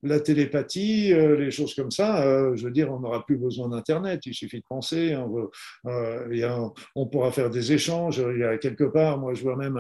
la 0.03 0.21
télépathie, 0.21 1.13
les 1.13 1.51
choses 1.51 1.75
comme 1.75 1.91
ça, 1.91 2.55
je 2.55 2.65
veux 2.65 2.71
dire, 2.71 2.91
on 2.91 3.01
n'aura 3.01 3.27
plus 3.27 3.37
besoin 3.37 3.69
d'internet. 3.69 4.23
Il 4.25 4.33
suffit 4.33 4.61
de 4.61 4.67
penser. 4.67 5.15
On, 5.15 6.73
on 6.95 7.07
pourra 7.07 7.33
faire 7.33 7.51
des 7.51 7.73
échanges. 7.73 8.25
Il 8.35 8.41
y 8.41 8.45
a 8.45 8.57
quelque 8.57 8.85
part, 8.85 9.19
moi, 9.19 9.35
je 9.35 9.43
vois 9.43 9.57
même 9.57 9.74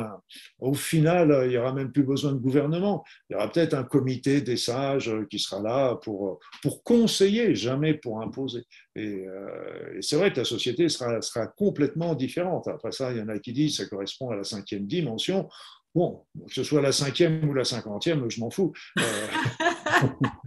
au 0.59 0.74
final, 0.74 1.42
il 1.45 1.51
n'y 1.51 1.57
aura 1.57 1.72
même 1.72 1.92
plus 1.92 2.03
besoin 2.03 2.32
de 2.32 2.38
gouvernement. 2.38 3.05
Il 3.28 3.34
y 3.34 3.36
aura 3.36 3.51
peut-être 3.51 3.74
un 3.74 3.84
comité 3.84 4.40
des 4.40 4.57
sages 4.57 5.12
qui 5.30 5.38
sera 5.38 5.62
là 5.62 5.97
pour, 5.97 6.38
pour 6.62 6.82
conseiller, 6.82 7.55
jamais 7.55 7.95
pour 7.95 8.20
imposer. 8.20 8.64
Et, 8.97 9.26
euh, 9.26 10.01
c'est 10.01 10.16
vrai 10.16 10.32
que 10.32 10.38
la 10.38 10.45
société 10.45 10.88
sera, 10.88 11.20
sera 11.22 11.47
complètement 11.47 12.14
différente. 12.14 12.68
Après 12.68 12.92
ça, 12.92 13.12
il 13.12 13.18
y 13.18 13.20
en 13.20 13.28
a 13.28 13.38
qui 13.38 13.53
disent 13.53 13.76
que 13.76 13.84
ça 13.84 13.88
correspond 13.88 14.30
à 14.30 14.36
la 14.36 14.45
cinquième 14.45 14.86
dimension. 14.86 15.49
Bon, 15.95 16.24
que 16.49 16.53
ce 16.53 16.64
soit 16.64 16.82
la 16.82 16.90
cinquième 16.90 17.49
ou 17.49 17.55
la 17.55 17.64
cinquantième, 17.64 18.28
je 18.28 18.40
m'en 18.40 18.51
fous. 18.51 18.72
Euh, 18.99 19.03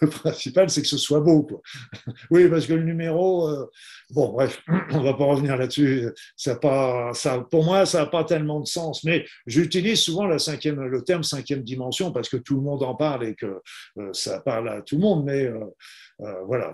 le 0.00 0.08
principal, 0.08 0.70
c'est 0.70 0.82
que 0.82 0.88
ce 0.88 0.98
soit 0.98 1.20
beau. 1.20 1.42
Quoi. 1.42 1.60
Oui, 2.30 2.48
parce 2.48 2.66
que 2.66 2.74
le 2.74 2.84
numéro, 2.84 3.48
euh, 3.48 3.66
bon, 4.10 4.32
bref, 4.32 4.62
on 4.92 4.98
ne 4.98 5.04
va 5.04 5.14
pas 5.14 5.24
revenir 5.24 5.56
là-dessus. 5.56 6.08
Ça 6.36 6.56
pas, 6.56 7.12
ça, 7.14 7.46
pour 7.50 7.64
moi, 7.64 7.86
ça 7.86 8.00
n'a 8.00 8.06
pas 8.06 8.24
tellement 8.24 8.60
de 8.60 8.66
sens. 8.66 9.04
Mais 9.04 9.24
j'utilise 9.46 10.00
souvent 10.00 10.26
la 10.26 10.38
cinquième, 10.38 10.80
le 10.80 11.02
terme 11.02 11.22
cinquième 11.22 11.62
dimension 11.62 12.12
parce 12.12 12.28
que 12.28 12.36
tout 12.36 12.56
le 12.56 12.62
monde 12.62 12.82
en 12.82 12.94
parle 12.94 13.24
et 13.24 13.34
que 13.34 13.60
euh, 13.98 14.10
ça 14.12 14.40
parle 14.40 14.68
à 14.68 14.82
tout 14.82 14.96
le 14.96 15.02
monde. 15.02 15.24
Mais 15.24 15.44
euh, 15.44 15.64
voilà, 16.46 16.72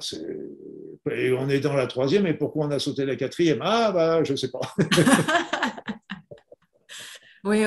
et 1.11 1.33
on 1.33 1.49
est 1.49 1.61
dans 1.61 1.75
la 1.75 1.87
troisième. 1.87 2.27
Et 2.27 2.35
pourquoi 2.35 2.67
on 2.67 2.71
a 2.71 2.79
sauté 2.79 3.05
la 3.05 3.17
quatrième? 3.17 3.61
Ah, 3.63 3.93
bah, 3.93 4.25
je 4.25 4.33
ne 4.33 4.37
sais 4.37 4.51
pas. 4.51 4.61
oui, 7.45 7.67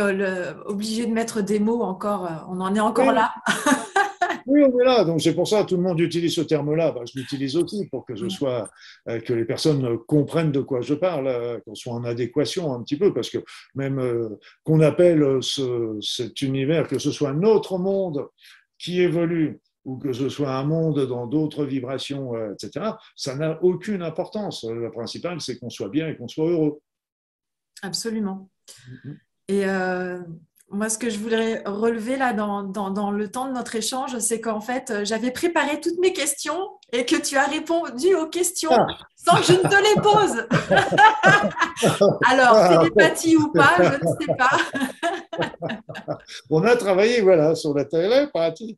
obligé 0.66 1.06
de 1.06 1.12
mettre 1.12 1.42
des 1.42 1.60
mots 1.60 1.84
encore. 1.84 2.28
On 2.50 2.60
en 2.62 2.74
est 2.74 2.80
encore 2.80 3.12
là. 3.12 3.34
Oui, 4.48 4.64
on 4.64 4.80
est 4.80 4.86
là. 4.86 5.04
Donc 5.04 5.22
c'est 5.22 5.36
pour 5.36 5.48
ça 5.48 5.64
que 5.64 5.70
tout 5.70 5.76
le 5.76 5.84
monde 5.84 6.00
utilise 6.00 6.34
ce 6.34 6.42
terme-là. 6.42 6.96
je 7.06 7.20
l'utilise 7.20 7.58
aussi 7.58 7.86
pour 7.88 8.06
que 8.06 8.16
je 8.16 8.30
sois, 8.30 8.70
euh, 9.10 9.20
que 9.20 9.34
les 9.34 9.44
personnes 9.44 9.98
comprennent 10.08 10.54
de 10.54 10.62
quoi 10.62 10.80
je 10.80 10.94
parle, 10.94 11.28
euh, 11.28 11.60
qu'on 11.60 11.76
soit 11.76 11.94
en 11.94 12.06
adéquation 12.06 12.74
un 12.74 12.82
petit 12.82 12.98
peu, 12.98 13.14
parce 13.14 13.30
que 13.30 13.40
même 13.76 14.00
euh, 14.00 14.30
qu'on 14.64 14.80
appelle 14.80 15.40
cet 16.02 16.42
univers, 16.42 16.88
que 16.88 16.98
ce 16.98 17.12
soit 17.12 17.30
un 17.30 17.44
autre 17.44 17.78
monde 17.78 18.26
qui 18.80 19.02
évolue 19.02 19.60
ou 19.84 19.98
que 19.98 20.14
ce 20.14 20.30
soit 20.30 20.56
un 20.56 20.64
monde 20.64 21.06
dans 21.08 21.28
d'autres 21.28 21.66
vibrations, 21.66 22.34
etc., 22.52 22.92
ça 23.16 23.36
n'a 23.36 23.62
aucune 23.64 24.02
importance. 24.02 24.66
Le 24.66 24.92
principal, 24.92 25.42
c'est 25.42 25.60
qu'on 25.60 25.70
soit 25.70 25.90
bien 25.90 26.08
et 26.08 26.18
qu'on 26.18 26.28
soit 26.28 26.50
heureux. 26.50 26.80
Absolument. 27.82 28.50
Mm-hmm. 29.06 29.18
Et 29.50 29.66
moi, 30.70 30.90
ce 30.90 30.98
que 30.98 31.10
je 31.10 31.18
voudrais 31.18 31.64
relever 31.66 32.18
là 32.18 32.34
dans, 32.34 32.62
dans, 32.64 33.12
le 33.12 33.32
temps 33.32 33.48
de 33.48 33.54
notre 33.54 33.76
échange, 33.76 34.18
c'est 34.20 34.42
qu'en 34.42 34.60
fait, 34.60 34.92
euh, 34.92 35.06
j'avais 35.06 35.32
préparé 35.32 35.80
toutes 35.80 35.98
mes 36.00 36.12
questions 36.12 36.60
et 36.92 37.06
que 37.06 37.16
tu 37.16 37.38
as 37.38 37.46
répondu 37.46 38.14
aux 38.16 38.28
questions 38.28 38.72
ah. 38.74 38.86
sans 39.16 39.38
que 39.38 39.44
je 39.44 39.54
ne 39.54 39.60
te 39.60 39.76
les 39.82 40.02
pose. 40.02 40.46
Alors, 42.28 42.54
ah. 42.54 42.78
télépathie 42.80 43.38
ou 43.38 43.52
pas, 43.54 43.76
je 43.78 43.84
ne 43.84 44.14
sais 44.20 44.36
pas. 44.38 46.18
On 46.50 46.62
a 46.64 46.76
travaillé 46.76 47.22
voilà, 47.22 47.56
sur 47.56 47.74
la 47.74 47.86
télépathie. 47.86 48.78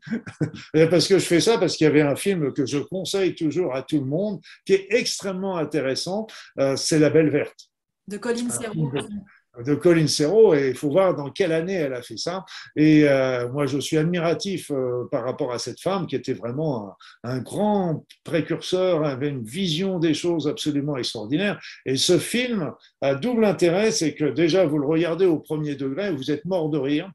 Parce 0.92 1.08
que 1.08 1.18
je 1.18 1.26
fais 1.26 1.40
ça 1.40 1.58
parce 1.58 1.76
qu'il 1.76 1.86
y 1.86 1.90
avait 1.90 2.02
un 2.02 2.16
film 2.16 2.54
que 2.54 2.68
je 2.68 2.78
conseille 2.78 3.34
toujours 3.34 3.76
à 3.76 3.82
tout 3.82 4.00
le 4.00 4.06
monde 4.06 4.42
qui 4.64 4.74
est 4.74 4.88
extrêmement 4.92 5.58
intéressant. 5.58 6.28
Euh, 6.60 6.76
c'est 6.76 7.00
La 7.00 7.10
Belle 7.10 7.32
Verte. 7.32 7.70
De 8.08 8.18
Colin 8.18 8.50
Serrault 8.50 8.92
de 9.58 9.76
Colin 9.76 10.08
Serrault 10.08 10.54
et 10.54 10.70
il 10.70 10.76
faut 10.76 10.90
voir 10.90 11.16
dans 11.16 11.32
quelle 11.32 11.52
année 11.52 11.74
elle 11.74 11.94
a 11.94 12.02
fait 12.02 12.18
ça. 12.18 12.46
Et 12.76 13.08
euh, 13.08 13.50
moi, 13.50 13.66
je 13.66 13.80
suis 13.80 13.98
admiratif 13.98 14.72
euh, 14.72 15.08
par 15.12 15.24
rapport 15.24 15.52
à 15.52 15.60
cette 15.60 15.82
femme 15.82 16.08
qui 16.08 16.16
était 16.16 16.34
vraiment 16.34 16.96
un, 17.24 17.40
grand 17.40 18.06
précurseur, 18.24 19.06
avait 19.06 19.30
une 19.30 19.44
vision 19.44 20.00
des 20.00 20.14
choses 20.14 20.48
absolument 20.48 20.98
extraordinaire. 20.98 21.60
Et 21.86 21.96
ce 21.98 22.20
film 22.20 22.72
a 23.02 23.16
double 23.16 23.46
intérêt, 23.46 23.92
c'est 23.92 24.14
que 24.14 24.26
déjà, 24.26 24.66
vous 24.66 24.78
le 24.78 24.88
regardez 24.88 25.26
au 25.26 25.40
premier 25.40 25.76
degré, 25.76 26.12
vous 26.12 26.32
êtes 26.32 26.46
mort 26.46 26.70
de 26.70 26.78
rire. 26.78 27.12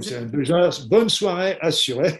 C'est 0.00 0.30
déjà 0.30 0.70
bonne 0.88 1.10
soirée 1.10 1.58
assurée. 1.60 2.18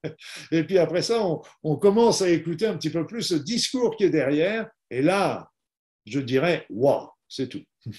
et 0.52 0.64
puis 0.64 0.76
après 0.76 1.02
ça, 1.02 1.24
on, 1.24 1.40
on 1.62 1.76
commence 1.76 2.20
à 2.20 2.28
écouter 2.28 2.66
un 2.66 2.76
petit 2.76 2.90
peu 2.90 3.06
plus 3.06 3.22
ce 3.22 3.34
discours 3.36 3.96
qui 3.96 4.04
est 4.04 4.10
derrière. 4.10 4.68
Et 4.90 5.02
là, 5.02 5.48
je 6.04 6.20
dirais, 6.20 6.66
waouh, 6.68 7.08
c'est 7.28 7.48
tout. 7.48 7.62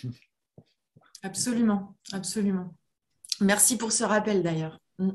Absolument, 1.23 1.95
absolument. 2.13 2.73
Merci 3.41 3.77
pour 3.77 3.91
ce 3.91 4.03
rappel 4.03 4.43
d'ailleurs. 4.43 4.79
Mm. 4.99 5.11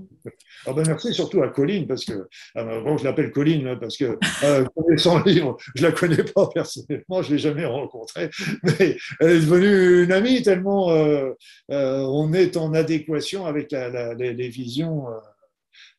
Ah 0.66 0.72
ben 0.74 0.84
merci 0.86 1.12
surtout 1.12 1.42
à 1.42 1.48
Colline, 1.48 1.88
parce 1.88 2.04
que, 2.04 2.28
ah 2.54 2.62
ben, 2.62 2.82
bon, 2.84 2.96
je 2.96 3.04
l'appelle 3.04 3.32
Colline 3.32 3.66
hein, 3.66 3.76
parce 3.80 3.96
que 3.96 4.16
euh, 4.44 4.64
son 4.96 5.18
livre, 5.24 5.56
je 5.74 5.82
la 5.82 5.90
connais 5.90 6.22
pas 6.22 6.48
personnellement, 6.54 7.20
je 7.22 7.32
l'ai 7.32 7.38
jamais 7.38 7.64
rencontrée, 7.64 8.30
mais 8.62 8.96
elle 9.18 9.30
est 9.30 9.40
devenue 9.40 10.04
une 10.04 10.12
amie 10.12 10.42
tellement 10.42 10.90
euh, 10.90 11.32
euh, 11.72 11.98
on 11.98 12.32
est 12.32 12.56
en 12.56 12.74
adéquation 12.74 13.44
avec 13.44 13.72
les, 13.72 14.48
visions 14.48 15.08
euh, 15.08 15.18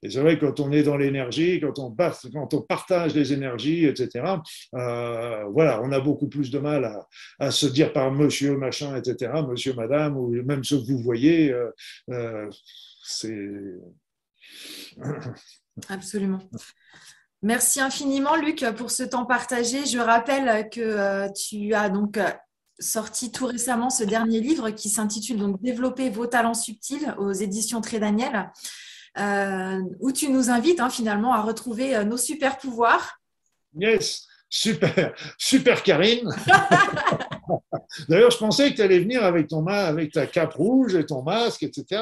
et 0.04 0.10
c'est 0.10 0.20
vrai, 0.20 0.38
quand 0.38 0.60
on 0.60 0.72
est 0.72 0.84
dans 0.84 0.98
l'énergie, 0.98 1.62
quand 1.62 1.80
on, 1.80 1.92
partage 2.62 3.16
les 3.16 3.32
énergies, 3.32 3.86
etc., 3.86 4.26
euh, 4.76 5.46
voilà, 5.46 5.82
on 5.82 5.94
a 5.94 6.00
beaucoup 6.02 6.28
plus 6.28 6.52
de 6.52 6.60
mal 6.60 7.06
à, 7.40 7.52
se 7.52 7.66
dire 7.66 7.94
par 7.94 8.12
monsieur, 8.12 8.58
machin, 8.58 8.98
etc., 8.98 9.32
monsieur, 9.48 9.74
madame, 9.74 10.18
ou 10.18 10.30
même 10.44 10.64
ce 10.64 10.76
que 10.76 10.92
vous 10.92 11.00
voyez. 11.00 11.54
Euh, 11.54 11.72
euh. 12.12 12.50
Absolument. 15.90 16.42
Merci 17.42 17.80
infiniment, 17.80 18.36
Luc, 18.36 18.66
pour 18.76 18.92
ce 18.92 19.04
temps 19.04 19.26
partagé. 19.26 19.86
Je 19.86 20.00
rappelle 20.00 20.70
que 20.70 21.32
tu 21.34 21.74
as 21.74 21.90
donc 21.90 22.20
sorti 22.80 23.32
tout 23.32 23.46
récemment 23.46 23.90
ce 23.90 24.04
dernier 24.04 24.42
livre 24.42 24.70
qui 24.72 24.90
s'intitule 24.90 25.38
donc 25.38 25.62
Développer 25.62 26.10
vos 26.10 26.28
talents 26.28 26.54
subtils 26.54 27.16
aux 27.18 27.32
éditions 27.32 27.80
Très 27.80 28.00
Daniel. 28.00 28.52
Euh, 29.20 29.80
où 30.00 30.12
tu 30.12 30.30
nous 30.30 30.50
invites 30.50 30.80
hein, 30.80 30.90
finalement 30.90 31.34
à 31.34 31.42
retrouver 31.42 31.96
euh, 31.96 32.04
nos 32.04 32.18
super 32.18 32.58
pouvoirs. 32.58 33.20
Yes, 33.76 34.26
super, 34.50 35.14
super 35.38 35.84
Karine. 35.84 36.30
D'ailleurs, 38.10 38.32
je 38.32 38.38
pensais 38.38 38.72
que 38.72 38.78
tu 38.78 38.82
allais 38.82 39.00
venir 39.00 39.24
avec, 39.24 39.50
ton, 39.50 39.66
avec 39.68 40.14
ta 40.14 40.26
cape 40.26 40.54
rouge 40.54 40.96
et 40.96 41.06
ton 41.06 41.22
masque, 41.22 41.62
etc. 41.62 42.02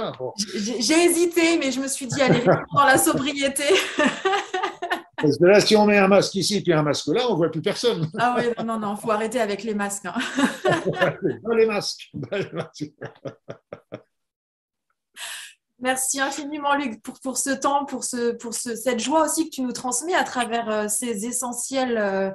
J'ai 0.55 1.03
hésité, 1.03 1.57
mais 1.57 1.71
je 1.71 1.81
me 1.81 1.87
suis 1.87 2.07
dit, 2.07 2.21
allez, 2.21 2.43
dans 2.73 2.85
la 2.85 2.97
sobriété. 2.97 3.65
Parce 5.17 5.37
que 5.37 5.45
là, 5.45 5.59
si 5.59 5.75
on 5.75 5.85
met 5.85 5.97
un 5.97 6.07
masque 6.07 6.33
ici 6.35 6.63
et 6.65 6.73
un 6.73 6.81
masque 6.81 7.07
là, 7.07 7.27
on 7.27 7.33
ne 7.33 7.37
voit 7.37 7.51
plus 7.51 7.61
personne. 7.61 8.09
Ah 8.17 8.35
oui, 8.37 8.45
non, 8.65 8.79
non, 8.79 8.95
il 8.95 9.01
faut 9.01 9.11
arrêter 9.11 9.39
avec 9.39 9.63
les 9.63 9.75
masques. 9.75 10.05
Hein. 10.05 10.15
les 11.55 11.67
masques. 11.67 12.09
les 12.31 12.51
masques. 12.51 12.91
Merci 15.81 16.19
infiniment, 16.21 16.75
Luc, 16.75 17.01
pour, 17.01 17.19
pour 17.19 17.37
ce 17.39 17.49
temps, 17.49 17.85
pour, 17.85 18.03
ce, 18.03 18.33
pour 18.33 18.53
ce, 18.53 18.75
cette 18.75 18.99
joie 18.99 19.25
aussi 19.25 19.49
que 19.49 19.55
tu 19.55 19.61
nous 19.63 19.71
transmets 19.71 20.13
à 20.13 20.23
travers 20.23 20.69
euh, 20.69 20.87
ces, 20.87 21.25
essentiels, 21.25 21.97
euh, 21.97 22.29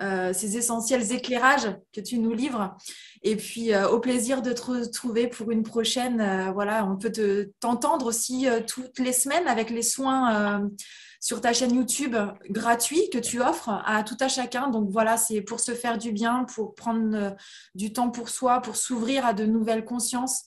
euh, 0.00 0.32
ces 0.32 0.56
essentiels 0.56 1.12
éclairages 1.12 1.76
que 1.92 2.00
tu 2.00 2.18
nous 2.18 2.32
livres. 2.32 2.74
Et 3.22 3.36
puis, 3.36 3.76
au 3.76 4.00
plaisir 4.00 4.40
de 4.40 4.54
te 4.54 4.62
retrouver 4.62 5.26
pour 5.26 5.50
une 5.50 5.62
prochaine. 5.62 6.50
voilà, 6.54 6.86
on 6.86 6.96
peut 6.96 7.12
t'entendre 7.60 8.06
aussi 8.06 8.46
toutes 8.66 8.98
les 8.98 9.12
semaines 9.12 9.46
avec 9.46 9.68
les 9.68 9.82
soins 9.82 10.66
sur 11.20 11.42
ta 11.42 11.52
chaîne 11.52 11.74
YouTube 11.74 12.16
gratuit 12.48 13.10
que 13.12 13.18
tu 13.18 13.42
offres 13.42 13.68
à 13.84 14.02
tout 14.04 14.16
à 14.20 14.28
chacun. 14.28 14.70
Donc 14.70 14.88
voilà, 14.88 15.18
c'est 15.18 15.42
pour 15.42 15.60
se 15.60 15.72
faire 15.72 15.98
du 15.98 16.12
bien, 16.12 16.44
pour 16.44 16.74
prendre 16.74 17.36
du 17.74 17.92
temps 17.92 18.08
pour 18.08 18.30
soi, 18.30 18.62
pour 18.62 18.76
s'ouvrir 18.76 19.26
à 19.26 19.34
de 19.34 19.44
nouvelles 19.44 19.84
consciences 19.84 20.44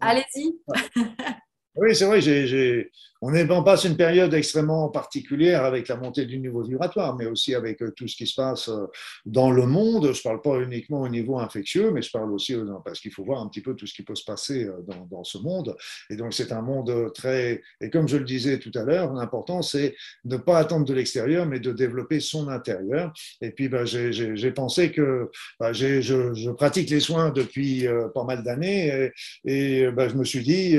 Allez-y. 0.00 0.58
oui, 1.76 1.94
c'est 1.94 2.04
vrai, 2.04 2.20
j'ai 2.20 2.90
on 3.22 3.30
n'est 3.30 3.46
pas 3.46 3.76
une 3.84 3.96
période 3.96 4.34
extrêmement 4.34 4.88
particulière 4.88 5.64
avec 5.64 5.88
la 5.88 5.96
montée 5.96 6.26
du 6.26 6.38
niveau 6.38 6.62
vibratoire, 6.62 7.16
mais 7.16 7.26
aussi 7.26 7.54
avec 7.54 7.82
euh, 7.82 7.90
tout 7.90 8.08
ce 8.08 8.16
qui 8.16 8.26
se 8.26 8.34
passe 8.34 8.68
euh, 8.68 8.86
dans 9.24 9.50
le 9.50 9.66
monde. 9.66 10.12
Je 10.12 10.18
ne 10.18 10.22
parle 10.22 10.42
pas 10.42 10.60
uniquement 10.60 11.02
au 11.02 11.08
niveau 11.08 11.38
infectieux, 11.38 11.90
mais 11.90 12.02
je 12.02 12.10
parle 12.10 12.32
aussi 12.32 12.54
parce 12.84 13.00
qu'il 13.00 13.12
faut 13.12 13.24
voir 13.24 13.40
un 13.40 13.48
petit 13.48 13.60
peu 13.60 13.74
tout 13.74 13.86
ce 13.86 13.94
qui 13.94 14.02
peut 14.02 14.14
se 14.14 14.24
passer 14.24 14.68
dans, 15.10 15.24
ce 15.24 15.38
monde. 15.38 15.76
Et 16.10 16.16
donc, 16.16 16.34
c'est 16.34 16.52
un 16.52 16.62
monde 16.62 17.12
très. 17.14 17.62
Et 17.80 17.90
comme 17.90 18.08
je 18.08 18.16
le 18.16 18.24
disais 18.24 18.58
tout 18.58 18.72
à 18.74 18.82
l'heure, 18.82 19.12
l'important, 19.12 19.62
c'est 19.62 19.94
de 20.24 20.36
ne 20.36 20.40
pas 20.40 20.58
attendre 20.58 20.84
de 20.84 20.94
l'extérieur, 20.94 21.46
mais 21.46 21.60
de 21.60 21.72
développer 21.72 22.20
son 22.20 22.48
intérieur. 22.48 23.12
Et 23.40 23.50
puis, 23.50 23.68
ben, 23.68 23.84
j'ai 23.84 24.52
pensé 24.52 24.92
que 24.92 25.30
ben, 25.58 25.72
je, 25.72 26.50
pratique 26.50 26.90
les 26.90 27.00
soins 27.00 27.30
depuis 27.30 27.86
pas 28.14 28.24
mal 28.24 28.42
d'années 28.42 29.10
et, 29.44 29.90
ben, 29.90 30.08
je 30.08 30.14
me 30.14 30.24
suis 30.24 30.42
dit, 30.42 30.78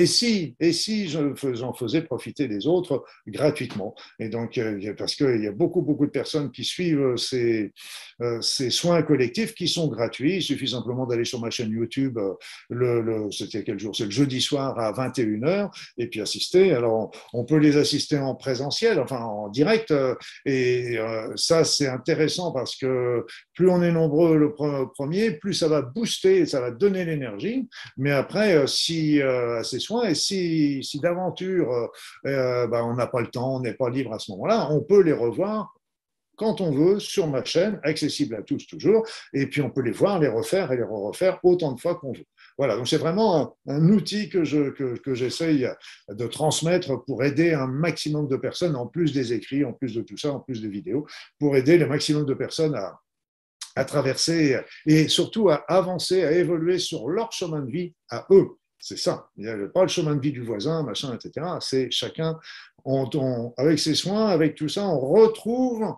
et 0.00 0.06
si, 0.06 0.56
et 0.60 0.72
si 0.72 1.08
j'en 1.08 1.74
faisais 1.74 2.00
profiter 2.00 2.48
les 2.48 2.66
autres 2.66 3.04
gratuitement 3.26 3.94
Et 4.18 4.30
donc, 4.30 4.56
euh, 4.56 4.94
parce 4.96 5.14
qu'il 5.14 5.42
y 5.42 5.46
a 5.46 5.52
beaucoup, 5.52 5.82
beaucoup 5.82 6.06
de 6.06 6.10
personnes 6.10 6.50
qui 6.50 6.64
suivent 6.64 7.16
ces, 7.18 7.70
euh, 8.22 8.40
ces 8.40 8.70
soins 8.70 9.02
collectifs 9.02 9.54
qui 9.54 9.68
sont 9.68 9.88
gratuits. 9.88 10.36
Il 10.36 10.42
suffit 10.42 10.68
simplement 10.68 11.06
d'aller 11.06 11.26
sur 11.26 11.38
ma 11.38 11.50
chaîne 11.50 11.70
YouTube, 11.70 12.16
euh, 12.16 12.32
le, 12.70 13.30
c'était 13.30 13.62
quel 13.62 13.78
jour? 13.78 13.94
C'est 13.94 14.06
le 14.06 14.10
jeudi 14.10 14.40
soir 14.40 14.78
à 14.78 14.90
21h, 14.92 15.70
et 15.98 16.06
puis 16.06 16.22
assister. 16.22 16.72
Alors, 16.72 17.10
on 17.34 17.44
peut 17.44 17.58
les 17.58 17.76
assister 17.76 18.16
en 18.16 18.34
présentiel, 18.34 19.00
enfin 19.00 19.20
en 19.20 19.48
direct, 19.48 19.92
et 20.46 20.96
ça, 21.36 21.64
c'est 21.64 21.88
intéressant 21.88 22.52
parce 22.52 22.76
que 22.76 23.26
plus 23.54 23.68
on 23.68 23.82
est 23.82 23.92
nombreux 23.92 24.36
le 24.36 24.54
premier, 24.94 25.32
plus 25.32 25.52
ça 25.52 25.68
va 25.68 25.82
booster, 25.82 26.46
ça 26.46 26.60
va 26.60 26.70
donner 26.70 27.04
l'énergie. 27.04 27.68
Mais 27.98 28.12
après, 28.12 28.66
si 28.66 29.20
assez 29.20 29.80
Et 30.04 30.14
si, 30.14 31.00
d'aventure, 31.02 31.70
euh, 31.72 31.86
euh, 32.26 32.66
ben, 32.66 32.82
on 32.84 32.94
n'a 32.94 33.06
pas 33.06 33.20
le 33.20 33.28
temps, 33.28 33.56
on 33.56 33.60
n'est 33.60 33.74
pas 33.74 33.90
libre 33.90 34.12
à 34.12 34.18
ce 34.18 34.30
moment-là, 34.32 34.68
on 34.70 34.80
peut 34.80 35.02
les 35.02 35.12
revoir 35.12 35.74
quand 36.40 36.62
on 36.62 36.70
veut 36.70 36.98
sur 36.98 37.26
ma 37.26 37.44
chaîne, 37.44 37.78
accessible 37.82 38.34
à 38.34 38.42
tous 38.42 38.66
toujours. 38.66 39.06
Et 39.34 39.46
puis 39.46 39.60
on 39.60 39.68
peut 39.68 39.82
les 39.82 39.90
voir, 39.90 40.18
les 40.18 40.28
refaire 40.28 40.72
et 40.72 40.76
les 40.78 40.82
refaire 40.82 41.38
autant 41.42 41.72
de 41.72 41.78
fois 41.78 41.96
qu'on 41.96 42.12
veut. 42.12 42.24
Voilà, 42.56 42.76
donc 42.76 42.88
c'est 42.88 42.96
vraiment 42.96 43.56
un, 43.68 43.88
outil 43.90 44.30
que, 44.30 44.42
je, 44.42 44.72
j'essaye 45.12 45.68
de 46.08 46.26
transmettre 46.26 47.04
pour 47.04 47.22
aider 47.24 47.52
un 47.52 47.66
maximum 47.66 48.26
de 48.26 48.36
personnes, 48.36 48.74
en 48.74 48.86
plus 48.86 49.12
des 49.12 49.34
écrits, 49.34 49.66
en 49.66 49.74
plus 49.74 49.94
de 49.94 50.00
tout 50.00 50.16
ça, 50.16 50.32
en 50.32 50.40
plus 50.40 50.62
des 50.62 50.68
vidéos, 50.68 51.06
pour 51.38 51.56
aider 51.56 51.76
le 51.76 51.86
maximum 51.86 52.24
de 52.24 52.34
personnes 52.34 52.74
à 53.76 53.84
traverser 53.84 54.58
et 54.86 55.08
surtout 55.08 55.50
à 55.50 55.56
avancer, 55.68 56.24
à 56.24 56.32
évoluer 56.32 56.78
sur 56.78 57.08
leur 57.08 57.32
chemin 57.32 57.60
de 57.60 57.70
vie 57.70 57.94
à 58.08 58.26
eux. 58.30 58.48
C'est 58.80 58.98
ça. 58.98 59.28
Il 59.36 59.44
n'y 59.44 59.50
a 59.50 59.68
pas 59.68 59.82
le 59.82 59.88
chemin 59.88 60.16
de 60.16 60.20
vie 60.20 60.32
du 60.32 60.42
voisin, 60.42 60.82
machin, 60.82 61.14
etc. 61.14 61.46
C'est 61.60 61.90
chacun, 61.90 62.38
avec 63.56 63.78
ses 63.78 63.94
soins, 63.94 64.28
avec 64.28 64.54
tout 64.54 64.68
ça, 64.68 64.86
on 64.86 64.98
retrouve 64.98 65.94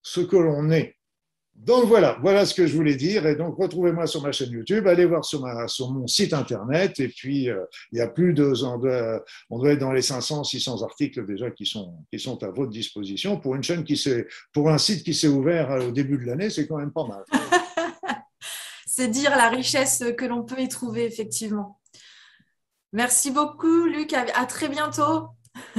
ce 0.00 0.20
que 0.20 0.36
l'on 0.36 0.70
est. 0.70 0.96
Donc 1.54 1.84
voilà, 1.84 2.18
voilà 2.22 2.46
ce 2.46 2.54
que 2.54 2.66
je 2.66 2.74
voulais 2.74 2.96
dire. 2.96 3.26
Et 3.26 3.36
donc 3.36 3.56
retrouvez-moi 3.56 4.06
sur 4.06 4.22
ma 4.22 4.32
chaîne 4.32 4.50
YouTube, 4.50 4.86
allez 4.86 5.04
voir 5.04 5.24
sur, 5.24 5.42
mon 5.42 6.06
site 6.06 6.32
internet. 6.32 6.98
Et 6.98 7.08
puis 7.08 7.50
euh, 7.50 7.64
il 7.92 7.98
y 7.98 8.00
a 8.00 8.08
plus 8.08 8.32
de, 8.32 8.52
on 8.64 8.78
doit, 8.78 9.22
on 9.50 9.58
doit 9.58 9.72
être 9.72 9.78
dans 9.78 9.92
les 9.92 10.02
500, 10.02 10.44
600 10.44 10.82
articles 10.82 11.24
déjà 11.26 11.50
qui 11.50 11.66
sont, 11.66 11.94
qui 12.10 12.18
sont 12.18 12.42
à 12.42 12.48
votre 12.48 12.70
disposition 12.70 13.38
pour 13.38 13.54
une 13.54 13.62
chaîne 13.62 13.84
qui 13.84 13.98
s'est, 13.98 14.26
pour 14.52 14.70
un 14.70 14.78
site 14.78 15.04
qui 15.04 15.12
s'est 15.12 15.28
ouvert 15.28 15.70
euh, 15.70 15.88
au 15.88 15.92
début 15.92 16.16
de 16.16 16.24
l'année, 16.24 16.48
c'est 16.48 16.66
quand 16.66 16.78
même 16.78 16.92
pas 16.92 17.06
mal. 17.06 17.22
c'est 18.86 19.08
dire 19.08 19.30
la 19.30 19.50
richesse 19.50 20.02
que 20.16 20.24
l'on 20.24 20.44
peut 20.44 20.60
y 20.60 20.68
trouver 20.68 21.04
effectivement. 21.04 21.81
Merci 22.92 23.30
beaucoup, 23.30 23.86
Luc. 23.86 24.12
À 24.12 24.46
très 24.46 24.68
bientôt. 24.68 25.28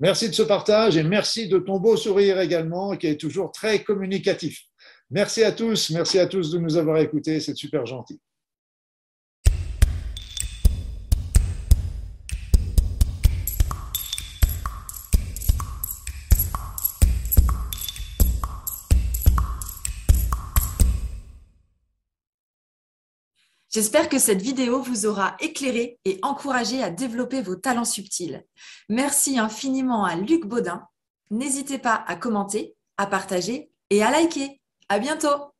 Merci 0.00 0.28
de 0.28 0.34
ce 0.34 0.42
partage 0.42 0.96
et 0.96 1.04
merci 1.04 1.48
de 1.48 1.58
ton 1.58 1.78
beau 1.78 1.96
sourire 1.96 2.40
également, 2.40 2.96
qui 2.96 3.06
est 3.06 3.16
toujours 3.16 3.52
très 3.52 3.84
communicatif. 3.84 4.60
Merci 5.10 5.44
à 5.44 5.52
tous. 5.52 5.90
Merci 5.90 6.18
à 6.18 6.26
tous 6.26 6.50
de 6.50 6.58
nous 6.58 6.76
avoir 6.76 6.98
écoutés. 6.98 7.38
C'est 7.38 7.54
super 7.54 7.86
gentil. 7.86 8.20
J'espère 23.74 24.08
que 24.08 24.20
cette 24.20 24.40
vidéo 24.40 24.80
vous 24.82 25.04
aura 25.04 25.36
éclairé 25.40 25.98
et 26.04 26.20
encouragé 26.22 26.80
à 26.80 26.90
développer 26.90 27.42
vos 27.42 27.56
talents 27.56 27.84
subtils. 27.84 28.46
Merci 28.88 29.36
infiniment 29.36 30.04
à 30.04 30.14
Luc 30.14 30.46
Baudin. 30.46 30.86
N'hésitez 31.32 31.78
pas 31.78 32.04
à 32.06 32.14
commenter, 32.14 32.76
à 32.98 33.08
partager 33.08 33.72
et 33.90 34.04
à 34.04 34.12
liker. 34.12 34.60
À 34.88 35.00
bientôt! 35.00 35.53